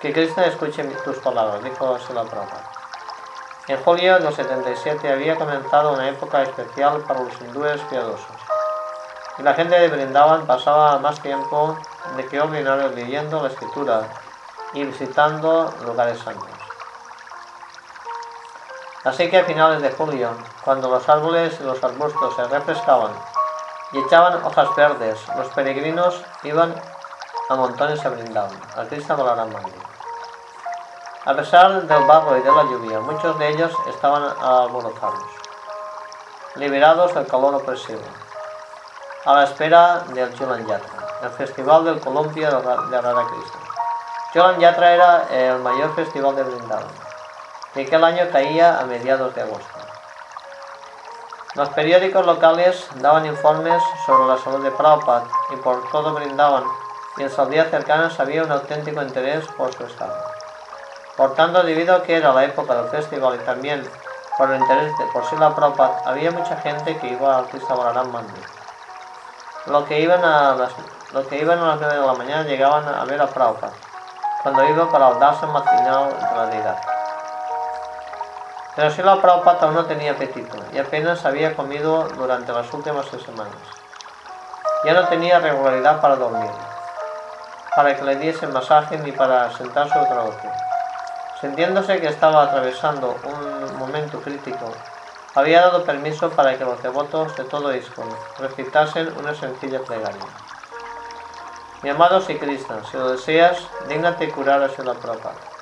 [0.00, 2.70] Que Krishna escuche tus palabras, dijo Sela Prabhupada.
[3.66, 8.36] En julio del 77 había comenzado una época especial para los hindúes piadosos.
[9.38, 11.78] Y la gente de Brindavan pasaba más tiempo
[12.16, 14.02] de que ordinario leyendo la escritura
[14.74, 16.63] y visitando lugares santos.
[19.04, 20.30] Así que a finales de julio,
[20.64, 23.12] cuando los árboles y los arbustos se refrescaban
[23.92, 26.74] y echaban hojas verdes, los peregrinos iban
[27.50, 29.82] a montones a Brindavan, al Mandir.
[31.26, 35.22] A pesar del barro y de la lluvia, muchos de ellos estaban alborozados,
[36.54, 38.00] liberados del calor opresivo,
[39.26, 43.60] a la espera del Julan Yatra, el festival del columpio de Radha Krishna.
[44.32, 47.03] Julan Yatra era el mayor festival de Vrindavan,
[47.74, 49.78] y aquel año caía a mediados de agosto.
[51.54, 56.64] Los periódicos locales daban informes sobre la salud de Prabhupada y por todo Brindavan
[57.16, 60.16] y en sus aldeas cercanas había un auténtico interés por su estado.
[61.16, 63.88] Por tanto, debido a que era la época del festival y también
[64.36, 68.10] por el interés de por la Prabhupada, había mucha gente que iba al Krishna Balaram
[68.10, 68.44] Mandir.
[69.66, 70.72] Los que, iban a las,
[71.12, 73.72] los que iban a las 9 de la mañana llegaban a ver a Prabhupada,
[74.42, 76.93] cuando iba para el matinal de la deidad.
[78.76, 83.54] Pero la Prabhupada aún no tenía apetito y apenas había comido durante las últimas semanas.
[84.84, 86.50] Ya no tenía regularidad para dormir,
[87.76, 90.34] para que le diese masaje ni para sentarse otra vez.
[91.40, 94.72] Sintiéndose que estaba atravesando un momento crítico,
[95.36, 98.08] había dado permiso para que los devotos de todo ISKCON
[98.40, 100.26] recitasen una sencilla plegaria.
[101.82, 105.53] Mi amado Sri Krishna, si lo deseas, dígnate curar a Srila Prabhupada.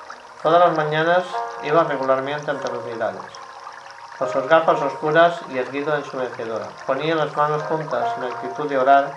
[0.43, 1.25] Todas las mañanas
[1.63, 3.23] iba regularmente ante los deidades,
[4.19, 6.67] con sus gafas oscuras y erguido en su mecedora.
[6.87, 9.13] Ponía las manos juntas en actitud de orar,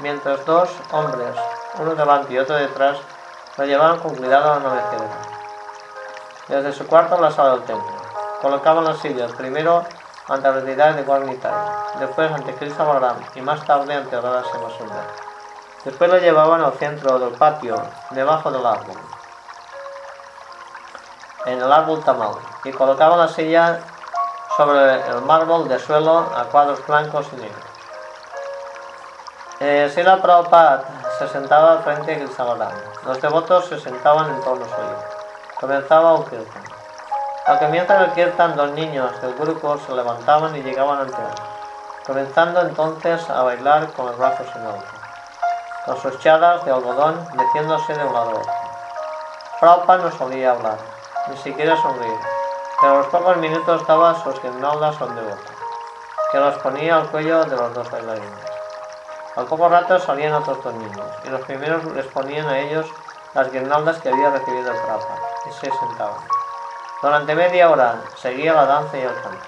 [0.00, 1.36] mientras dos hombres,
[1.78, 2.96] uno delante y otro detrás,
[3.58, 5.36] lo llevaban con cuidado a la mecedora
[6.48, 7.96] desde su cuarto en la sala del templo.
[8.40, 9.84] Colocaban las sillas primero
[10.28, 15.06] ante la deidad de Guarnitaya, después ante Krishna Balaram y más tarde ante Radha Semasundar.
[15.84, 17.80] Después lo llevaban al centro del patio,
[18.10, 18.96] debajo del árbol,
[21.46, 23.80] en el árbol tamal, y colocaban la silla
[24.56, 27.64] sobre el mármol de suelo a cuadros blancos y negros.
[29.60, 30.84] Eh, Sila Prabhupada
[31.18, 32.78] se sentaba frente a Krishna Balaram.
[33.06, 34.98] Los devotos se sentaban en torno suyo.
[35.58, 36.62] Comenzaba un kirtan.
[37.46, 41.34] Al comienzo del kirtan, dos niños del grupo se levantaban y llegaban ante él,
[42.06, 44.86] comenzando entonces a bailar con los brazos en alto,
[45.86, 48.52] con sus chadas de algodón metiéndose de un lado a otro.
[49.60, 50.78] Prabhupada no solía hablar,
[51.28, 52.18] ni siquiera sonreír,
[52.80, 55.50] pero los pocos minutos daba sus guirnaldas son de boca,
[56.30, 58.56] que los ponía al cuello de los dos bailarines.
[59.36, 62.86] Al poco rato salían otros dos niños, y los primeros les ponían a ellos
[63.34, 66.24] las guirnaldas que había recibido el Prabhupada y se sentaban.
[67.02, 69.44] Durante media hora seguía la danza y el canto.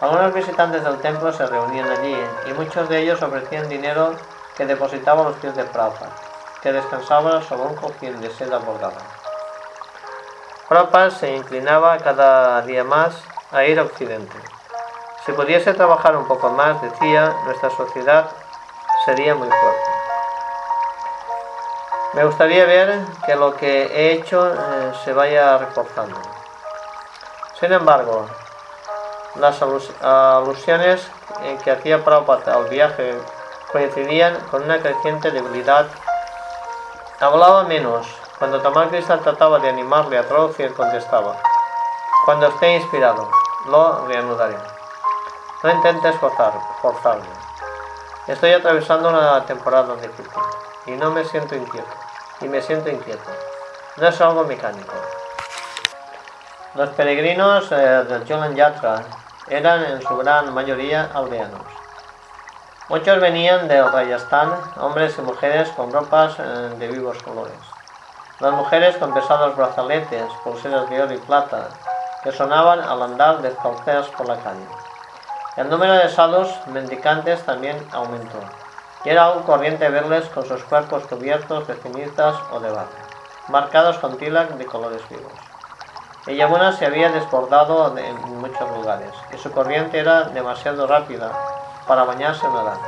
[0.00, 2.16] Algunos visitantes del templo se reunían allí
[2.46, 4.14] y muchos de ellos ofrecían dinero
[4.56, 6.12] que depositaba a los pies de Prabhupada,
[6.62, 9.19] que descansaba sobre un cojín de seda bordada.
[10.70, 13.16] Prabhupada se inclinaba cada día más
[13.50, 14.36] a ir a Occidente.
[15.26, 18.30] Si pudiese trabajar un poco más, decía, nuestra sociedad
[19.04, 19.90] sería muy fuerte.
[22.12, 26.16] Me gustaría ver que lo que he hecho eh, se vaya reforzando.
[27.58, 28.26] Sin embargo,
[29.40, 31.04] las alusiones
[31.42, 33.18] en que hacía Prabhupada al viaje
[33.72, 35.86] coincidían con una creciente debilidad.
[37.18, 38.19] Hablaba menos.
[38.40, 41.36] Cuando Tamal Krishna trataba de animarle a traducir, contestaba:
[42.24, 43.30] Cuando esté inspirado,
[43.66, 44.56] lo reanudaré.
[45.62, 47.28] No intentes forzar, forzarme.
[48.28, 50.42] Estoy atravesando una temporada difícil
[50.86, 51.90] y no me siento inquieto,
[52.40, 53.30] y me siento inquieto.
[53.98, 54.94] No es algo mecánico.
[56.76, 59.02] Los peregrinos eh, del Jolan Yatra
[59.48, 61.66] eran en su gran mayoría aldeanos.
[62.88, 67.69] Muchos venían de Rajasthan, hombres y mujeres con ropas eh, de vivos colores.
[68.40, 71.68] Las mujeres con pesados brazaletes, pulseras de oro y plata,
[72.24, 74.66] que sonaban al andar descalzadas por la calle.
[75.56, 78.38] El número de sados mendicantes también aumentó
[79.04, 82.88] y era aún corriente verles con sus cuerpos cubiertos de cenizas o de barro,
[83.48, 85.32] marcados con tilak de colores vivos.
[86.26, 91.30] El Yamuna se había desbordado en muchos lugares y su corriente era demasiado rápida
[91.86, 92.78] para bañarse en la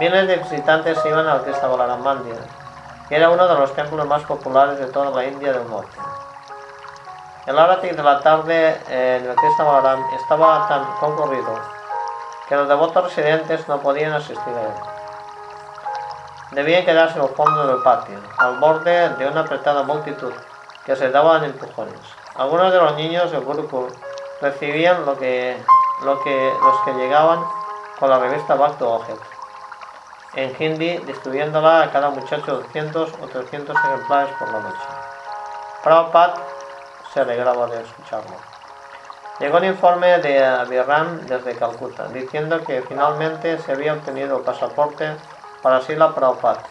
[0.00, 2.65] Miles de visitantes iban al Krishna Balaram Mandir, que
[3.10, 5.96] era uno de los templos más populares de toda la India del norte.
[7.46, 11.60] El Arati de la tarde en el Krishna Balaram estaba tan concurrido
[12.48, 14.74] que los devotos residentes no podían asistir a él.
[16.50, 20.32] Debían quedarse al fondo del patio, al borde de una apretada multitud
[20.84, 22.00] que se daban empujones.
[22.34, 23.88] Algunos de los niños del grupo
[24.40, 25.56] recibían lo que,
[26.02, 26.20] los
[26.84, 27.44] que llegaban
[27.98, 29.00] con la revista Back to
[30.36, 34.86] en hindi, distribuyéndola a cada muchacho 200 o 300 ejemplares por la noche.
[35.82, 36.34] Prabhupada
[37.12, 38.36] se alegraba de escucharlo.
[39.40, 45.16] Llegó un informe de Abhiram desde Calcuta, diciendo que finalmente se había obtenido el pasaporte
[45.62, 46.62] para Sila Prabhupada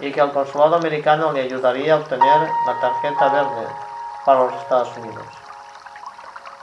[0.00, 3.66] y que el consulado americano le ayudaría a obtener la tarjeta verde
[4.24, 5.26] para los Estados Unidos.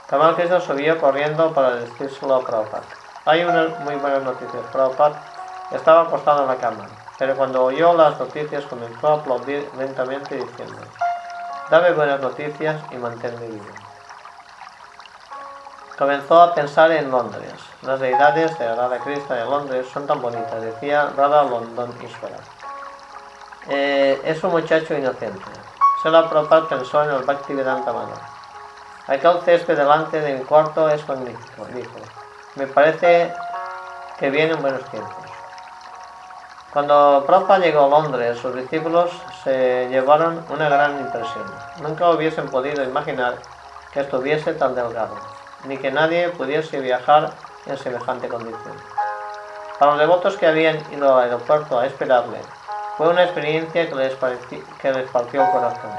[0.08, 2.82] Kamal Krishna subió corriendo para decírselo a Prabhupada.
[3.26, 4.60] Hay una muy buena noticia.
[4.72, 5.29] Prabhupada
[5.72, 6.88] estaba acostado en la cama,
[7.18, 10.82] pero cuando oyó las noticias comenzó a aplaudir lentamente diciendo,
[11.70, 13.66] dame buenas noticias y manténme vivo.
[15.98, 17.52] Comenzó a pensar en Londres.
[17.82, 22.38] Las deidades de Radha Krishna de Londres son tan bonitas, decía Radha London Ishvara.
[23.68, 25.44] Eh, es un muchacho inocente.
[26.02, 28.14] Sela Prabhupada pensó en el Bhaktivedanta Mana.
[29.06, 31.98] Aquel césped delante de mi cuarto es magnífico, dijo.
[32.54, 33.34] Me parece
[34.18, 35.29] que vienen buenos tiempos.
[36.72, 39.10] Cuando Prabhupada llegó a Londres, sus discípulos
[39.42, 41.44] se llevaron una gran impresión.
[41.82, 43.34] Nunca hubiesen podido imaginar
[43.92, 45.16] que estuviese tan delgado,
[45.66, 47.32] ni que nadie pudiese viajar
[47.66, 48.76] en semejante condición.
[49.80, 52.38] Para los devotos que habían ido al aeropuerto a esperarle,
[52.96, 54.14] fue una experiencia que les,
[54.80, 55.90] que les partió el corazón.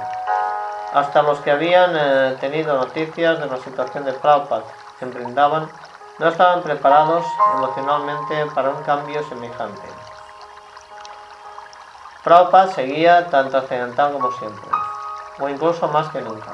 [0.93, 4.63] Hasta los que habían eh, tenido noticias de la situación de Prabhupada
[5.01, 5.35] en
[6.19, 7.25] no estaban preparados
[7.55, 10.00] emocionalmente para un cambio semejante.
[12.23, 14.69] Prabhupada seguía tan trascendental como siempre,
[15.39, 16.53] o incluso más que nunca.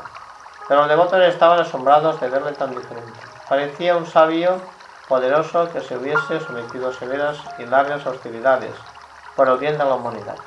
[0.65, 3.19] Pero los devotos estaban asombrados de verle tan diferente.
[3.49, 4.61] Parecía un sabio
[5.09, 8.77] poderoso que se hubiese sometido a severas y largas hostilidades
[9.35, 10.37] por el bien de la humanidad,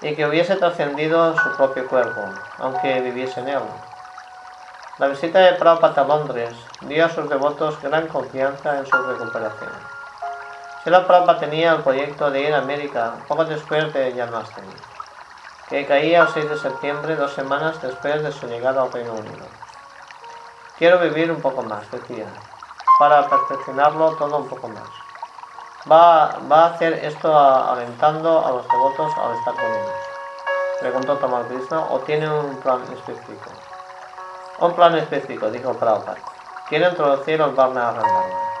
[0.00, 2.24] y que hubiese trascendido su propio cuerpo,
[2.58, 3.62] aunque viviese en él.
[4.98, 9.91] La visita de Prabhupada a Londres dio a sus devotos gran confianza en su recuperación.
[10.84, 14.74] Sila Prabhupada tenía el proyecto de ir a América poco después de Janmashtami,
[15.68, 19.46] que caía el 6 de septiembre, dos semanas después de su llegada al Reino Unido.
[20.78, 22.26] Quiero vivir un poco más, decía,
[22.98, 24.88] para perfeccionarlo todo un poco más
[25.90, 29.90] va, va a hacer esto alentando a los devotos al estar con ellos?
[30.80, 33.50] Preguntó Tamal Krishna, ¿o tiene un plan específico?
[34.58, 36.18] Un plan específico, dijo Prabhupada.
[36.68, 38.51] Quiero introducir el Varna Arandana.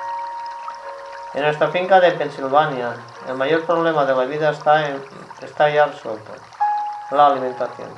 [1.34, 2.94] En nuestra finca de Pensilvania,
[3.26, 5.02] el mayor problema de la vida está, en,
[5.40, 6.30] está ya resuelto,
[7.10, 7.88] la alimentación.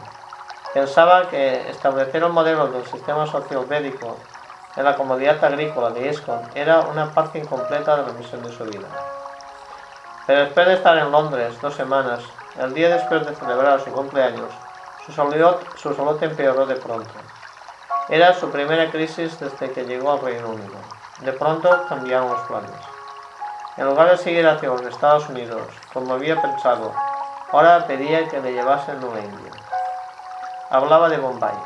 [0.72, 4.16] Pensaba que establecer un modelo del sistema social médico
[4.76, 8.64] en la comodidad agrícola de ISCON era una parte incompleta de la misión de su
[8.66, 8.86] vida.
[10.28, 12.20] Pero después de estar en Londres dos semanas,
[12.60, 14.52] el día después de celebrar su cumpleaños,
[15.04, 17.10] su salud, su salud empeoró de pronto.
[18.08, 20.76] Era su primera crisis desde que llegó al Reino Unido.
[21.18, 22.93] De pronto cambiaron los planes.
[23.76, 26.92] En lugar de seguir hacia los Estados Unidos, como había pensado,
[27.50, 29.50] ahora pedía que le llevasen a la India.
[30.70, 31.56] Hablaba de Bombay.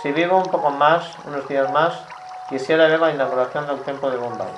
[0.00, 1.92] Si vivo un poco más, unos días más,
[2.48, 4.52] quisiera ver la inauguración del templo de Bombay.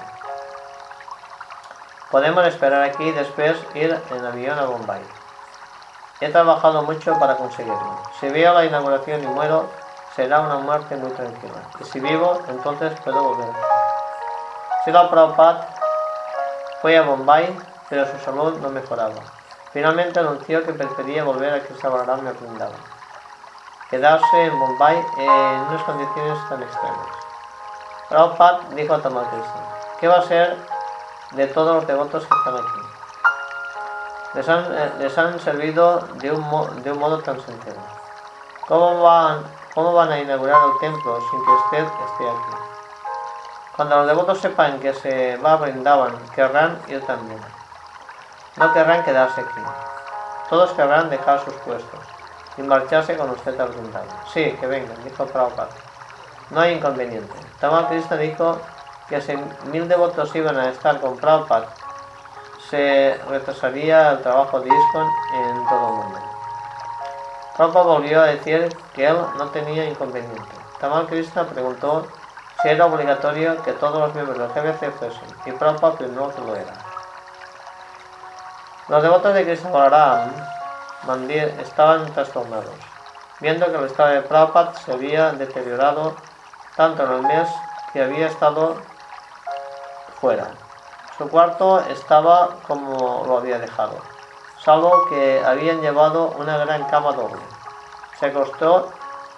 [2.11, 5.03] Podemos esperar aquí y después ir en avión a Bombay.
[6.21, 8.03] He trabajado mucho para conseguirlo.
[8.21, 9.71] Si veo la inauguración y muero,
[10.15, 11.63] será una muerte muy tranquila.
[11.81, 13.49] Y si vivo, entonces puedo volver.
[14.85, 15.70] Sila Prabhupada
[16.81, 17.59] fue a Bombay,
[17.89, 19.23] pero su salud no mejoraba.
[19.73, 22.77] Finalmente anunció que prefería volver a Krishnavaram me brindaba.
[23.89, 27.09] Quedarse en Bombay en unas condiciones tan extremas.
[28.09, 29.63] Prabhupada dijo a Tamakrishna,
[30.01, 30.57] ¿qué va a ser
[31.33, 32.81] de todos los devotos que están aquí.
[34.35, 37.81] Les han, eh, les han servido de un, de un modo tan sincero.
[38.67, 39.43] ¿Cómo van,
[39.75, 42.70] ¿Cómo van a inaugurar el templo sin que usted esté aquí?
[43.81, 47.41] Cuando los devotos sepan que se va a brindaban, querrán ir también.
[48.57, 49.61] No querrán quedarse aquí.
[50.51, 52.01] Todos querrán dejar sus puestos
[52.59, 54.03] y marcharse con usted a brindar.
[54.35, 55.71] Sí, que vengan, dijo Prabhupada.
[56.51, 57.33] No hay inconveniente.
[57.59, 58.61] Tamal Krishna dijo
[59.09, 59.35] que si
[59.73, 61.69] mil devotos iban a estar con Prabhupada,
[62.69, 66.19] se retrasaría el trabajo de ISKCON en todo el mundo.
[67.57, 70.55] Prabhupada volvió a decir que él no tenía inconveniente.
[70.79, 72.07] Tamal Krishna preguntó
[72.63, 76.57] si era obligatorio que todos los miembros del GBC fuesen, y Prabhupada afirmó que lo
[76.57, 76.73] era.
[78.89, 80.33] Los devotos de Krishna Balaram
[81.07, 82.75] Mandir estaban trastornados,
[83.41, 86.15] viendo que el estado de Prabhupada se había deteriorado
[86.77, 87.49] tanto en el mes
[87.93, 88.77] que había estado
[90.21, 90.49] fuera.
[91.17, 93.99] Su cuarto estaba como lo había dejado,
[94.63, 97.41] salvo que habían llevado una gran cama doble.
[98.19, 98.91] Se acostó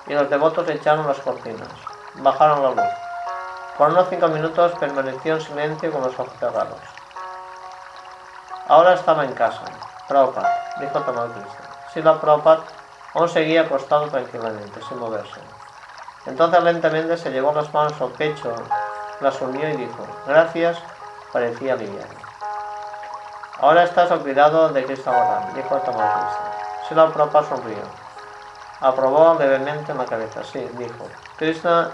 [0.07, 1.69] y los devotos echaron las cortinas,
[2.15, 3.12] bajaron la luz.
[3.79, 6.79] Por unos cinco minutos permaneció en silencio con los ojos cerrados.
[8.69, 9.63] Ahora estaba en casa.
[10.09, 11.31] Prabhupada, dijo Tamal
[11.93, 12.65] Si la Prabhupada
[13.15, 15.41] aún seguía acostado tranquilamente, sin moverse.
[16.27, 18.55] Entonces lentamente se llevó las manos al pecho,
[19.21, 20.79] las unió y dijo, gracias,
[21.33, 22.15] parecía liviano.
[23.61, 26.89] Ahora estás al cuidado de Krishna dijo Tamal Krishna.
[26.89, 28.03] Si la Prabhupada sonrió.
[28.81, 31.09] Aprobó levemente la cabeza, sí, dijo.
[31.37, 31.91] Krishna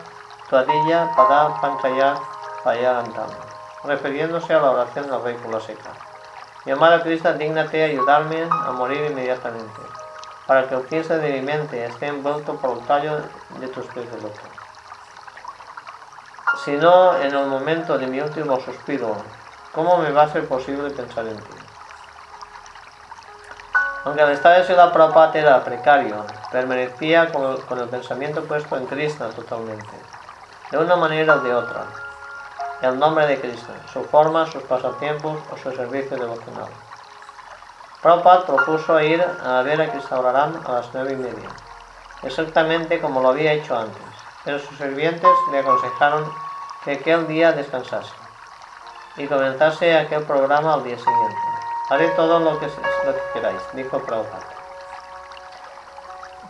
[0.48, 2.16] Tuadilla Pada Pankaya
[2.64, 3.36] Payarantama,
[3.84, 5.92] refiriéndose a la oración del rey Kulasekha.
[6.64, 9.82] Mi amada Krishna, dígnate ayudarme a morir inmediatamente,
[10.46, 13.20] para que el pienso de mi mente esté envuelto por el tallo
[13.60, 14.40] de tus pies de loto.
[16.64, 19.16] Si no, en el momento de mi último suspiro,
[19.74, 21.56] ¿cómo me va a ser posible pensar en ti?
[24.04, 28.86] Aunque el estado de Sila Prabhupada era precario, permanecía con con el pensamiento puesto en
[28.86, 30.17] Krishna totalmente
[30.70, 31.84] de una manera o de otra,
[32.82, 36.68] el nombre de Cristo, su forma, sus pasatiempos o su servicio devocional.
[38.02, 41.48] Prabhupada propuso ir a ver a Cristo a las nueve y media,
[42.22, 44.02] exactamente como lo había hecho antes,
[44.44, 46.30] pero sus sirvientes le aconsejaron
[46.84, 48.12] que aquel día descansase
[49.16, 51.36] y comenzase aquel programa al día siguiente.
[51.90, 54.46] Haré todo lo que, lo que queráis, dijo Prabhupada.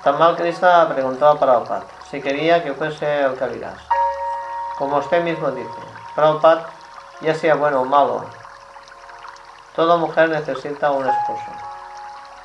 [0.03, 3.78] Tamal Krishna preguntó a Prabhupada si quería que fuese el Kaviraj.
[4.79, 5.69] Como usted mismo dice,
[6.15, 6.69] Prabhupada,
[7.21, 8.25] ya sea bueno o malo,
[9.75, 11.51] toda mujer necesita un esposo.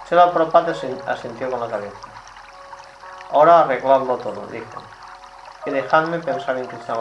[0.09, 0.73] la Prabhupada
[1.05, 1.95] asintió con la cabeza.
[3.31, 4.81] Ahora arregladlo todo, dijo,
[5.67, 6.95] y dejadme pensar en Krishna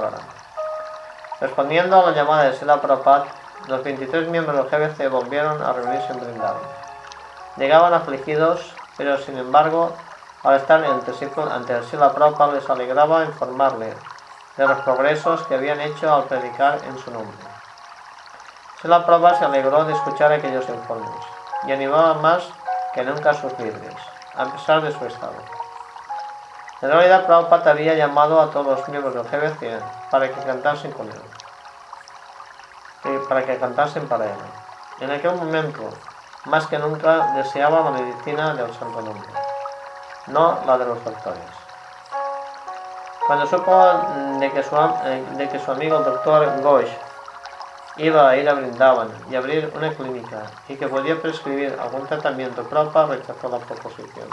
[1.41, 3.25] Respondiendo a la llamada de Sela Prabhupada,
[3.69, 6.63] los 23 miembros del GBC volvieron a reunirse en Brindavan.
[7.57, 9.97] Llegaban afligidos, pero sin embargo,
[10.43, 13.95] al estar ante Sila Prabhupada les alegraba informarle
[14.57, 17.37] de los progresos que habían hecho al predicar en su nombre.
[18.83, 21.24] la prueba se alegró de escuchar aquellos informes
[21.66, 22.45] y animaba más
[22.93, 23.97] que nunca a sus líderes,
[24.37, 25.37] a pesar de su estado.
[26.83, 29.81] En realidad, Prabhupada había llamado a todos los miembros del GBC
[30.11, 31.23] para que cantasen con él,
[33.29, 34.39] para que cantasen para él.
[35.01, 35.89] En aquel momento,
[36.45, 39.29] más que nunca, deseaba la medicina del Santo Nombre,
[40.27, 41.61] no la de los doctores.
[43.33, 46.91] Cuando supo mm, de que su, eh, de que su amigo doctor Ghosh
[47.97, 52.63] iba a ir a Brindavan y abrir una clínica y que podía prescribir algún tratamiento
[52.65, 54.29] propio, rechazó la proposición.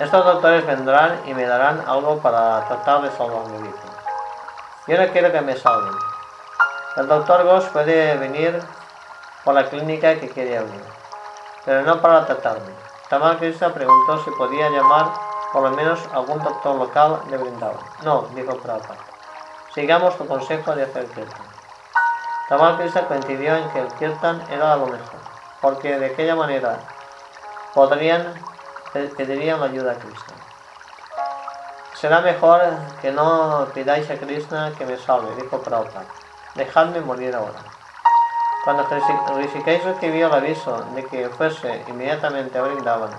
[0.00, 3.78] Estos doctores vendrán y me darán algo para tratar de salvarme, dijo.
[4.88, 5.94] Yo no quiero que me salven.
[6.96, 8.60] El doctor Ghosh puede venir
[9.44, 10.82] por la clínica que quiere abrir,
[11.64, 12.72] pero no para tratarme.
[13.08, 15.27] Tamal Krishna preguntó si podía llamar
[15.58, 17.80] por lo menos algún doctor local le brindaba.
[18.04, 19.00] No, dijo Prabhupada.
[19.74, 21.46] Sigamos tu consejo de hacer kirtan.
[22.48, 25.18] Tamal Krishna coincidió en que el kirtan era lo mejor,
[25.60, 26.78] porque de aquella manera
[27.74, 28.34] podrían
[29.16, 30.34] pedirían ayuda a Krishna.
[31.94, 32.62] Será mejor
[33.02, 36.06] que no pidáis a Krishna que me salve, dijo Prabhupada.
[36.54, 37.58] Dejadme morir ahora.
[38.62, 38.86] Cuando
[39.36, 43.10] Rishikesh recibió el aviso de que fuese inmediatamente a Brindavan,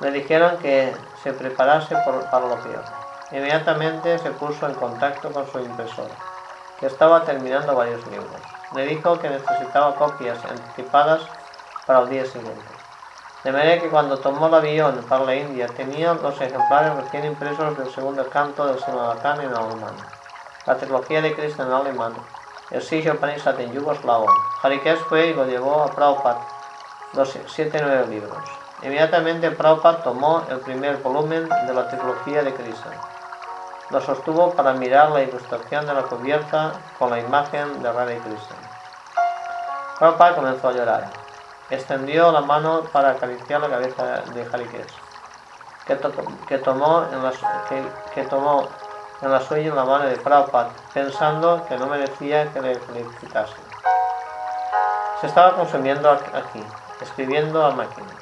[0.00, 2.84] le dijeron que se preparase para lo peor.
[3.30, 6.08] Inmediatamente se puso en contacto con su impresor,
[6.78, 8.40] que estaba terminando varios libros.
[8.74, 11.22] Le dijo que necesitaba copias anticipadas
[11.86, 12.62] para el día siguiente.
[13.44, 17.76] De manera que cuando tomó el avión para la India tenía los ejemplares recién impresos
[17.78, 19.94] del segundo canto del Srimadatán en alemán,
[20.66, 22.14] la trilogía de Krishna en alemán,
[22.70, 24.26] el Sisho Panisat en yugoslavo.
[24.62, 26.40] Harikesh fue y lo llevó a Prabhupada,
[27.14, 28.57] los siete nueve libros.
[28.82, 32.92] Inmediatamente Prabhupada tomó el primer volumen de la trilogía de Krishna.
[33.90, 38.18] Lo sostuvo para mirar la ilustración de la cubierta con la imagen de Radha y
[38.18, 38.56] Krishna.
[39.98, 41.10] Prabhupada comenzó a llorar.
[41.70, 44.94] Extendió la mano para acariciar la cabeza de Harikesh,
[45.86, 45.96] que,
[46.58, 47.32] tomó en la,
[48.14, 48.68] que, tomó
[49.20, 53.56] en la suya la mano de Prabhupada, pensando que no merecía que le felicitase.
[55.20, 56.64] Se estaba consumiendo aquí,
[57.00, 58.17] escribiendo a máquina.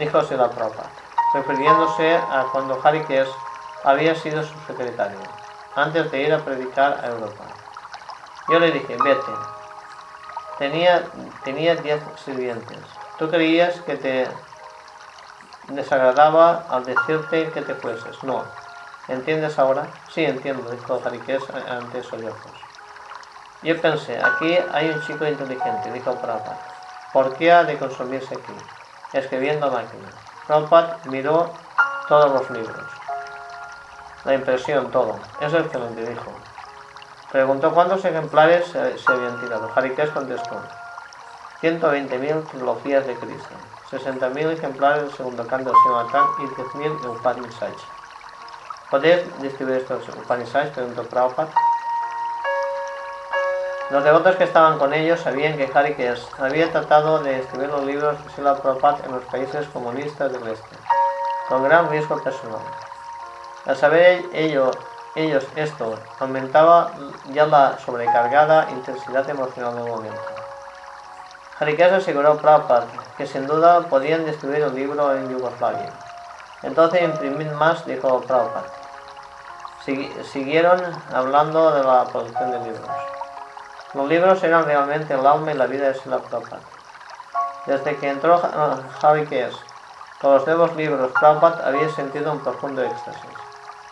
[0.00, 0.90] Dijo Sila Prabhupada,
[1.34, 3.28] refiriéndose a cuando Harikes
[3.84, 5.18] había sido su secretario,
[5.76, 7.44] antes de ir a predicar a Europa.
[8.48, 9.32] Yo le dije, vete.
[10.58, 11.04] Tenía,
[11.44, 12.78] tenía diez sirvientes.
[13.18, 14.28] Tú creías que te
[15.68, 18.22] desagradaba al decirte que te fueses.
[18.24, 18.42] No.
[19.08, 19.86] ¿Entiendes ahora?
[20.08, 22.52] Sí, entiendo, dijo Harikes ante sollozos.
[23.62, 26.58] Yo pensé, aquí hay un chico inteligente, dijo Prabhupada.
[27.12, 28.79] ¿Por qué ha de consumirse aquí?
[29.12, 30.08] Escribiendo máquina.
[30.46, 31.52] Prabhupada miró
[32.08, 32.86] todos los libros.
[34.24, 35.18] La impresión, todo.
[35.40, 36.32] Es que lo dijo.
[37.32, 39.70] Preguntó cuántos ejemplares se, habían tirado.
[39.74, 40.60] Harikes contestó.
[41.62, 43.54] 120.000 trilogías de Cristo,
[43.90, 47.82] 60.000 ejemplares del segundo canto de Simatán y 10.000 Upanishads.
[48.90, 50.70] ¿Podéis distribuir estos Upanishads?
[50.70, 51.52] Preguntó Prabhupada.
[53.90, 58.24] Los devotos que estaban con ellos sabían que Harikes había tratado de escribir los libros
[58.24, 60.76] de Sila Prabhupada en los países comunistas del este,
[61.48, 62.60] con gran riesgo personal.
[63.66, 64.70] Al saber ello,
[65.16, 66.92] ellos esto, aumentaba
[67.32, 70.20] ya la sobrecargada intensidad emocional del momento.
[71.58, 72.86] Harikes aseguró a Prabhupada
[73.16, 75.90] que sin duda podían distribuir el libro en Yugoslavia.
[76.62, 78.66] Entonces imprimir más, dijo Prabhupada.
[80.30, 80.80] Siguieron
[81.12, 83.19] hablando de la producción de libros.
[83.92, 86.62] Los libros eran realmente el alma y la vida de Sila Prabhupada.
[87.66, 88.40] Desde que entró
[89.02, 89.56] Harikes
[90.20, 93.36] con los nuevos libros, Prabhupada había sentido un profundo éxtasis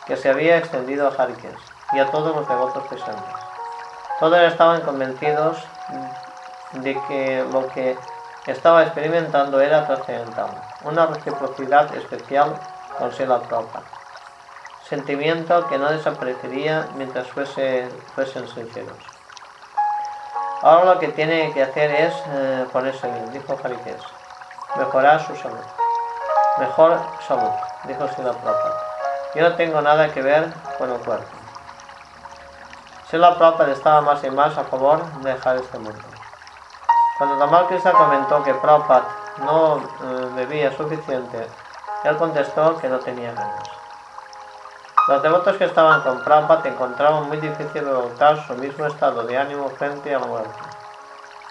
[0.07, 1.59] que se había extendido a Harikes
[1.93, 3.35] y a todos los devotos presentes.
[4.21, 5.67] Todos estaban convencidos
[6.75, 7.99] de que lo que
[8.47, 10.51] estaba experimentando era trascendental,
[10.85, 12.57] una reciprocidad especial
[12.99, 13.85] con Sela Prabhupada,
[14.89, 19.18] sentimiento que no desaparecería mientras fuese, fuesen sinceros.
[20.61, 24.03] Ahora lo que tiene que hacer es eh, ponerse bien, dijo Harikes,
[24.77, 25.65] mejorar su salud.
[26.59, 26.99] Mejor
[27.29, 27.51] salud,
[27.85, 28.83] dijo Sela Prabhupada.
[29.37, 31.29] Yo no tengo nada que ver con el cuerpo.
[33.09, 36.03] Sila Prabhupada estaba más y más a favor de dejar este mundo.
[37.19, 39.07] Cuando Tamal Krishna comentó que Prabhupada
[39.39, 41.49] no eh, bebía suficiente,
[42.03, 43.78] él contestó que no tenía ganas.
[45.09, 49.69] Los devotos que estaban con Prabhupada encontraban muy difícil adoptar su mismo estado de ánimo
[49.71, 50.61] frente a muerte.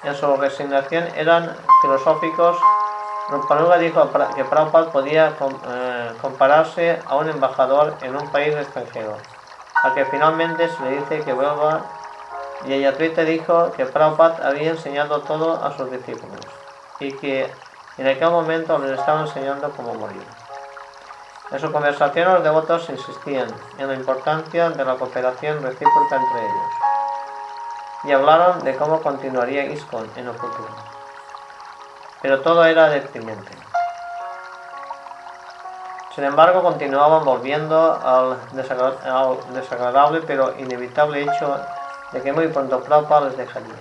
[0.04, 2.58] En su resignación eran filosóficos
[3.30, 5.34] Rupanuga dijo que Prabhupada podía
[5.70, 9.18] eh, compararse a un embajador en un país extranjero,
[9.84, 11.82] a que finalmente se le dice que vuelva,
[12.66, 16.40] y Ayatrita dijo que Prabhupada había enseñado todo a sus discípulos,
[17.00, 17.52] y que
[17.98, 20.24] en aquel momento les estaba enseñando cómo morir.
[21.52, 23.48] En su conversación los devotos insistían
[23.78, 26.72] en la importancia de la cooperación recíproca entre ellos,
[28.04, 30.98] y hablaron de cómo continuaría ISKCON en el futuro
[32.22, 33.52] pero todo era deprimente.
[36.16, 38.38] Sin embargo, continuaban volviendo al,
[39.54, 41.60] desagradable pero inevitable hecho
[42.12, 43.76] de que muy pronto Prabhupada les dejaría.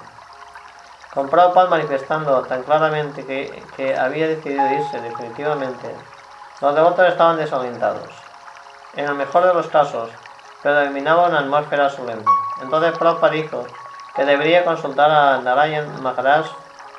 [1.15, 5.95] Con Prabhupada manifestando tan claramente que, que había decidido irse definitivamente,
[6.61, 8.09] los devotos estaban desalentados.
[8.95, 10.11] En el mejor de los casos,
[10.63, 12.25] predominaba una atmósfera solemne.
[12.63, 13.67] Entonces Prabhupada dijo
[14.15, 16.47] que debería consultar a Narayan Maharaj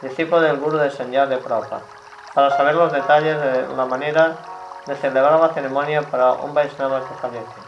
[0.02, 1.82] discípulo del Guru de Señor de Prabhupada,
[2.34, 4.36] para saber los detalles de la manera
[4.86, 7.62] de celebrar la ceremonia para un Vaishnava que fallece.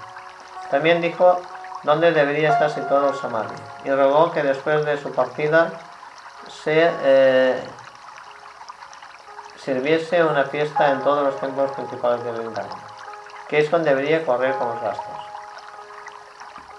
[0.70, 1.41] También dijo
[1.84, 5.72] dónde debería estar situado el Samadhi y rogó que después de su partida
[6.48, 7.64] se eh,
[9.64, 12.80] sirviese una fiesta en todos los templos principales de Vrindavan,
[13.48, 15.06] que es donde debería correr con los gastos.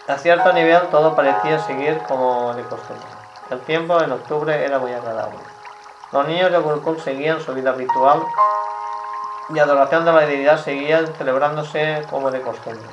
[0.09, 3.07] A cierto nivel todo parecía seguir como de costumbre.
[3.51, 5.39] El tiempo en octubre era muy agradable.
[6.13, 8.23] Los niños de Gurukul seguían su vida habitual
[9.51, 12.89] y adoración de la divinidad seguían celebrándose como de costumbre.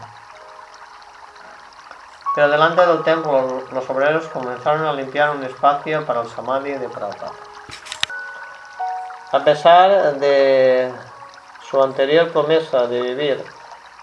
[2.35, 6.89] Pero delante del templo los obreros comenzaron a limpiar un espacio para el samadhi de
[6.89, 7.31] Prabhupada.
[9.33, 10.89] A pesar de
[11.69, 13.43] su anterior promesa de vivir,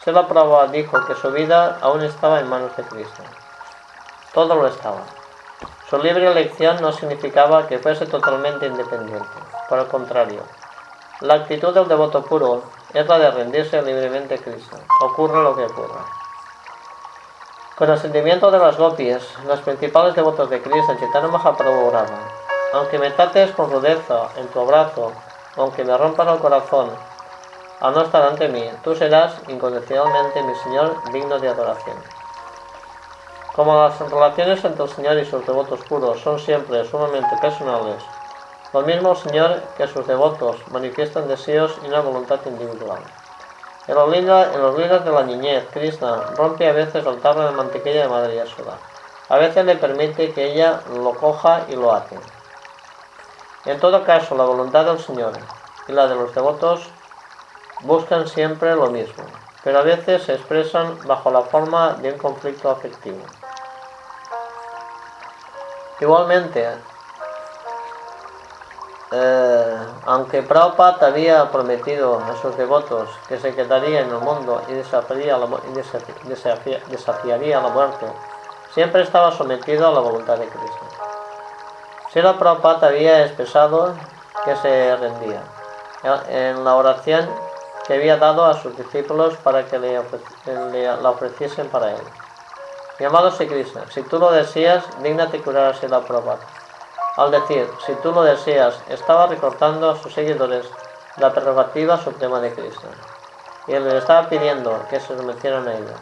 [0.04, 3.22] Sela Prabhupada dijo que su vida aún estaba en manos de Cristo.
[4.34, 5.00] Todo lo estaba.
[5.88, 9.24] Su libre elección no significaba que fuese totalmente independiente.
[9.66, 10.42] Por el contrario,
[11.20, 15.64] la actitud del devoto puro es la de rendirse libremente a Cristo, ocurra lo que
[15.64, 16.04] ocurra.
[17.76, 22.43] Con el sentimiento de las gopis, los principales devotos de Cristo, Chaitanya Mahaprabhu oraban,
[22.74, 25.12] aunque me trates con rudeza en tu abrazo,
[25.56, 26.90] aunque me rompas el corazón,
[27.80, 31.96] al no estar ante mí, tú serás incondicionalmente mi Señor digno de adoración.
[33.54, 38.02] Como las relaciones entre el Señor y sus devotos puros son siempre sumamente personales,
[38.72, 42.98] Lo mismo Señor que sus devotos manifiestan deseos y una voluntad individual.
[43.86, 48.08] En los, libros, de la niñez, Krishna rompe a veces el tarro de mantequilla de
[48.08, 48.78] Madre Yashoda.
[49.28, 52.18] A veces le permite que ella lo coja y lo ate.
[53.66, 55.32] En todo caso, la voluntad del Señor
[55.88, 56.90] y la de los devotos
[57.80, 59.24] buscan siempre lo mismo,
[59.62, 63.24] pero a veces se expresan bajo la forma de un conflicto afectivo.
[65.98, 66.68] Igualmente,
[69.12, 74.72] eh, aunque Prabhupada había prometido a sus devotos que se quedaría en el mundo y
[74.72, 75.46] desafiaría la,
[76.90, 78.06] desafiaría la muerte,
[78.74, 81.03] siempre estaba sometido a la voluntad de Cristo.
[82.14, 83.92] Sila Prabhupada había expresado
[84.44, 85.42] que se rendía
[86.28, 87.28] en la oración
[87.84, 90.00] que había dado a sus discípulos para que le,
[91.02, 92.02] la ofreciesen para él.
[93.00, 96.38] Mi amado Krishna, si tú lo deseas, dígnate curar a Sila Prabhupada.
[97.16, 100.70] Al decir, si tú lo deseas, estaba recortando a sus seguidores
[101.16, 102.86] la prerrogativa suprema de Cristo.
[103.66, 105.96] Y les estaba pidiendo que se sometieran a ella.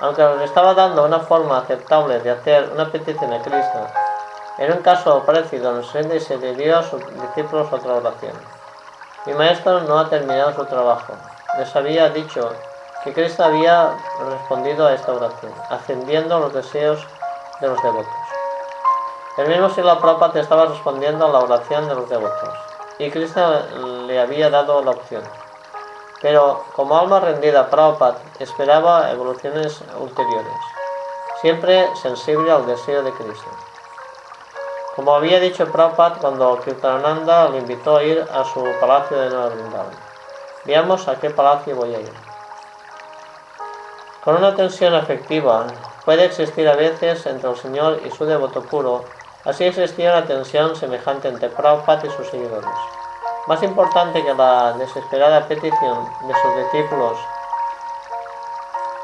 [0.00, 3.86] Aunque les estaba dando una forma aceptable de hacer una petición a Cristo,
[4.58, 8.32] en un caso parecido en el se le dio a sus discípulos otra oración.
[9.26, 11.12] Mi maestro no ha terminado su trabajo.
[11.58, 12.52] Les había dicho
[13.04, 13.96] que Cristo había
[14.28, 17.06] respondido a esta oración, ascendiendo los deseos
[17.60, 18.12] de los devotos.
[19.36, 22.48] El mismo Sila Prabhupada estaba respondiendo a la oración de los devotos,
[22.98, 23.66] y Krishna
[24.06, 25.22] le había dado la opción.
[26.22, 30.56] Pero como alma rendida, Prabhupada esperaba evoluciones ulteriores,
[31.42, 33.65] siempre sensible al deseo de Krishna.
[34.96, 39.50] Como había dicho Prabhupada cuando Kirtananda le invitó a ir a su palacio de Nueva
[39.50, 39.94] Vrindavan.
[40.64, 42.12] Veamos a qué palacio voy a ir.
[44.24, 45.66] Con una tensión afectiva
[46.04, 49.04] puede existir a veces entre el Señor y su devoto puro
[49.46, 52.68] Así existía una tensión semejante entre Prabhupada y sus seguidores.
[53.46, 57.16] Más importante que la desesperada petición de sus discípulos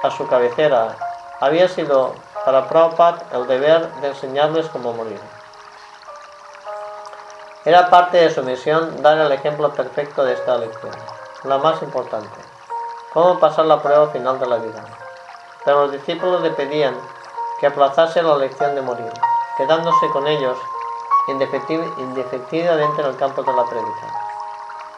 [0.02, 0.96] a su cabecera,
[1.38, 2.14] había sido
[2.44, 5.20] para Prabhupada el deber de enseñarles cómo morir.
[7.64, 10.92] Era parte de su misión dar el ejemplo perfecto de esta lección,
[11.44, 12.40] la más importante,
[13.12, 14.84] cómo pasar la prueba final de la vida.
[15.64, 16.96] Pero los discípulos le pedían
[17.60, 19.12] que aplazase la lección de morir,
[19.56, 20.58] quedándose con ellos
[21.28, 24.22] indefectivamente en el campo de la predica.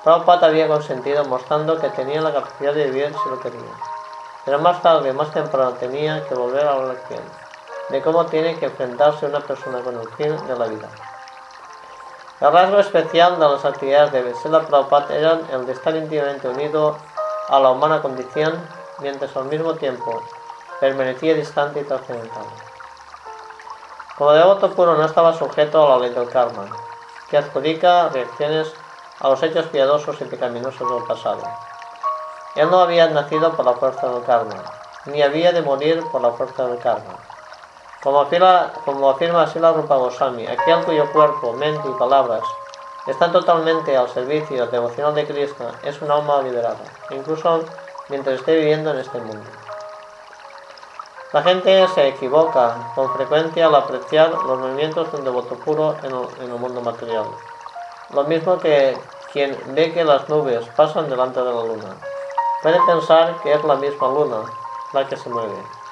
[0.02, 3.60] Prabhupada había consentido mostrando que tenía la capacidad de vivir si lo quería.
[4.46, 7.22] Pero más tarde, más temprano, tenía que volver a la lección
[7.90, 10.88] de cómo tiene que enfrentarse una persona con el fin de la vida.
[12.44, 16.94] El rasgo especial de las actividades de Vesela Prabhupada era el de estar íntimamente unido
[17.48, 18.52] a la humana condición,
[18.98, 20.22] mientras al mismo tiempo
[20.78, 22.44] permanecía distante y trascendental.
[24.18, 26.66] Como devoto puro no estaba sujeto a la ley del karma,
[27.30, 28.74] que adjudica reacciones
[29.20, 31.40] a los hechos piadosos y pecaminosos del pasado.
[32.56, 34.62] Él no había nacido por la fuerza del karma,
[35.06, 37.16] ni había de morir por la fuerza del karma.
[38.04, 42.42] Como afirma, como afirma Rupa Goswami, aquel cuyo cuerpo, mente y palabras
[43.06, 47.64] están totalmente al servicio devocional de Cristo es un alma liberada, incluso
[48.10, 49.48] mientras esté viviendo en este mundo.
[51.32, 56.50] La gente se equivoca con frecuencia al apreciar los movimientos de un devoto puro en
[56.52, 57.24] el, mundo material.
[58.10, 58.98] Lo mismo que
[59.32, 61.96] quien ve que las nubes pasan delante de la luna.
[62.62, 64.42] Puede pensar que es la misma luna
[64.92, 65.83] la que se mueve.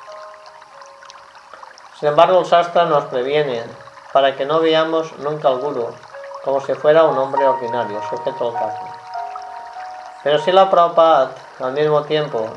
[2.03, 3.62] Sin embargo, el Sastra nos previene
[4.12, 5.87] para que no veamos nunca al Guru
[6.43, 8.83] como si fuera un hombre ordinario, sujeto al caso.
[10.24, 11.31] Pero si la Prabhupada,
[11.61, 12.49] al mismo tiempo,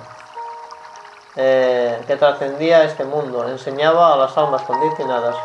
[1.36, 5.36] eh, que trascendía este mundo, enseñaba a las almas condicionadas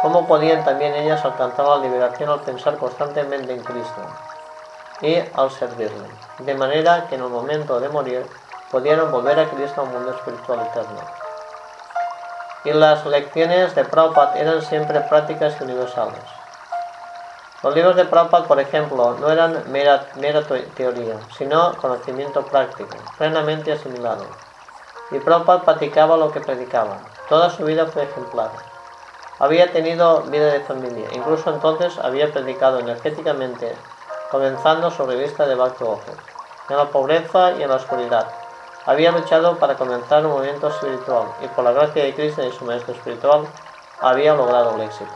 [0.00, 4.00] cómo podían también ellas alcanzar la liberación al pensar constantemente en Cristo
[5.00, 6.06] y al servirle,
[6.38, 8.24] de manera que en el momento de morir
[8.70, 11.19] pudieran volver a Cristo a un mundo espiritual eterno.
[12.64, 16.22] Y las lecciones de Prabhupada eran siempre prácticas y universales.
[17.62, 20.42] Los libros de Prabhupada, por ejemplo, no eran mera, mera
[20.76, 24.26] teoría, sino conocimiento práctico, plenamente asimilado
[25.10, 26.98] y Prabhupada practicaba lo que predicaba.
[27.28, 28.50] Toda su vida fue ejemplar.
[29.38, 33.74] Había tenido vida de familia, incluso entonces había predicado energéticamente,
[34.30, 35.84] comenzando su revista de Bhakti
[36.68, 38.26] en la pobreza y en la oscuridad.
[38.86, 42.64] Había luchado para comenzar un movimiento espiritual y por la gracia de Cristo y su
[42.64, 43.46] maestro espiritual
[44.00, 45.12] había logrado el éxito.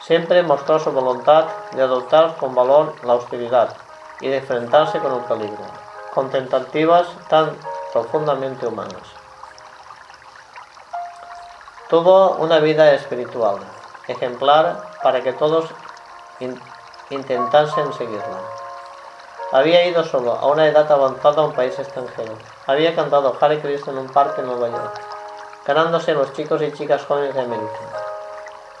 [0.00, 3.74] Siempre mostró su voluntad de adoptar con valor la austeridad
[4.20, 5.64] y de enfrentarse con el peligro.
[6.14, 7.56] Contemplativas tan
[7.92, 9.14] profundamente humanos.
[11.88, 13.56] Tuvo una vida espiritual,
[14.06, 15.66] ejemplar para que todos
[17.10, 18.57] intentasen seguirla.
[19.50, 22.34] Había ido solo a una edad avanzada a un país extranjero.
[22.66, 25.00] Había cantado Hare Krishna en un parque en Nueva York,
[25.64, 27.78] ganándose los chicos y chicas jóvenes de América.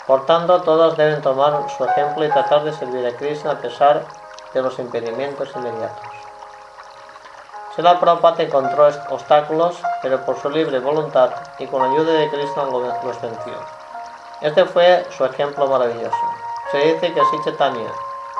[0.06, 4.04] Por tanto, todos deben tomar su ejemplo y tratar de servir a Krishna a pesar
[4.52, 6.06] de los impedimentos inmediatos.
[7.74, 12.64] Sila Prabhupada encontró obstáculos, pero por su libre voluntad y con la ayuda de Krishna
[12.64, 13.54] los venció.
[14.42, 16.16] Este fue su ejemplo maravilloso.
[16.72, 17.90] Se dice que así Chaitanya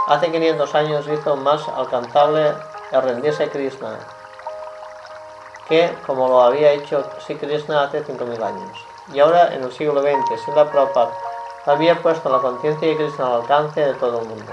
[0.08, 2.54] hace 500 años hizo más alcanzable
[2.92, 3.98] el rendirse a Krishna
[5.68, 8.86] que como lo había hecho Sri Krishna hace 5.000 años.
[9.12, 11.10] Y ahora, en el siglo XX, Sila Prabhupada
[11.66, 14.52] había puesto la conciencia de Krishna al alcance de todo el mundo.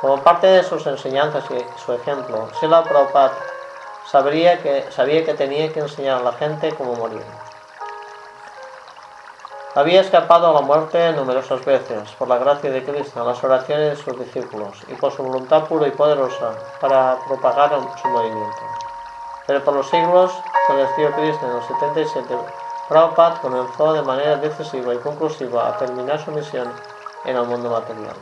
[0.00, 3.32] Como parte de sus enseñanzas y su ejemplo, Sila Prabhupada
[4.10, 7.24] sabría que, sabía que tenía que enseñar a la gente cómo morir.
[9.76, 14.04] Había escapado a la muerte numerosas veces por la gracia de Krishna, las oraciones de
[14.04, 18.62] sus discípulos y por su voluntad pura y poderosa para propagar su movimiento.
[19.48, 20.30] Pero por los siglos
[20.68, 22.38] que dio Krishna en los 77,
[22.88, 26.72] Prabhupada comenzó de manera decisiva y conclusiva a terminar su misión
[27.24, 28.14] en el mundo material.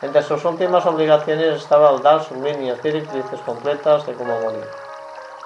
[0.00, 4.66] Entre sus últimas obligaciones estaba el dar sus líneas directrices completas de cómo morir.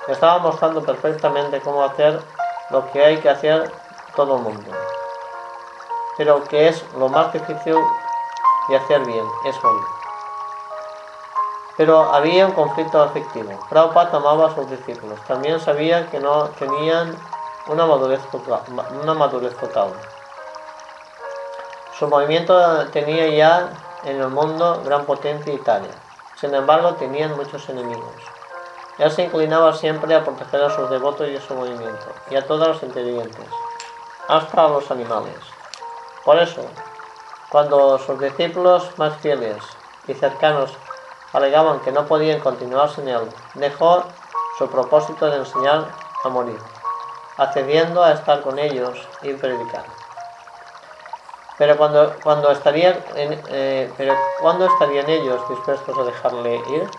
[0.07, 2.21] Estaba mostrando perfectamente cómo hacer
[2.71, 3.82] lo que hay que hacer
[4.15, 4.71] todo el mundo
[6.17, 7.77] pero que es lo más difícil
[8.69, 9.85] de hacer bien, es morir.
[11.77, 13.59] Pero había un conflicto afectivo.
[13.69, 15.19] Prabhupada amaba a sus discípulos.
[15.27, 17.17] También sabía que no tenían
[17.67, 18.21] una madurez
[19.57, 19.93] total.
[21.99, 23.71] Su movimiento tenía ya
[24.05, 25.91] en el mundo gran potencia Italia.
[26.37, 28.15] Sin embargo, tenían muchos enemigos.
[28.99, 32.47] Él se inclinaba siempre a proteger a sus devotos y a su movimiento, y a
[32.47, 33.47] todos los inteligentes,
[34.33, 35.53] hasta a los animales.
[36.25, 36.71] Por eso,
[37.51, 39.63] cuando sus discípulos más fieles
[40.07, 40.79] y cercanos
[41.35, 44.05] alegaban que no podían continuar sin él, dejó
[44.59, 45.95] su propósito de enseñar
[46.25, 46.59] a morir,
[47.37, 49.85] accediendo a estar con ellos y predicar.
[51.59, 56.91] Pero cuando, cuando, estarían, eh, pero ¿cuándo estarían ellos dispuestos a dejarle ir?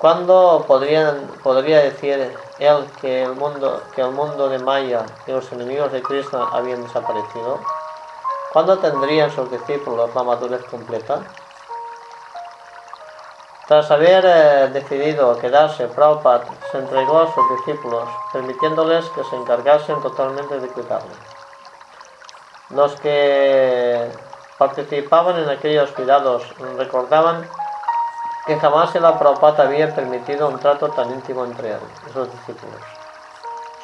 [0.00, 5.52] ¿Cuándo podrían, podría decir él que el, mundo, que el mundo de Maya y los
[5.52, 7.60] enemigos de Krishna habían desaparecido?
[8.54, 11.20] ¿Cuándo tendrían sus discípulos la madurez completa?
[13.68, 20.00] Tras haber eh, decidido quedarse, Prabhupada se entregó a sus discípulos, permitiéndoles que se encargasen
[20.00, 21.14] totalmente de cuidarle.
[22.70, 24.10] Los que
[24.56, 26.42] participaban en aquellos cuidados
[26.78, 27.46] recordaban
[28.46, 32.80] que jamás el Prabhupada había permitido un trato tan íntimo entre él y sus discípulos.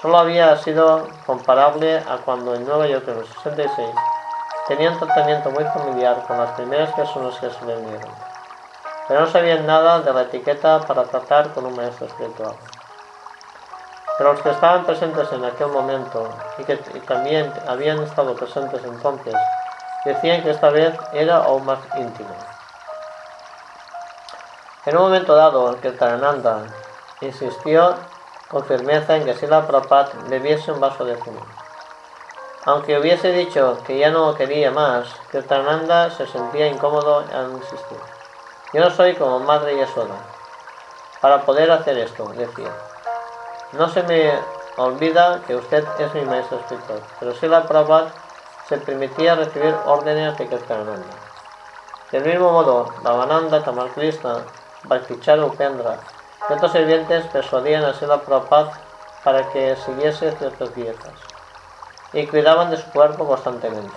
[0.00, 3.88] Solo había sido comparable a cuando en Nueva York en el 66
[4.68, 8.10] tenía un tratamiento muy familiar con las primeras personas que se le unieron,
[9.08, 12.54] pero no sabían nada de la etiqueta para tratar con un maestro espiritual.
[14.18, 16.28] Pero los que estaban presentes en aquel momento
[16.58, 16.76] y que
[17.06, 19.34] también habían estado presentes entonces,
[20.04, 22.34] decían que esta vez era aún más íntimo.
[24.86, 26.60] En un momento dado, Kirtananda
[27.20, 27.96] insistió
[28.48, 31.44] con firmeza en que Sila Prabhupada bebiese un vaso de zumo.
[32.66, 37.98] Aunque hubiese dicho que ya no quería más, Kirtananda se sentía incómodo al insistir.
[38.72, 40.14] Yo no soy como madre Yasoda.
[41.20, 42.70] Para poder hacer esto, decía.
[43.72, 44.38] No se me
[44.76, 48.12] olvida que usted es mi maestro espiritual, pero Sila Prabhupada
[48.68, 51.02] se permitía recibir órdenes de Kirtananda.
[52.12, 54.44] Del mismo modo, Bhavananda Tamal Krishna
[54.88, 55.98] Bhaktichar Upendra
[56.48, 58.72] y otros sirvientes persuadían a Sila Prabhupada
[59.24, 61.12] para que siguiese ciertas dietas
[62.12, 63.96] y cuidaban de su cuerpo constantemente.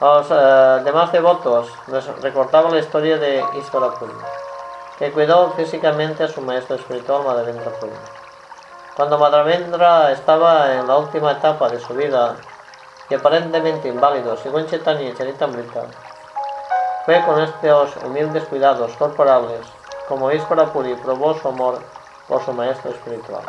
[0.00, 4.12] Los eh, demás devotos les recordaba la historia de Isvarapuri,
[4.98, 7.92] que cuidó físicamente a su maestro espiritual Madhavendra Puri.
[8.96, 12.36] Cuando Madhavendra estaba en la última etapa de su vida
[13.10, 15.84] y aparentemente inválido, según Chaitanya Charitamrita,
[17.04, 19.60] fue con estos humildes cuidados corporales
[20.08, 20.28] como
[20.72, 21.78] Puri probó su amor
[22.26, 23.44] por su maestro espiritual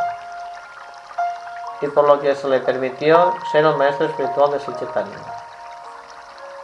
[1.81, 5.17] y por lo que se le permitió ser el maestro espiritual de Sichetanya.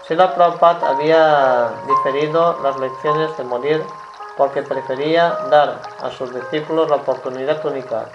[0.07, 3.83] Sila Prabhupada había diferido las lecciones de morir
[4.37, 8.05] porque prefería dar a sus discípulos la oportunidad única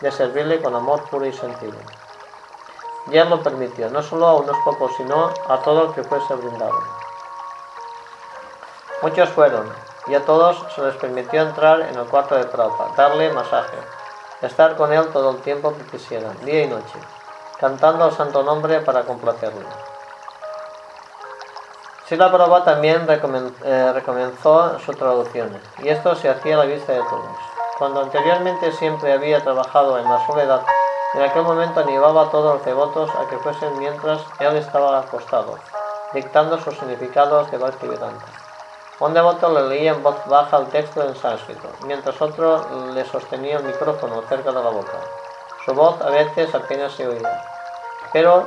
[0.00, 1.80] de servirle con amor puro y sencillo.
[3.08, 7.05] Ya lo permitió, no solo a unos pocos, sino a todo el que fuese brindado.
[9.06, 9.72] Muchos fueron,
[10.08, 13.76] y a todos se les permitió entrar en el cuarto de Prabhupada, darle masaje,
[14.42, 16.98] estar con él todo el tiempo que quisieran, día y noche,
[17.60, 19.64] cantando el santo nombre para complacerle.
[22.06, 23.06] Sila Prabhupada también
[23.62, 27.38] eh, recomenzó sus traducciones, y esto se hacía a la vista de todos.
[27.78, 30.62] Cuando anteriormente siempre había trabajado en la soledad,
[31.14, 35.60] en aquel momento animaba a todos los devotos a que fuesen mientras él estaba acostado,
[36.12, 38.45] dictando sus significados de Bhaktivedanta.
[38.98, 42.64] Un devoto le leía en voz baja el texto en sánscrito, mientras otro
[42.94, 44.98] le sostenía el micrófono cerca de la boca.
[45.66, 47.44] Su voz a veces apenas se oía,
[48.12, 48.46] pero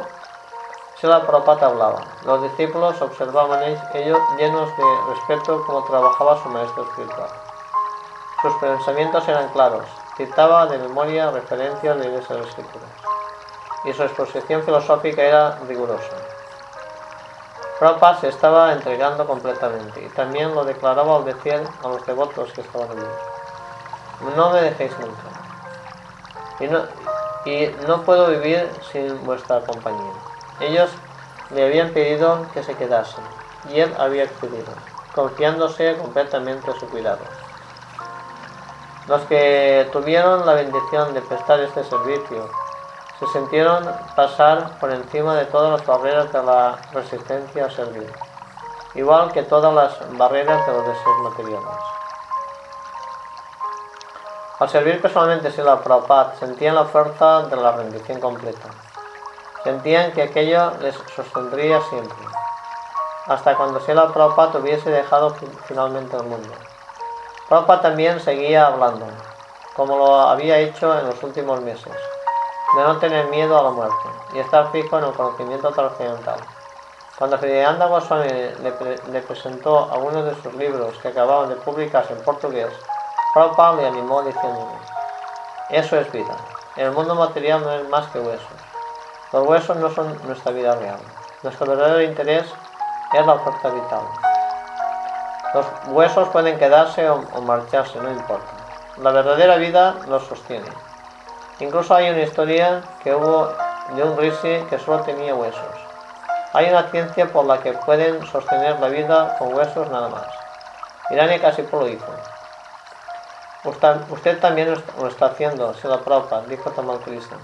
[1.07, 2.01] la Prabhupada hablaba.
[2.25, 3.63] Los discípulos observaban
[3.93, 7.29] ellos llenos de respeto cómo trabajaba su maestro espiritual.
[8.41, 9.85] Sus pensamientos eran claros,
[10.17, 12.89] citaba de memoria referencias de esas escrituras,
[13.85, 16.28] y su exposición filosófica era rigurosa.
[17.79, 22.59] Prabhupada se estaba entregando completamente y también lo declaraba al decir a los devotos que
[22.59, 24.35] estaban allí.
[24.35, 25.23] No me dejéis nunca.
[26.59, 26.81] Y no,
[27.45, 30.11] y no puedo vivir sin vuestra compañía.
[30.59, 30.91] Ellos
[31.51, 33.23] le habían pedido que se quedasen
[33.73, 34.73] y él había accedido,
[35.15, 37.23] confiándose completamente a su cuidado.
[39.07, 42.49] Los que tuvieron la bendición de prestar este servicio
[43.19, 43.85] se sintieron
[44.15, 48.09] pasar por encima de todas las barreras de la resistencia a servir,
[48.95, 51.75] igual que todas las barreras de los deseos materiales.
[54.59, 58.69] Al servir personalmente la Prabhupada, sentían la fuerza de la rendición completa.
[59.63, 62.25] Sentían que aquello les sostendría siempre,
[63.25, 65.35] hasta cuando Sila Prabhupada hubiese dejado
[65.65, 66.53] finalmente el mundo.
[67.49, 69.07] Prabhupada también seguía hablando,
[69.75, 71.93] como lo había hecho en los últimos meses
[72.75, 76.39] de no tener miedo a la muerte y estar fijo en el conocimiento trascendental.
[77.17, 82.23] Cuando Hridayananda Goswami le, le, presentó algunos de sus libros que acababan de publicarse en
[82.23, 82.71] portugués,
[83.33, 84.77] Prabhupada le animó diciéndole,
[85.69, 86.35] eso es vida,
[86.77, 88.47] el mundo material no es más que huesos.
[89.33, 90.99] Los huesos no son nuestra vida real.
[91.43, 92.45] Nuestro verdadero interés
[93.13, 94.01] es la oferta vital.
[95.53, 98.51] Los huesos pueden quedarse o, o marcharse, no importa.
[98.97, 100.88] La verdadera vida los sostiene.
[101.59, 103.53] Incluso hay una historia que hubo
[103.93, 105.61] de un rishi que solo tenía huesos.
[106.53, 110.25] Hay una ciencia por la que pueden sostener la vida con huesos nada más.
[111.09, 112.05] Irania casi lo hizo.
[113.65, 117.37] Usted, también lo está haciendo, se la propa, dijo Tamal Krishna.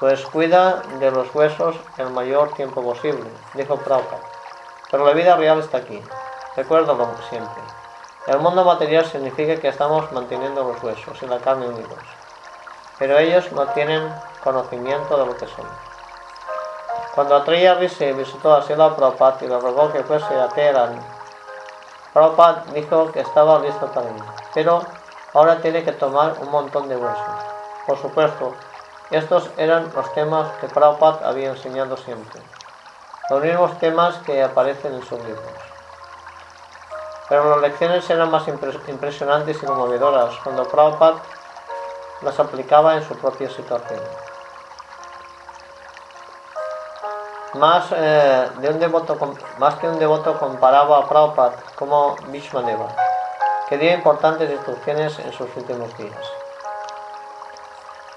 [0.00, 4.22] Pues cuida de los huesos el mayor tiempo posible, dijo Prabhupada.
[4.90, 6.02] Pero la vida real está aquí.
[6.56, 7.62] Recuérdalo siempre.
[8.26, 12.15] El mundo material significa que estamos manteniendo los huesos y la carne unidos
[12.98, 14.12] pero ellos no tienen
[14.42, 15.66] conocimiento de lo que son.
[17.14, 21.00] Cuando Atriya Rishi visitó a Sila Prabhupada y le rogó que fuese a Teherán,
[22.12, 24.22] Prabhupada dijo que estaba listo para ir,
[24.54, 24.82] pero
[25.32, 27.44] ahora tiene que tomar un montón de huesos.
[27.86, 28.54] Por supuesto,
[29.10, 32.40] estos eran los temas que Prabhupada había enseñado siempre,
[33.30, 35.44] los mismos temas que aparecen en sus libros.
[37.28, 41.16] Pero las lecciones eran más impresionantes y conmovedoras cuando Prabhupada
[42.22, 44.00] las aplicaba en su propia situación.
[47.54, 49.16] Más, eh, de un devoto,
[49.58, 52.88] más que un devoto comparaba a Prabhupada como Vishmaneva,
[53.68, 56.26] que dio importantes instrucciones en sus últimos días.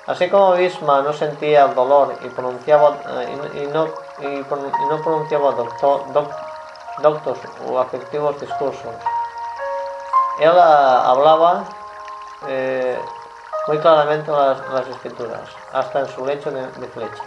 [0.08, 3.88] Así como Bhishma no sentía el dolor y, pronunciaba, eh, y, no,
[5.04, 6.02] pronunciaba doctor,
[7.02, 8.92] doctos o afectivos discursos,
[10.40, 11.64] él ah, hablaba
[12.48, 13.00] eh,
[13.70, 17.22] muy claramente las, escrituras, hasta en su lecho de, flechas.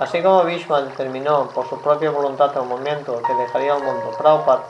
[0.00, 4.64] Así como Bhishma determinó por su propia voluntad el momento que dejaría el mundo, Prabhupada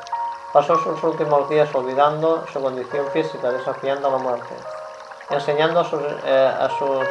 [0.52, 4.54] pasó sus últimos días olvidando su condición física, desafiando la muerte,
[5.30, 7.06] enseñando a sus, eh, a sus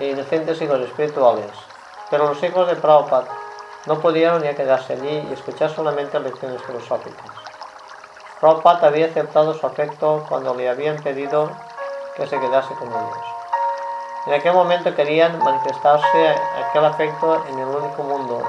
[0.00, 1.52] inocentes hijos espirituales.
[2.10, 3.28] Pero los hijos de Prabhupada
[3.86, 7.30] no pudieron ya quedarse allí y escuchar solamente lecciones filosóficas.
[8.40, 11.52] Prabhupada había aceptado su afecto cuando le habían pedido
[12.20, 13.16] que se quedase con ellos.
[14.26, 16.34] En aquel momento querían manifestarse
[16.66, 18.42] aquel afecto en el único mundo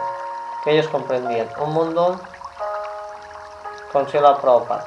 [0.61, 2.19] que ellos comprendían, un mundo
[3.93, 4.85] con Sila Prabhupada,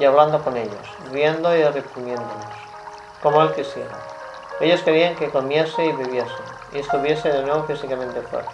[0.00, 2.56] y hablando con ellos, viendo y reprimiéndolos,
[3.22, 3.96] como él quisiera.
[4.58, 8.50] Ellos querían que comiese y bebiese, y estuviese de nuevo físicamente fuerte.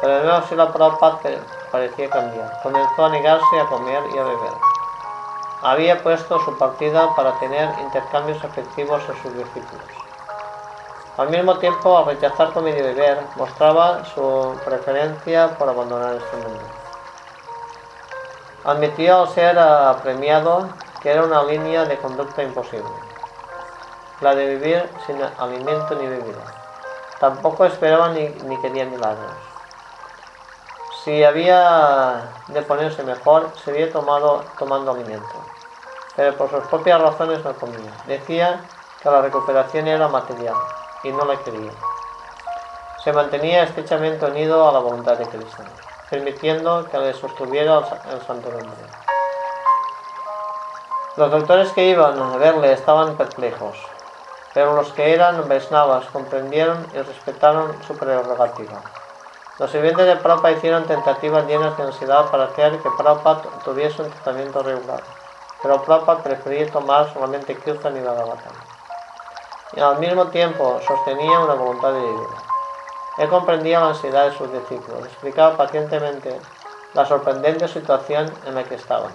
[0.00, 1.20] Pero de nuevo Sila Prabhupada
[1.70, 4.77] parecía cambiar, comenzó a negarse a comer y a beber
[5.62, 10.08] había puesto su partida para tener intercambios afectivos en sus discípulos.
[11.16, 16.60] Al mismo tiempo, al rechazar comer y beber, mostraba su preferencia por abandonar este mundo.
[18.64, 20.68] Admitió ser apremiado
[21.02, 22.88] que era una línea de conducta imposible,
[24.20, 26.54] la de vivir sin alimento ni bebida.
[27.18, 29.32] Tampoco esperaba ni, ni quería milagros.
[31.02, 35.47] Si había de ponerse mejor, se había tomado tomando alimento.
[36.18, 37.92] Pero por sus propias razones no comía.
[38.08, 38.60] Decía
[39.00, 40.56] que la recuperación era material
[41.04, 41.70] y no la quería.
[43.04, 45.62] Se mantenía estrechamente unido a la voluntad de Cristo,
[46.10, 47.78] permitiendo que le sostuviera
[48.12, 48.74] el santo nombre.
[51.16, 53.76] Los doctores que iban a verle estaban perplejos,
[54.52, 58.82] pero los que eran Vaisnavas comprendieron y respetaron su prerrogativa.
[59.60, 64.10] Los sirvientes de Prabhupada hicieron tentativas llenas de ansiedad para hacer que Prabhupada tuviese un
[64.10, 65.02] tratamiento regular,
[65.62, 68.52] pero Prabhupada prefería tomar solamente Kirtan y Bhagavatam.
[69.74, 72.28] Y al mismo tiempo sostenía una voluntad vivir.
[73.18, 76.40] Él comprendía la ansiedad de sus discípulos, explicaba pacientemente
[76.94, 79.12] la sorprendente situación en la que estaban.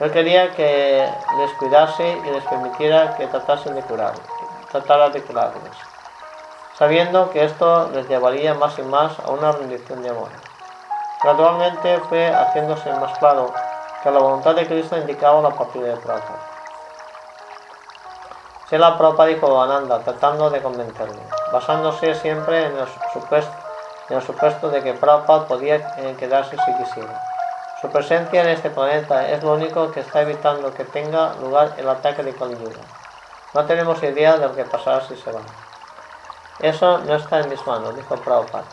[0.00, 4.12] Él quería que les cuidase y les permitiera que tratasen de curar,
[4.70, 5.76] tratara de curarles,
[6.78, 10.28] sabiendo que esto les llevaría más y más a una rendición de amor.
[11.22, 13.52] Gradualmente fue haciéndose más claro
[14.08, 16.38] que la voluntad de Cristo indicaba la partida de Prabhupada.
[18.68, 21.20] Se la Prabhupada dijo Ananda, tratando de convencerle,
[21.52, 23.52] basándose siempre en el supuesto,
[24.08, 27.22] en el supuesto de que Prabhupada podía eh, quedarse si quisiera.
[27.82, 31.88] Su presencia en este planeta es lo único que está evitando que tenga lugar el
[31.88, 32.56] ataque de Kali
[33.54, 35.40] No tenemos idea de lo que pasará si se va.
[36.60, 38.64] Eso no está en mis manos, dijo Prabhupada,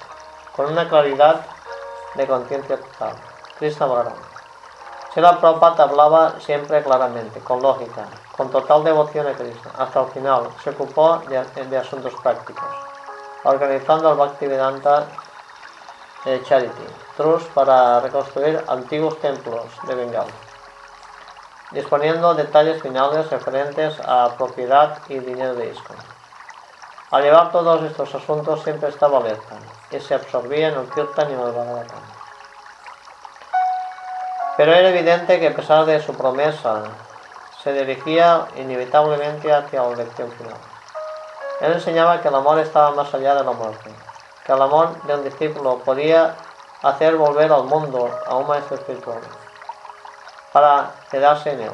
[0.56, 1.41] con una claridad
[2.16, 3.16] de conciencia total.
[3.60, 4.35] Krishna Balaram.
[5.21, 8.05] La Prabhupada hablaba siempre claramente, con lógica,
[8.35, 9.71] con total devoción a Krishna.
[9.77, 12.65] Hasta el final se ocupó de, asuntos prácticos,
[13.45, 15.07] organizando el Bhaktivedanta
[16.43, 20.33] Charity Trust para reconstruir antiguos templos de Bengala,
[21.71, 25.97] disponiendo detalles finales referentes a propiedad y dinero de ISKCON.
[27.11, 29.55] Al llevar todos estos asuntos siempre estaba alerta
[29.91, 32.14] y se absorbía en el Kirtan y en el Bhagavatam.
[34.57, 36.84] Pero era evidente que a pesar de su promesa,
[37.64, 40.57] se dirigía inevitablemente hacia la lección final.
[41.61, 43.91] Él enseñaba que el amor estaba más allá de la muerte
[44.45, 46.36] que el amor de un discípulo podía
[46.84, 49.19] hacer volver al mundo a un maestro espiritual
[50.53, 51.72] para quedarse en él.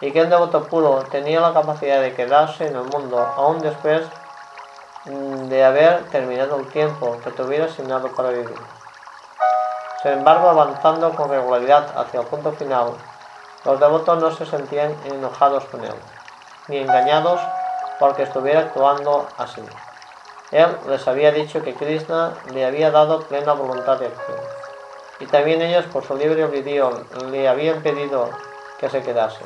[0.00, 4.02] Y que el devoto puro tenía la capacidad de quedarse en el mundo aún después
[5.06, 8.77] mm, de haber terminado el tiempo que tuviera asignado para vivir.
[10.08, 12.92] Sin embargo, avanzando con regularidad hacia el punto final,
[13.66, 15.92] los devotos no se sentían enojados con él,
[16.68, 17.38] ni engañados
[18.00, 19.62] porque estuviera actuando así.
[20.50, 24.38] Él les había dicho que Krishna le había dado plena voluntad de acción.
[25.20, 28.30] Y también ellos, por su libre albedrío, le habían pedido
[28.78, 29.44] que se quedase.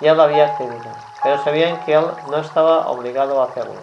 [0.00, 0.90] Y él había accedido,
[1.22, 3.82] pero sabían que él no estaba obligado a hacerlo.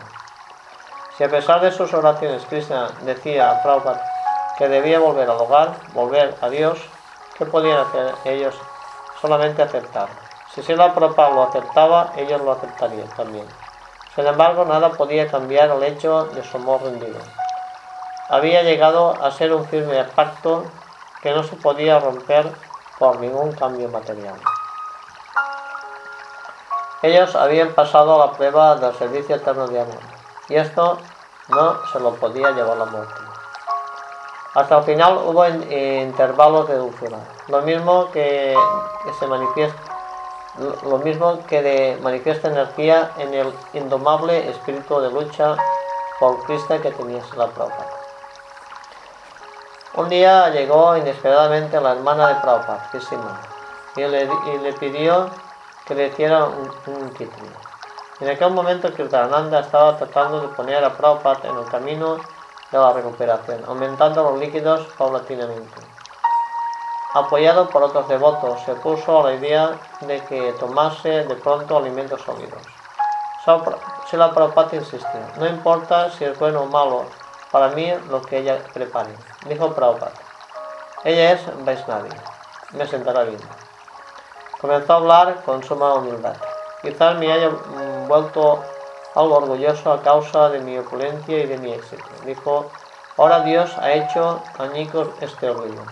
[1.15, 4.08] Si a pesar de sus oraciones Krishna decía a Prabhupada
[4.59, 6.77] que debía volver al hogar, volver a Dios,
[7.37, 8.53] ¿qué podían hacer ellos?
[9.21, 10.09] Solamente aceptar.
[10.53, 13.47] Si Sila Prabhupada lo aceptaba, ellos lo aceptarían también.
[14.13, 17.19] Sin embargo, nada podía cambiar el hecho de su amor rendido.
[18.27, 20.65] Había llegado a ser un firme pacto
[21.21, 22.51] que no se podía romper
[22.97, 24.35] por ningún cambio material.
[27.01, 30.01] Ellos habían pasado la prueba del servicio eterno de amor,
[30.49, 30.99] y esto
[31.47, 33.28] no se lo podía llevar la muerte.
[34.55, 38.55] Hasta el final hubo intervalos de dulzura, lo mismo que,
[39.03, 39.89] que se manifiesta
[40.59, 45.55] lo mismo que de manifiesta energía en el indomable espíritu de lucha
[46.19, 47.91] por Cristo que tenía la Prabhupada.
[49.95, 53.39] Un día llegó inesperadamente la hermana de Prabhupada, Kissima,
[53.95, 55.29] y le, y le pidió
[55.85, 57.11] que le hiciera un, un
[58.19, 62.17] En aquel momento Kirtananda estaba tratando de poner a Prabhupada en el camino
[62.71, 65.99] de la recuperación, aumentando los líquidos paulatinamente
[67.13, 72.21] apoyado por otros devotos, se puso a la idea de que tomase de pronto alimentos
[72.21, 72.61] sólidos.
[74.11, 77.05] la Prabhupada insistió, no importa si es bueno o malo,
[77.51, 79.15] para mí lo que ella prepare,
[79.45, 80.11] dijo Prabhupada.
[81.03, 82.09] Ella es Vaisnavi,
[82.73, 83.39] me sentará bien.
[84.61, 86.35] Comenzó a hablar con suma humildad.
[86.81, 87.49] Quizás me haya
[88.07, 88.63] vuelto
[89.19, 92.05] algo orgulloso a causa de mi opulencia y de mi éxito.
[92.25, 92.71] Dijo,
[93.17, 95.83] ahora Dios ha hecho añicos este orgullo.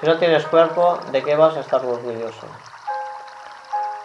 [0.00, 2.46] Si no tienes cuerpo, ¿de qué vas a estar orgulloso?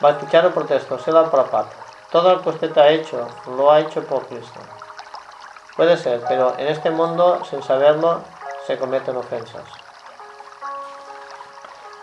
[0.01, 1.69] Bhakticharo protestó, la Prabhupada.
[2.11, 4.59] Todo lo que usted ha hecho, lo ha hecho por Cristo.
[5.75, 8.21] Puede ser, pero en este mundo, sin saberlo,
[8.67, 9.63] se cometen ofensas.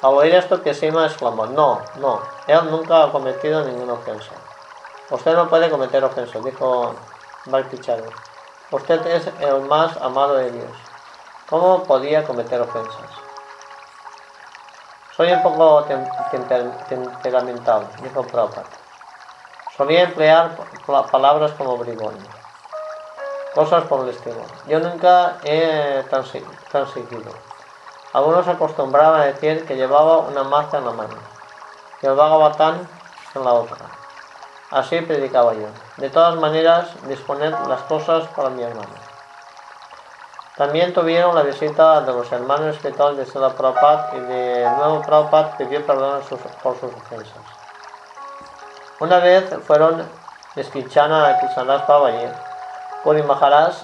[0.03, 4.32] Al oír esto, Kesima exclamó, no, no, él nunca ha cometido ninguna ofensa.
[5.11, 6.97] Usted no puede cometer ofensas, dijo
[7.47, 8.05] Bhakticharo.
[8.73, 10.70] Usted es el más amado de Dios.
[11.49, 13.11] ¿Cómo podía cometer ofensas?
[15.16, 15.85] Soy un poco
[16.89, 18.66] temperamental, dijo Prabhupada.
[19.77, 20.57] Solía emplear
[21.12, 22.16] palabras como bribón,
[23.55, 24.43] cosas por el estilo.
[24.66, 26.05] Yo nunca he
[26.70, 27.33] transigido.
[28.12, 31.15] Algunos acostumbraban a decir que llevaba una maza en la mano
[32.03, 32.89] y el Bhagavatán
[33.35, 33.77] en la otra.
[34.70, 35.68] Así predicaba yo.
[35.97, 38.94] De todas maneras, disponer las cosas para mi hermano.
[40.56, 45.56] También tuvieron la visita de los hermanos espirituales de Sela Prabhupada y de nuevo Prabhupada
[45.59, 46.22] pidió perdón
[46.62, 47.36] por sus ofensas.
[48.98, 50.09] Una vez fueron
[50.60, 52.28] Skichana Kishanas Babaji,
[53.05, 53.74] Puri Maharaj,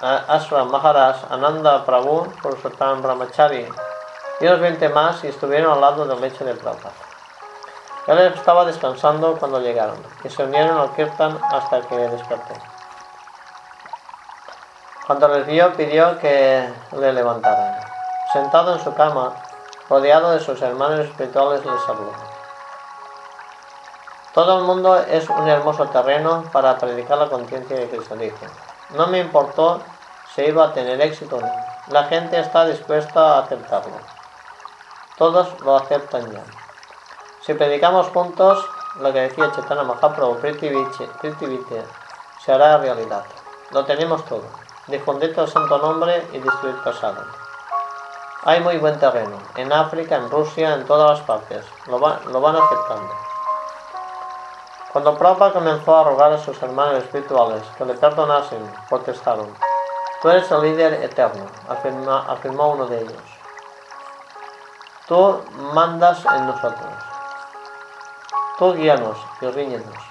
[0.00, 3.68] Ashram Maharaj, Ananda Prabhu, Purushottam Brahmachari
[4.40, 7.15] y unos 20 más y estuvieron al lado del lecho de Prabhupada.
[8.06, 12.54] Él estaba descansando cuando llegaron y se unieron al kirtan hasta que despertó.
[15.06, 17.80] Cuando les vio pidió que le levantaran.
[18.32, 19.32] Sentado en su cama,
[19.88, 22.12] rodeado de sus hermanos espirituales, les habló.
[24.34, 28.36] Todo el mundo es un hermoso terreno para predicar la conciencia de Cristo, dijo.
[28.90, 29.80] No me importó
[30.34, 31.50] si iba a tener éxito o no.
[31.88, 33.96] La gente está dispuesta a aceptarlo.
[35.16, 36.42] Todos lo aceptan ya.
[37.46, 38.68] Si predicamos juntos,
[38.98, 40.68] lo que decía Chaitanya Mahaprabhu, Priti
[42.44, 43.24] se hará realidad.
[43.70, 44.42] Lo tenemos todo
[44.88, 47.24] difundir el santo nombre y destruir pasado.
[48.44, 52.56] Hay muy buen terreno, en África, en Rusia, en todas las partes, lo, lo van
[52.56, 53.12] aceptando.
[54.92, 59.52] Cuando Prabhupada comenzó a rogar a sus hermanos espirituales que le perdonasen, protestaron.
[60.22, 61.46] Tú eres el líder eterno,
[62.28, 63.22] afirmó uno de ellos.
[65.06, 65.42] Tú
[65.74, 67.15] mandas en nosotros.
[68.58, 70.02] Tú guíanos y ríñenos.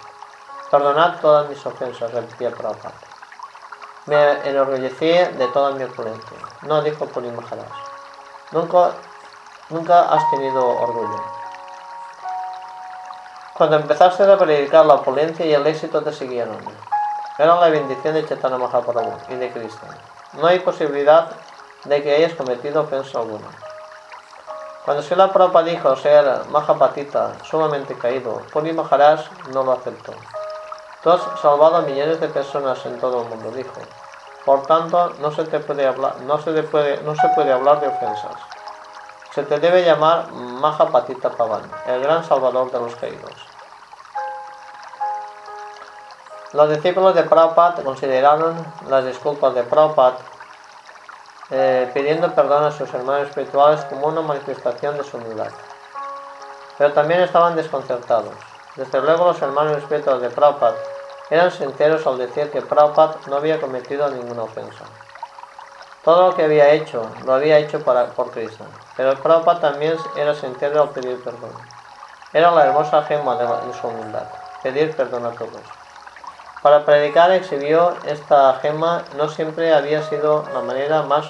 [0.70, 2.94] Perdonad todas mis ofensas, repetía Prabhupada.
[4.06, 6.38] Me enorgullecí de toda mi opulencia.
[6.62, 7.72] No dijo Puri Maharaj.
[8.52, 8.92] Nunca,
[9.70, 11.24] nunca has tenido orgullo.
[13.56, 16.60] Cuando empezaste a predicar la opulencia y el éxito te siguieron.
[17.40, 19.88] Era la bendición de Chaitanya Mahaprabhu y de Cristo.
[20.34, 21.32] No hay posibilidad
[21.86, 23.48] de que hayas cometido ofensa alguna.
[24.86, 29.20] Cuando Sila Prabhupada dijo ser Mahapatita, sumamente caído, Puri Maharaj
[29.52, 30.14] no lo aceptó.
[31.02, 33.82] Tú has salvado a millones de personas en todo el mundo, dijo.
[34.46, 37.88] Por tanto, no se, te puede hablar, no se, puede, no se puede hablar de
[37.88, 38.36] ofensas.
[39.34, 43.34] Se te debe llamar Mahapatita Pavan, el gran salvador de los caídos.
[46.54, 50.18] Los discípulos de Prabhupada consideraron las disculpas de Prabhupada
[51.52, 55.52] eh, pidiendo perdón a sus hermanos espirituales como una manifestación de su humildad.
[56.78, 58.34] Pero también estaban desconcertados.
[58.76, 60.76] Desde luego los hermanos espirituales de Prabhupada
[61.30, 64.84] eran sinceros al decir que Prabhupada no había cometido ninguna ofensa.
[66.04, 68.66] Todo lo que había hecho, lo había hecho para, por Cristo.
[68.98, 71.52] Pero Prabhupada también era sincero al pedir perdón.
[72.34, 74.26] Era la hermosa gema de, su humildad,
[74.62, 75.85] pedir perdón a todos.
[76.62, 81.30] Para predicar exhibió esta gema no siempre había sido la manera más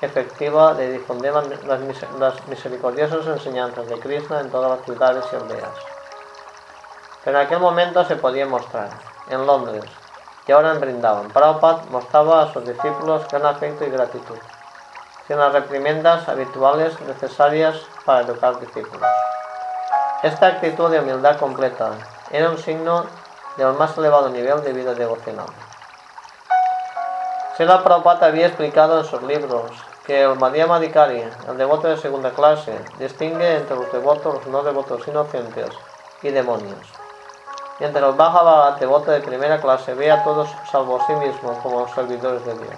[0.00, 5.78] efectiva de difundir las, misericordiosas enseñanzas de Krishna en todas las ciudades y aldeas.
[7.24, 8.90] Pero en aquel momento se podía mostrar
[9.30, 9.84] en Londres,
[10.46, 11.30] y ahora en Brindavan.
[11.32, 14.36] Prabhupada mostraba a sus discípulos gran afecto y gratitud,
[15.26, 19.08] sin las reprimendas habituales necesarias para educar discípulos.
[20.22, 21.92] Esta actitud de humildad completa
[22.30, 23.06] era un signo
[23.56, 25.46] del más elevado nivel de vida devocional.
[27.56, 29.70] Sila Prabhupada había explicado en sus libros
[30.06, 34.62] que el Madhya Madhikari, el devoto de segunda clase, distingue entre los devotos, los no
[34.62, 35.68] devotos inocentes
[36.22, 37.04] y demonios
[37.80, 41.88] entre los Bhagavat devotos de primera clase ve a todos salvo a sí mismo como
[41.88, 42.76] servidores de Dios.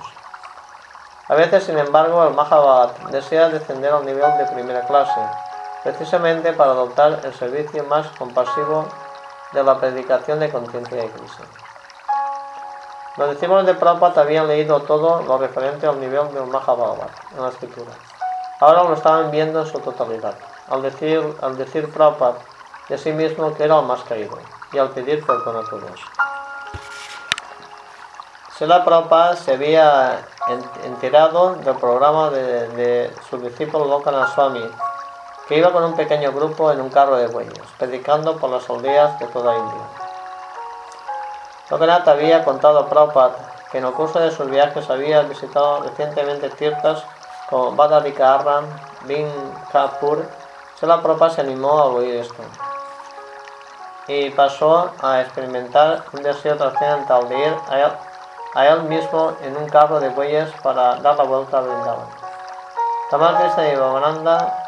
[1.29, 5.21] A veces, sin embargo, el Mahabhat desea descender al nivel de primera clase,
[5.83, 8.87] precisamente para adoptar el servicio más compasivo
[9.53, 11.43] de la predicación de conciencia de Cristo.
[13.17, 17.49] Los discípulos de Prabhupada habían leído todo lo referente al nivel del Mahabharata en la
[17.49, 17.93] escritura.
[18.61, 20.35] Ahora lo estaban viendo en su totalidad,
[20.69, 22.39] al decir, al decir Prabhupada
[22.89, 24.39] de sí mismo que era el más caído
[24.73, 26.01] y al pedir perdón a todos.
[28.57, 30.25] Sela Prabhupada se había
[30.85, 34.65] enterado del programa de, su discípulo Lokana Swami,
[35.49, 39.19] que iba con un pequeño grupo en un carro de bueyes, predicando por las aldeas
[39.19, 39.83] de toda India.
[41.71, 43.37] Lokanath había contado a Prabhupada
[43.71, 47.03] que en el curso de sus viajes había visitado recientemente tirtas
[47.51, 48.65] como Badalika Arram,
[49.03, 49.29] Bin
[49.73, 50.25] Kapur.
[50.79, 52.43] Sela Prabhupada se animó a oír esto
[54.09, 57.57] y pasó a experimentar un deseo trascendental de ir
[58.55, 62.07] a él, mismo en un carro de bueyes para dar la vuelta a Brindavan.
[63.11, 64.66] Tamal Krishna y Bhavananda,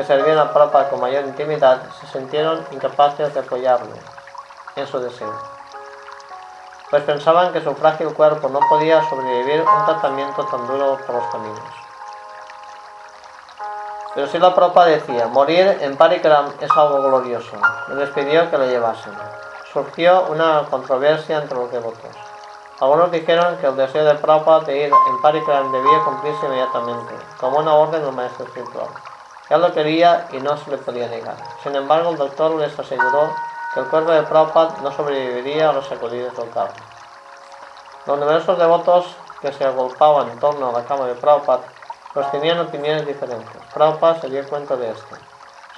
[0.00, 4.00] que servían a Prabhupada con mayor intimidad, se sintieron incapaces de apoyarle
[4.74, 5.30] en su deseo,
[6.88, 11.26] pues pensaban que su frágil cuerpo no podía sobrevivir un tratamiento tan duro por los
[11.26, 11.60] caminos.
[14.14, 17.58] Pero si la Prabhupada decía, morir en Parikram es algo glorioso,
[17.88, 19.12] y les pidió que lo llevasen.
[19.70, 22.16] Surgió una controversia entre los devotos.
[22.80, 27.58] Algunos dijeron que el deseo de Prabhupada de ir en Parikram debía cumplirse inmediatamente, como
[27.58, 28.88] una orden del maestro espiritual.
[29.50, 31.34] Él lo quería y no se le podía negar.
[31.62, 33.34] Sin embargo, el doctor les aseguró
[33.74, 36.72] que el cuerpo de Prabhupada no sobreviviría a los sacudidos del carro.
[38.06, 41.62] Los numerosos devotos que se agolpaban en torno a la cama de Prabhupada
[42.14, 43.62] pues tenían opiniones diferentes.
[43.74, 45.16] Prabhupada se dio cuenta de esto.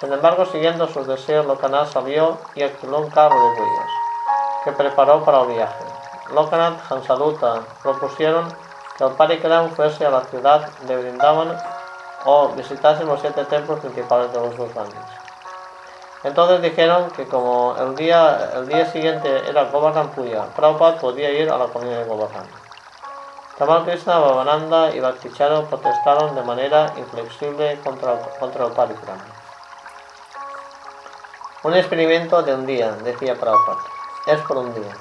[0.01, 3.91] Sin embargo, siguiendo sus deseos, Lokanath salió y alquiló un carro de huellas
[4.65, 5.85] que preparó para el viaje.
[6.35, 8.55] Lokanath y Hansaduta propusieron
[8.99, 11.57] que el Parikram fuese a la ciudad de Vrindavan
[12.25, 14.71] o visitasen los siete templos principales de los dos
[16.25, 21.51] Entonces dijeron que como el día, el día siguiente era Govardhan Puya, Prabhupada podía ir
[21.51, 22.47] a la comunidad de Govardhan.
[23.59, 29.19] Tamal Krishna, Bhavananda y Bhakticharo protestaron de manera inflexible contra, contra el Parikram.
[31.65, 33.83] Un experimento de un día, decía Prabhupada,
[34.27, 34.93] es por un día.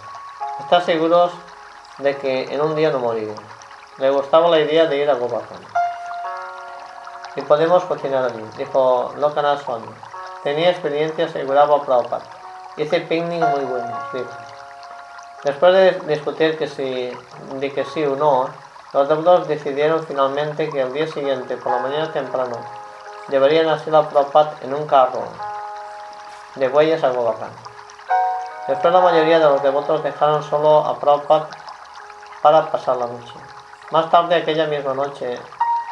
[0.59, 1.31] Están seguros
[1.97, 3.33] de que en un día no moriré.
[3.97, 5.80] Le gustaba la idea de ir a Govardhan.
[7.41, 9.87] Y podemos cocinar allí, dijo Lokanath Swami.
[10.43, 12.21] Tenía experiencia, aseguraba Prabhupada.
[12.77, 14.29] Hice picnic muy bueno, dijo.
[15.43, 17.11] Después de discutir que si,
[17.55, 18.47] de que sí o no,
[18.93, 22.57] los devotos decidieron finalmente que el día siguiente, por la mañana temprano,
[23.27, 25.23] deberían hacer la Prabhupada en un carro
[26.55, 27.49] de bueyes a Govardhan.
[28.67, 31.47] Después la mayoría de los devotos dejaron solo a Prabhupada
[32.43, 33.33] para pasar la noche.
[33.89, 35.39] Más tarde aquella misma noche,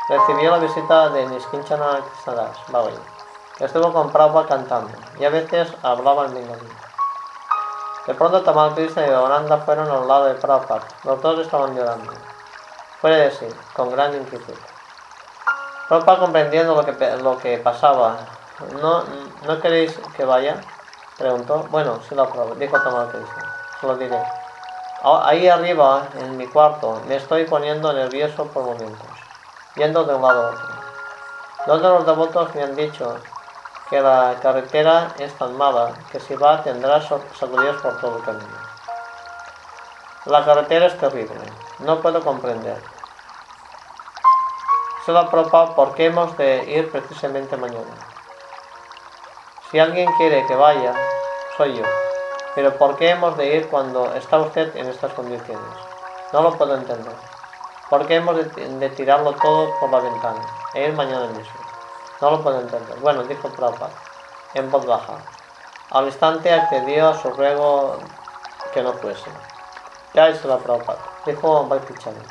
[0.09, 2.57] Recibió la visita de Niskinchana Krishnadas
[3.59, 6.67] estuvo con Prabhupada cantando, y a veces hablaba en bengalí.
[8.07, 10.81] De pronto Tamal Krishna y Bhavananda fueron al lado de Prabhupada.
[11.03, 12.11] Los dos estaban llorando.
[12.99, 14.55] Fue decir, con gran inquietud.
[15.87, 18.17] Prabhupada comprendiendo lo que, lo que pasaba.
[18.81, 19.03] ¿No,
[19.45, 20.59] ¿No queréis que vaya?
[21.19, 21.67] Preguntó.
[21.69, 23.55] Bueno, sí lo apruebo, dijo Tamal Krishna.
[23.79, 24.19] Se lo diré.
[25.03, 29.18] Ahí arriba, en mi cuarto, me estoy poniendo nervioso por momentos
[29.79, 30.67] yendo de un lado a otro.
[31.65, 33.15] Dos de los devotos me han dicho
[33.89, 38.57] que la carretera es tan mala que si va tendrá sacudidos por todo el camino.
[40.25, 41.39] La carretera es terrible,
[41.79, 42.77] no puedo comprender.
[45.05, 47.95] Se la propa por qué hemos de ir precisamente mañana.
[49.71, 50.93] Si alguien quiere que vaya,
[51.55, 51.83] soy yo.
[52.53, 55.77] Pero ¿por qué hemos de ir cuando está usted en estas condiciones?
[56.33, 57.38] No lo puedo entender.
[57.89, 60.41] ¿Por qué hemos de, tirarlo todo por la ventana?
[60.75, 61.59] E ir mañana mismo.
[62.21, 62.99] No lo puedo entender.
[62.99, 63.91] Bueno, dijo Prabhupada,
[64.53, 65.17] en voz baja.
[65.89, 67.97] Al instante accedió a su ruego
[68.73, 69.31] que no fuese.
[70.13, 72.21] Ya hizo la Prabhupada, dijo Bhaktichari,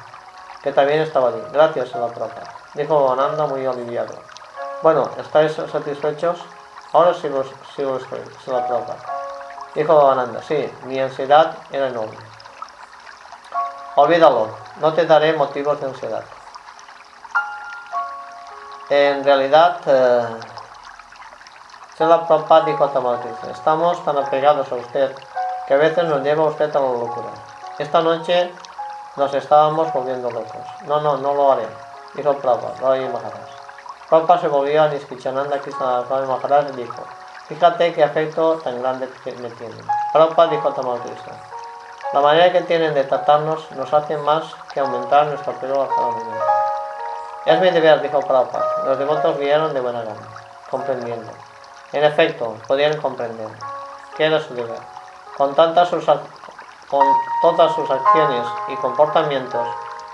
[0.63, 1.43] que también estaba allí.
[1.53, 4.15] Gracias a la Prabhupada, dijo Ananda muy aliviado.
[4.83, 6.39] Bueno, ¿estáis satisfechos?
[6.93, 9.01] Ahora sí lo, sí lo estoy, se la Prabhupada.
[9.75, 12.17] Dijo Ananda, sí, mi ansiedad era enorme.
[13.97, 16.25] Olvídalo, no te daré motivos de ansiedad.
[18.91, 20.27] En realidad, eh,
[21.99, 25.15] la Prabhupada dijo a estamos tan apegados a usted
[25.67, 27.29] que a veces nos lleva usted a la locura.
[27.79, 28.51] Esta noche
[29.17, 30.63] nos estábamos volviendo locos.
[30.87, 31.67] No, no, no lo haré,
[32.15, 33.51] dijo Prabhupada, Rai Maharaj.
[34.09, 37.05] Prabhupada se volvió a Niskichananda Krishna Maharaj y dijo,
[37.49, 39.83] fíjate qué afecto tan grande me tiene.
[40.13, 41.01] Prabhupada dijo a Tamal
[42.13, 46.09] la manera que tienen de tratarnos nos hace más que aumentar nuestro apego a cada
[46.09, 46.45] momento.
[47.45, 48.65] Es mi deber, dijo Prabhupada.
[48.87, 50.27] Los devotos vieron de buena gana,
[50.71, 51.31] comprendiendo.
[51.93, 53.49] En efecto, podían comprender
[54.17, 54.79] que era su deber.
[55.37, 56.33] Con todas sus acciones
[58.69, 59.69] y comportamientos,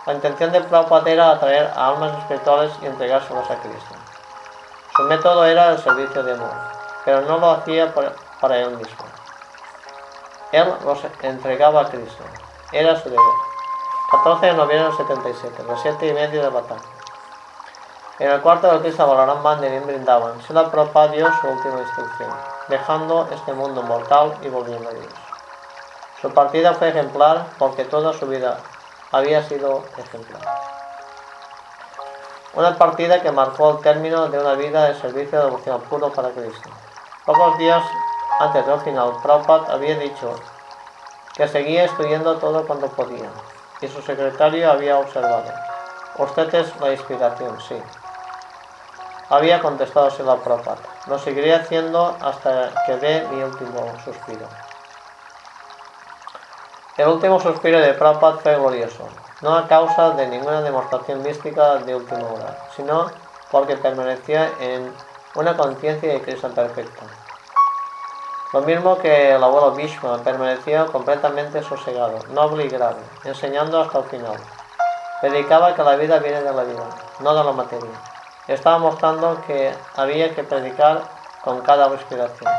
[0.07, 3.95] la intención de Prabhupada era atraer a almas espirituales y entregárselas a Cristo.
[4.97, 6.51] Su método era el servicio de amor,
[7.05, 7.95] pero no lo hacía
[8.41, 9.14] para él mismo.
[10.55, 12.23] Él los entregaba a Cristo.
[12.71, 13.25] Era su deber.
[14.13, 16.85] 14 de noviembre del 77, las 7 y media de la tarde.
[18.21, 22.31] En el cuarto de Cristo Balaram Mandirin brindaban, la Prabhupada dio su última instrucción,
[22.69, 25.13] dejando este mundo mortal y volviendo a Dios.
[26.23, 28.59] Su partida fue ejemplar porque toda su vida
[29.11, 30.41] había sido ejemplar.
[32.53, 36.31] Una partida que marcó el término de una vida de servicio de devoción puro para
[36.31, 36.71] Cristo.
[37.27, 37.83] Pocos días
[38.41, 40.35] antes del final, Prabhupada había dicho
[41.35, 43.31] que seguía estudiando todo cuando podía,
[43.81, 45.53] y su secretario había observado.
[46.19, 47.81] Usted es la inspiración, sí.
[49.31, 50.79] Había contestado Sila Prabhupada.
[51.07, 54.47] Lo seguiré haciendo hasta que dé mi último suspiro.
[56.97, 59.09] El último suspiro de Prabhupada fue glorioso,
[59.41, 63.11] no a causa de ninguna demostración mística de última hora, sino
[63.51, 64.95] porque permanecía en
[65.35, 67.24] una conciencia de Krishna perfecta.
[68.55, 74.05] Lo mismo que el abuelo Bhishma permaneció completamente sosegado, noble y grave, enseñando hasta el
[74.05, 74.37] final.
[75.21, 76.87] Predicaba que la vida viene de la vida,
[77.19, 77.91] no de la materia.
[78.47, 81.03] Estaba mostrando que había que predicar
[81.43, 82.53] con cada respiración.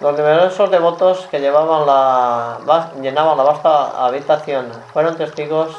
[0.00, 2.56] Los numerosos devotos que llenaban la
[3.44, 5.76] vasta habitación fueron testigos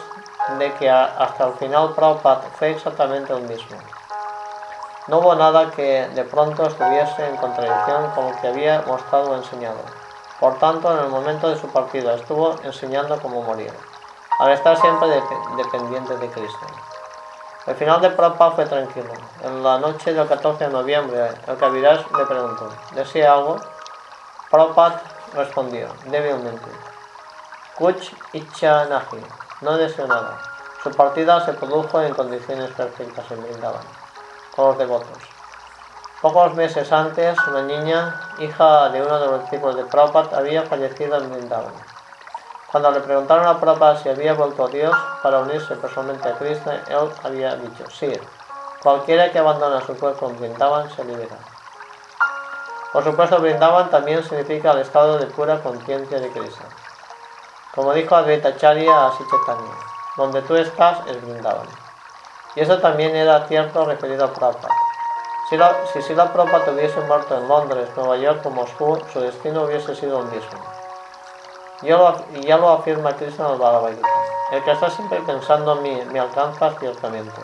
[0.59, 3.77] de que hasta el final Prabhupada fue exactamente el mismo.
[5.07, 9.35] No hubo nada que de pronto estuviese en contradicción con lo que había mostrado o
[9.35, 9.79] enseñado.
[10.39, 13.73] Por tanto, en el momento de su partida estuvo enseñando cómo morir,
[14.37, 15.09] al estar siempre
[15.57, 16.67] dependiente de Cristo.
[17.65, 19.09] El final de Prabhupada fue tranquilo.
[19.43, 23.57] En la noche del 14 de noviembre, el Kaviraj le preguntó, ¿desea algo?
[24.51, 25.01] Prabhupada
[25.33, 26.71] respondió débilmente,
[27.75, 29.25] Kuch Icha Nahi,
[29.61, 30.37] no deseo nada.
[30.83, 34.00] Su partida se produjo en condiciones perfectas en Vrindavan
[34.55, 35.17] con los devotos.
[36.21, 41.17] Pocos meses antes, una niña, hija de uno de los discípulos de Prabhupada, había fallecido
[41.17, 41.73] en Vrindavan.
[42.71, 46.83] Cuando le preguntaron a Prabhupada si había vuelto a Dios para unirse personalmente a Krishna,
[46.89, 48.13] él había dicho, sí,
[48.83, 51.37] cualquiera que abandona su cuerpo en Vrindavan se libera.
[52.93, 56.65] Por supuesto, Vrindavan también significa el estado de pura conciencia de Krishna.
[57.73, 59.75] Como dijo Advaita Charya a Sichetanya,
[60.17, 61.90] donde tú estás es Vrindavan.
[62.55, 64.75] Y eso también era cierto referido a Prabhupada.
[65.49, 69.63] Si, la, si Sila Prabhupada hubiese muerto en Londres, Nueva York o Moscú, su destino
[69.63, 70.59] hubiese sido el mismo.
[71.81, 73.91] Y ya lo afirma Krishna en el Bhagavad.
[74.51, 77.41] El que está siempre pensando en mí me alcanza ciertamente.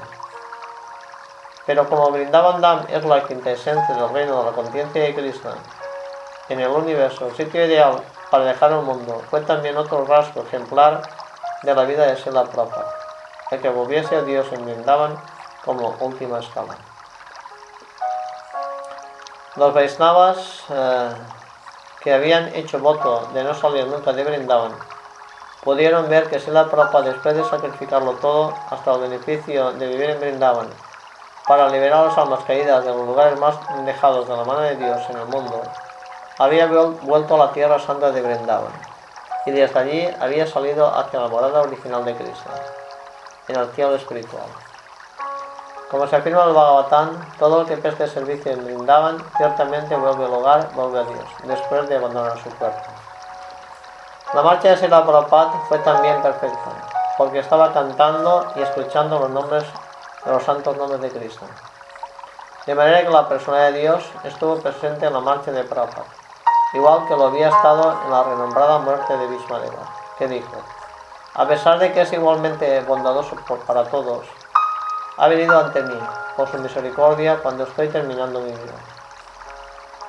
[1.65, 5.55] Pero como Vrindavan Dham es la quinta esencia del reino de la conciencia de Krishna
[6.49, 11.01] en el universo, el sitio ideal para dejar el mundo, fue también otro rasgo ejemplar
[11.63, 12.96] de la vida de Sila Prabhupada
[13.51, 15.17] el que volviese a Dios en Vrindavan
[15.63, 16.75] como última escala.
[19.55, 21.09] Los Vaisnavas eh,
[22.01, 24.73] que habían hecho voto de no salir nunca de Vrindavan
[25.63, 30.19] pudieron ver que la Prabhupada, después de sacrificarlo todo hasta el beneficio de vivir en
[30.19, 30.69] Vrindavan,
[31.47, 33.55] para liberar a las almas caídas de los lugares más
[33.85, 35.61] dejados de la mano de Dios en el mundo,
[36.37, 38.71] había vuelto a la tierra santa de Vrindavan
[39.45, 42.49] y desde allí había salido hacia la morada original de Cristo
[43.47, 44.47] en cielo espiritual.
[45.89, 50.25] Como se afirma en el Bhagavatam, todo el que preste servicio en Brindavan ciertamente vuelve
[50.25, 52.91] al hogar, vuelve a Dios, después de abandonar su cuerpo.
[54.33, 56.71] La marcha de Sila Prabhupada fue también perfecta,
[57.17, 59.63] porque estaba cantando y escuchando los nombres
[60.25, 61.45] los santos nombres de Cristo.
[62.65, 66.07] De manera que la persona de Dios estuvo presente en la marcha de Prabhupada,
[66.73, 69.87] igual que lo había estado en la renombrada muerte de Vishmadeva,
[70.17, 70.57] que dijo,
[71.37, 73.35] a pesar de que es igualmente bondadoso
[73.67, 74.25] para todos,
[75.17, 75.99] ha venido ante mí
[76.35, 78.73] por su misericordia cuando estoy terminando mi vida,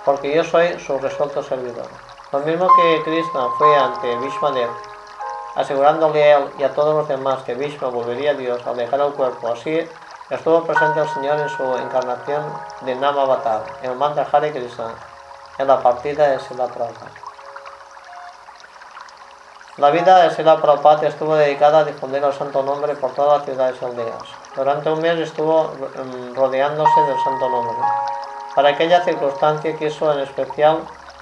[0.07, 1.87] porque yo soy su resuelto servidor.
[2.33, 4.71] Lo mismo que Krishna fue ante Vishmadev,
[5.55, 9.01] asegurándole a él y a todos los demás que Vishma volvería a Dios al dejar
[9.01, 9.87] el cuerpo, así
[10.31, 12.43] estuvo presente el Señor en su encarnación
[12.81, 14.95] de Nama Avatar, en el mantra Hare Krishna,
[15.59, 16.69] en la partida de Sila.
[19.79, 23.47] La vida de Sila Prabhupada estuvo dedicada a difundir el santo nombre por todas las
[23.47, 24.25] ciudades y aldeas.
[24.57, 27.77] Durante un mes estuvo mm, rodeándose del santo nombre.
[28.57, 30.81] Para aquella circunstancia quiso en especial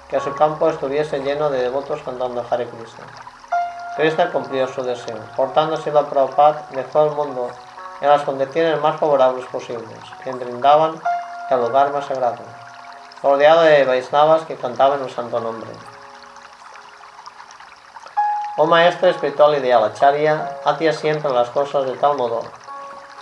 [0.08, 3.04] que su campo estuviese lleno de devotos cantando Hare Krishna.
[3.98, 5.18] Krishna cumplió su deseo.
[5.36, 7.50] Por tanto, Sila Prabhupada dejó el mundo
[8.00, 10.98] en las condiciones más favorables posibles, que brindaban
[11.50, 12.38] el lugar más sagrado,
[13.22, 15.68] rodeado de Vaisnavas que cantaban el santo nombre.
[18.58, 22.40] Oh maestro espiritual ideal, Acharya, hacía siempre las cosas de tal modo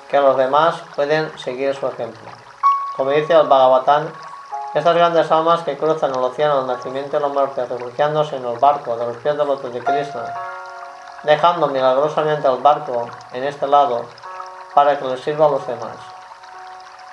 [0.09, 2.31] que los demás pueden seguir su ejemplo.
[2.97, 4.07] Como dice el Bhagavatam,
[4.75, 8.59] estas grandes almas que cruzan el océano del nacimiento y la muerte, refugiándose en el
[8.61, 10.33] barco de los pies del otro de Krishna,
[11.25, 14.05] dejando milagrosamente el barco en este lado
[14.73, 15.97] para que les sirva a los demás.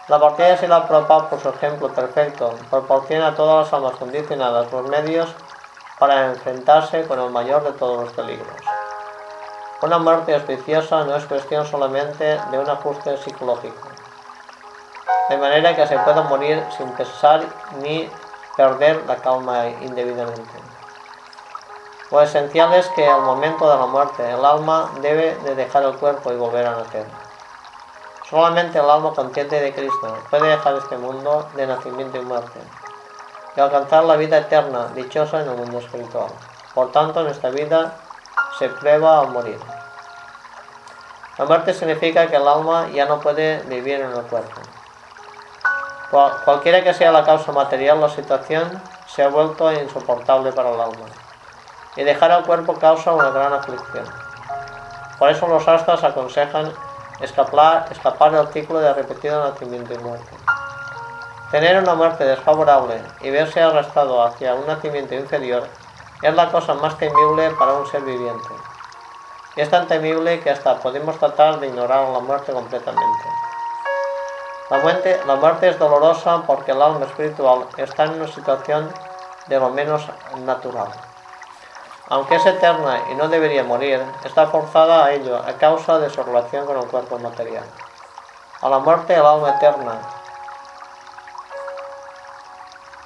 [0.10, 4.72] La partida de la Prabhupada, por su ejemplo perfecto, proporciona a todas las almas condicionadas
[4.72, 5.34] los medios
[6.02, 8.48] para enfrentarse con el mayor de todos los peligros.
[9.84, 13.88] Una muerte auspiciosa no es cuestión solamente de un ajuste psicológico,
[15.30, 17.44] de manera que se pueda morir sin pensar
[17.84, 18.10] ni
[18.58, 20.52] perder la calma indebidamente.
[22.10, 25.96] Lo esencial es que al momento de la muerte el alma debe de dejar el
[25.98, 27.06] cuerpo y volver a nacer.
[28.28, 32.60] Solamente el alma consciente de Cristo puede dejar este mundo de nacimiento y muerte
[33.56, 36.30] y alcanzar la vida eterna, dichosa en el mundo espiritual.
[36.74, 37.94] Por tanto, en esta vida
[38.58, 39.60] se prueba al morir.
[41.38, 44.62] La muerte significa que el alma ya no puede vivir en el cuerpo.
[46.12, 51.06] Cualquiera que sea la causa material, la situación se ha vuelto insoportable para el alma.
[51.96, 54.06] Y dejar al cuerpo causa una gran aflicción.
[55.18, 56.72] Por eso los astros aconsejan
[57.22, 60.36] escapar, escapar del ciclo de repetido nacimiento y muerte.
[61.52, 65.68] Tener una muerte desfavorable y verse arrastrado hacia un nacimiento inferior
[66.22, 68.54] es la cosa más temible para un ser viviente.
[69.58, 73.26] Es tan temible que hasta podemos tratar de ignorar la muerte completamente.
[74.70, 78.90] La muerte es dolorosa porque el alma espiritual está en una situación
[79.48, 80.08] de lo menos
[80.46, 80.88] natural.
[82.08, 86.24] Aunque es eterna y no debería morir, está forzada a ello a causa de su
[86.24, 87.66] relación con el cuerpo material.
[88.62, 90.00] A la muerte el alma eterna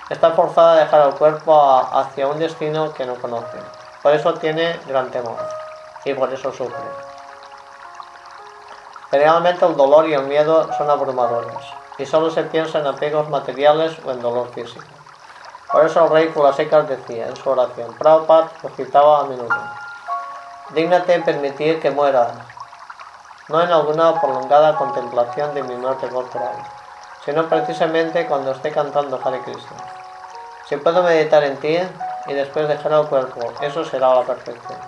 [0.09, 3.57] está forzada a dejar el cuerpo hacia un destino que no conoce.
[4.03, 5.37] Por eso tiene gran temor
[6.03, 6.75] y por eso sufre.
[9.09, 11.55] Generalmente el dolor y el miedo son abrumadores
[11.97, 14.85] y solo se piensa en apegos materiales o en dolor físico.
[15.71, 19.57] Por eso el rey Kulasekar decía en su oración, Prabhupada lo citaba a menudo,
[20.71, 22.31] dígnate permitir que muera,
[23.49, 26.55] no en alguna prolongada contemplación de mi muerte corporal,
[27.25, 29.94] sino precisamente cuando esté cantando Hare Krishna.
[30.67, 31.77] Si puedo meditar en ti
[32.25, 34.79] y después dejar el cuerpo, eso será la perfección.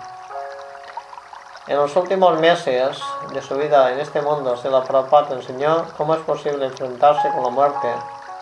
[1.68, 2.98] En los últimos meses
[3.32, 7.50] de su vida en este mundo, la Prabhupada enseñó cómo es posible enfrentarse con la
[7.50, 7.88] muerte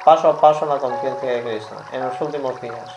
[0.05, 2.89] paso a paso en la conciencia de Cristo, en los últimos días.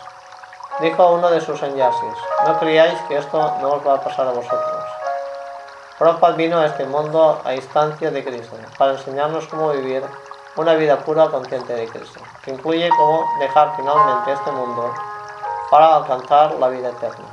[0.80, 2.14] Dijo a uno de sus sanyasis,
[2.46, 4.84] no creáis que esto no os va a pasar a vosotros.
[5.98, 10.02] Prabhupada vino a este mundo a instancia de Cristo, para enseñarnos cómo vivir
[10.56, 14.92] una vida pura consciente de Cristo, que incluye cómo dejar finalmente este mundo
[15.70, 17.26] para alcanzar la vida eterna.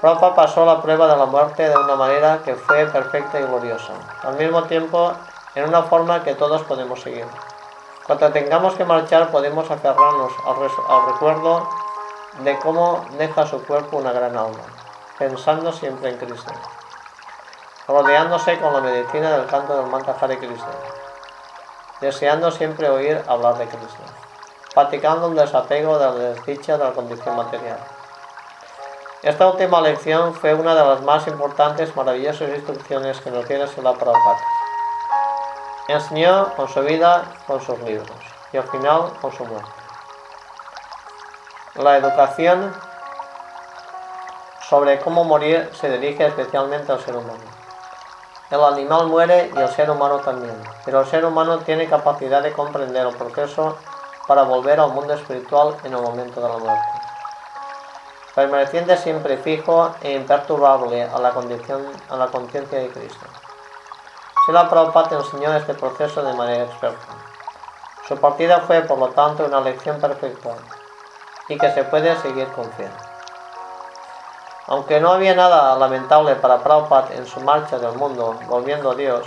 [0.00, 3.94] Prabhupada pasó la prueba de la muerte de una manera que fue perfecta y gloriosa,
[4.22, 5.12] al mismo tiempo
[5.54, 7.26] en una forma que todos podemos seguir.
[8.06, 11.68] Cuando tengamos que marchar podemos aferrarnos al, recuerdo
[12.40, 14.62] de cómo deja su cuerpo una gran alma,
[15.18, 16.52] pensando siempre en Cristo,
[17.88, 20.68] rodeándose con la medicina del canto del mantra Hare Krishna,
[22.00, 24.02] deseando siempre oír hablar de Cristo,
[24.74, 27.78] practicando un desapego de la desdicha de la condición material.
[29.22, 33.92] Esta última lección fue una de las más importantes, maravillosas instrucciones que nos tiene la
[33.94, 34.38] Prabhupada.
[35.88, 38.10] Enseñó con su vida, con sus libros
[38.52, 39.70] y al final con su muerte.
[41.76, 42.74] La educación
[44.68, 47.55] sobre cómo morir se dirige especialmente al ser humano.
[48.48, 52.52] El animal muere y el ser humano también, pero el ser humano tiene capacidad de
[52.52, 53.76] comprender el proceso
[54.28, 56.88] para volver al mundo espiritual en el momento de la muerte.
[58.36, 63.26] Permaneciendo siempre fijo e imperturbable a la condición, a la conciencia de Cristo.
[64.44, 67.14] Sila Prabhupada enseñó este proceso de manera experta.
[68.06, 70.50] Su partida fue, por lo tanto, una lección perfecta
[71.48, 72.88] y que se puede seguir con fe.
[74.68, 79.24] Aunque no había nada lamentable para Prabhupada en su marcha del mundo, volviendo a Dios,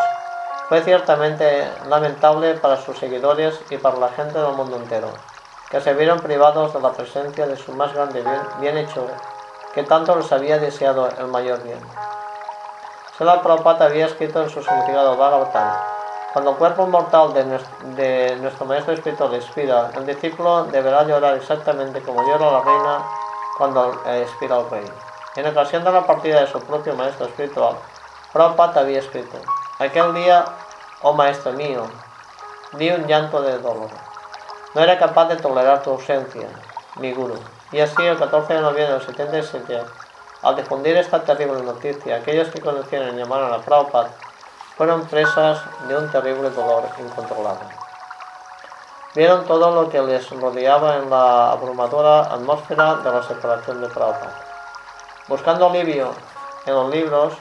[0.68, 5.08] fue ciertamente lamentable para sus seguidores y para la gente del mundo entero,
[5.72, 9.08] que se vieron privados de la presencia de su más grande bien, bienhechor,
[9.74, 11.80] que tanto les había deseado el mayor bien.
[13.16, 15.74] Srila Prabhupada había escrito en su significado Bhagavatam,
[16.34, 22.22] cuando el cuerpo mortal de nuestro, maestro espiritual expira, el discípulo deberá llorar exactamente como
[22.28, 23.00] llora la reina
[23.58, 24.92] cuando expira el rey.
[25.36, 27.76] En ocasión de la partida de su propio maestro espiritual,
[28.34, 29.38] Prabhupada había escrito,
[29.78, 30.46] aquel día,
[31.02, 31.84] oh maestro mío,
[32.74, 33.90] di un llanto de dolor.
[34.74, 36.48] No era capaz de tolerar tu ausencia,
[36.96, 37.40] mi guru.
[37.72, 39.84] Y así, el 14 de noviembre del 77,
[40.42, 44.10] al difundir esta terrible noticia, aquellos que conocieron y llamaron a Prabhupada
[44.78, 47.68] fueron presas de un terrible dolor incontrolable.
[49.14, 54.49] Vieron todo lo que les rodeaba en la abrumadora atmósfera de la separación de Prabhupada,
[55.30, 56.12] buscando alivio
[56.66, 57.34] en los libros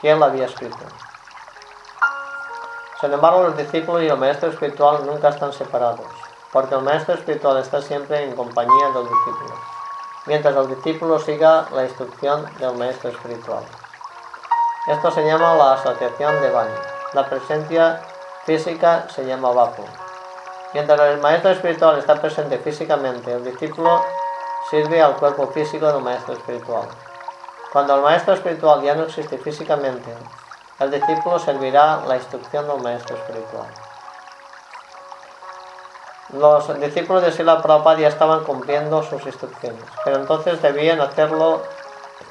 [0.00, 0.78] que él había escrito.
[3.00, 6.06] Sin embargo, el discípulo y el maestro espiritual nunca están separados,
[6.52, 9.74] porque el maestro espiritual está siempre en compañía del discípulo
[10.26, 13.64] mientras el discípulo siga la instrucción del maestro espiritual.
[14.86, 16.74] Esto se llama la asociación de Bani.
[17.12, 18.00] La presencia
[18.44, 19.84] física se llama Vapu.
[20.72, 24.04] Mientras el maestro espiritual está presente físicamente, el discípulo
[24.70, 26.88] sirve al cuerpo físico del maestro espiritual.
[27.74, 30.08] Cuando el maestro espiritual ya no existe físicamente,
[30.78, 33.66] el discípulo servirá la instrucción del maestro espiritual.
[36.34, 41.64] Los discípulos de Sila Prabhupada ya estaban cumpliendo sus instrucciones, pero entonces debían hacerlo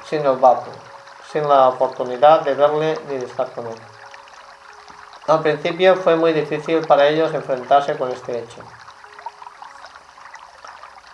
[0.06, 0.70] sin el vato,
[1.30, 3.76] sin la oportunidad de verle ni de estar con él.
[5.26, 8.62] Al principio fue muy difícil para ellos enfrentarse con este hecho.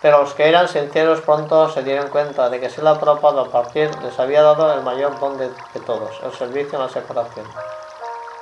[0.01, 3.89] Pero los que eran sinceros pronto se dieron cuenta de que Sila Prabhupada a partir
[4.03, 7.45] les había dado el mayor don de, de todos, el servicio en la separación.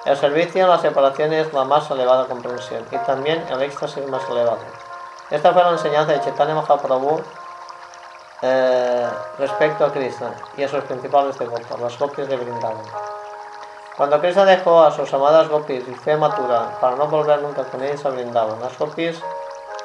[0.05, 4.23] El servicio en la separación es la más elevada comprensión y también el éxtasis más
[4.29, 4.59] elevado.
[5.29, 7.21] Esta fue la enseñanza de Chaitanya Mahaprabhu
[8.41, 12.85] eh, respecto a Krishna y a sus principales devotos, las gopis de Vrindavan.
[13.97, 17.83] Cuando Krishna dejó a sus amadas gopis y fue matura para no volver nunca con
[17.83, 19.21] ellos a Vrindavan, las gopis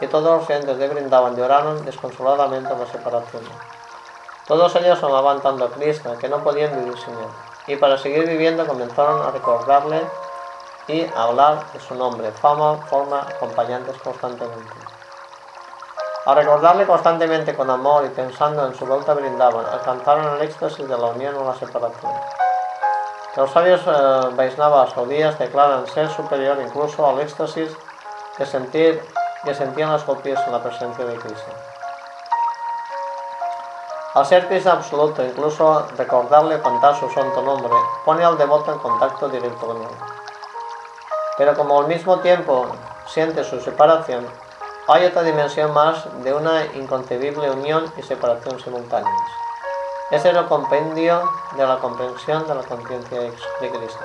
[0.00, 3.42] y todos los entes de Vrindavan lloraron desconsoladamente en la separación.
[4.46, 7.28] Todos ellos amaban tanto a Krishna que no podían vivir sin él
[7.66, 10.02] y para seguir viviendo comenzaron a recordarle
[10.86, 14.74] y a hablar de su nombre, fama, forma, acompañantes constantemente.
[16.26, 20.96] A recordarle constantemente con amor y pensando en su vuelta brindaban, alcanzaron el éxtasis de
[20.96, 22.12] la unión o la separación.
[23.36, 24.94] Los sabios eh, Vaisnavas
[25.38, 27.70] declaran ser superior incluso al éxtasis
[28.36, 29.02] que, sentir,
[29.44, 31.52] que sentían las copias en la presencia de Cristo.
[34.14, 37.74] Al ser Krishna absoluto, incluso recordarle contar su santo nombre,
[38.04, 39.88] pone al devoto en contacto directo con él.
[41.36, 42.66] Pero como al mismo tiempo
[43.06, 44.24] siente su separación,
[44.86, 49.30] hay otra dimensión más de una inconcebible unión y separación simultáneas.
[50.10, 54.04] Es el compendio de la comprensión de la conciencia de Cristo.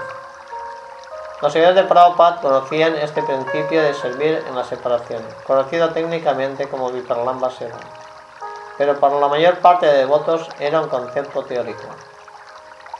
[1.42, 6.92] Los seguidores de Prabhupada conocían este principio de servir en la separación, conocido técnicamente como
[6.92, 7.78] Viparlamba Seva
[8.80, 11.84] pero para la mayor parte de devotos era un concepto teórico.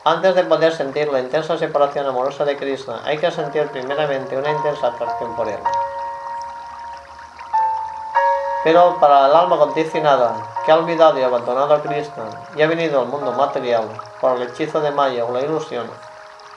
[0.04, 4.52] Antes de poder sentir la intensa separación amorosa de Krishna, hay que sentir primeramente una
[4.52, 5.60] intensa atracción por él.
[8.66, 10.36] Pero para el alma condicionada,
[10.66, 12.26] que ha olvidado y abandonado a Krishna
[12.58, 13.88] y ha venido al mundo material
[14.20, 15.90] por el hechizo de Maya o la ilusión,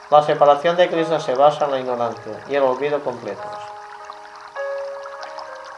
[0.09, 3.45] la separación de Krishna se basa en la ignorancia y el olvido completos.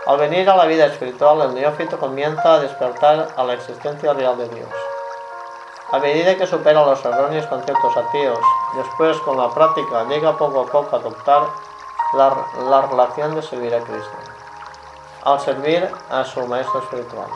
[0.07, 4.37] Al venir a la vida espiritual, el neófito comienza a despertar a la existencia real
[4.37, 4.69] de Dios.
[5.91, 8.39] A medida que supera los erróneos conceptos ateos,
[8.75, 11.43] después con la práctica llega poco a poco a adoptar
[12.13, 12.35] la,
[12.69, 14.17] la relación de servir a Cristo,
[15.23, 17.27] al servir a su maestro espiritual.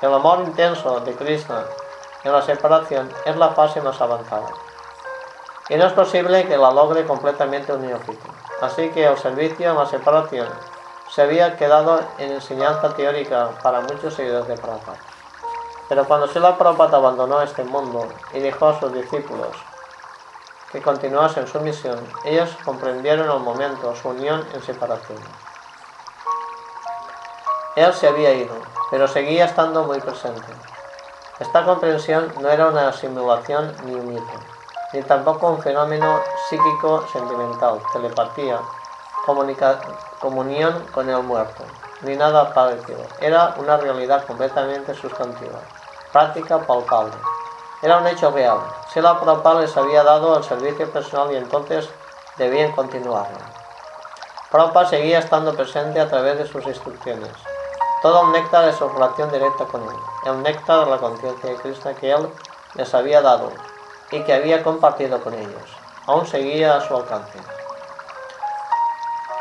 [0.00, 1.64] El amor intenso de Krishna
[2.22, 4.48] en la separación es la fase más avanzada.
[5.68, 8.26] Y no es posible que la logre completamente un neófito.
[8.60, 10.48] Así que el servicio en la separación
[11.10, 14.98] se había quedado en enseñanza teórica para muchos seguidores de Prabhupada.
[15.88, 19.56] Pero cuando Sila Prabhupada abandonó este mundo y dejó a sus discípulos
[20.70, 25.18] que continuasen su misión, ellos comprendieron al momento su unión en separación.
[27.76, 28.54] Él se había ido,
[28.90, 30.52] pero seguía estando muy presente.
[31.38, 34.32] Esta comprensión no era una simulación ni un mito,
[34.92, 38.58] ni tampoco un fenómeno psíquico sentimental, telepatía,
[40.20, 41.64] comunión con el muerto,
[42.02, 43.00] ni nada parecido.
[43.20, 45.60] Era una realidad completamente sustantiva,
[46.12, 47.16] práctica, palpable.
[47.82, 48.58] Era un hecho real.
[48.92, 51.88] Si la Prabhupada les había dado el servicio personal y entonces
[52.36, 53.38] debían continuarlo.
[54.50, 57.30] Prabhupada seguía estando presente a través de sus instrucciones.
[58.00, 61.56] Todo el néctar de su relación directa con él, el néctar de la conciencia de
[61.56, 62.28] Krishna que él
[62.74, 63.52] les había dado
[64.10, 67.38] y que había compartido con ellos, aún seguía a su alcance.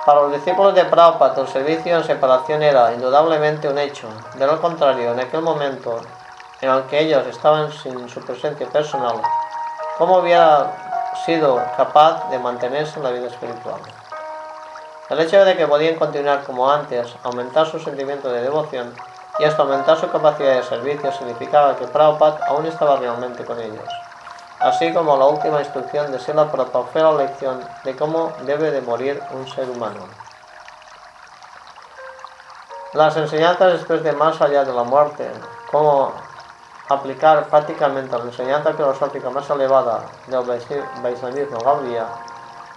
[0.06, 4.08] Para los discípulos de Prabhupada, el servicio en separación era indudablemente un hecho.
[4.36, 6.00] De lo contrario, en aquel momento
[6.62, 9.22] en el que ellos estaban sin su presencia personal,
[9.98, 13.82] ¿cómo hubiera sido capaz de mantenerse en la vida espiritual?
[15.10, 18.94] El hecho de que podían continuar como antes, aumentar su sentimiento de devoción
[19.40, 24.07] y hasta aumentar su capacidad de servicio significaba que Prabhupada aún estaba realmente con ellos
[24.60, 28.82] así como la última instrucción de Sela Prabhupada fue la lección de cómo debe de
[28.82, 30.08] morir un ser humano.
[32.94, 35.30] Las enseñanzas después de más allá de la muerte,
[35.72, 36.14] cómo
[36.90, 40.44] aplicar prácticamente la enseñanza filosófica más elevada del
[41.04, 42.06] Vaisnavismo Gaudiya,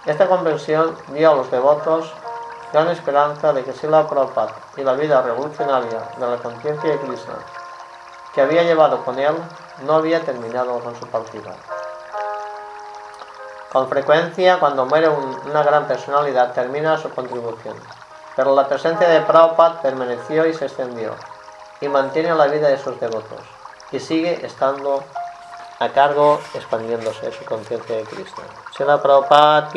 [0.05, 2.11] esta comprensión dio a los devotos
[2.73, 7.35] gran esperanza de que Sila Prabhupada y la vida revolucionaria de la conciencia de Krishna
[8.33, 9.35] que había llevado con él
[9.85, 11.55] no había terminado con su partida.
[13.71, 17.75] Con frecuencia, cuando muere una gran personalidad, termina su contribución.
[18.35, 21.15] Pero la presencia de Prabhupada permaneció y se extendió,
[21.79, 23.41] y mantiene la vida de sus devotos,
[23.91, 25.03] y sigue estando
[25.79, 28.43] a cargo expandiéndose su conciencia de Krishna.
[28.75, 29.69] Se la Prabhupada.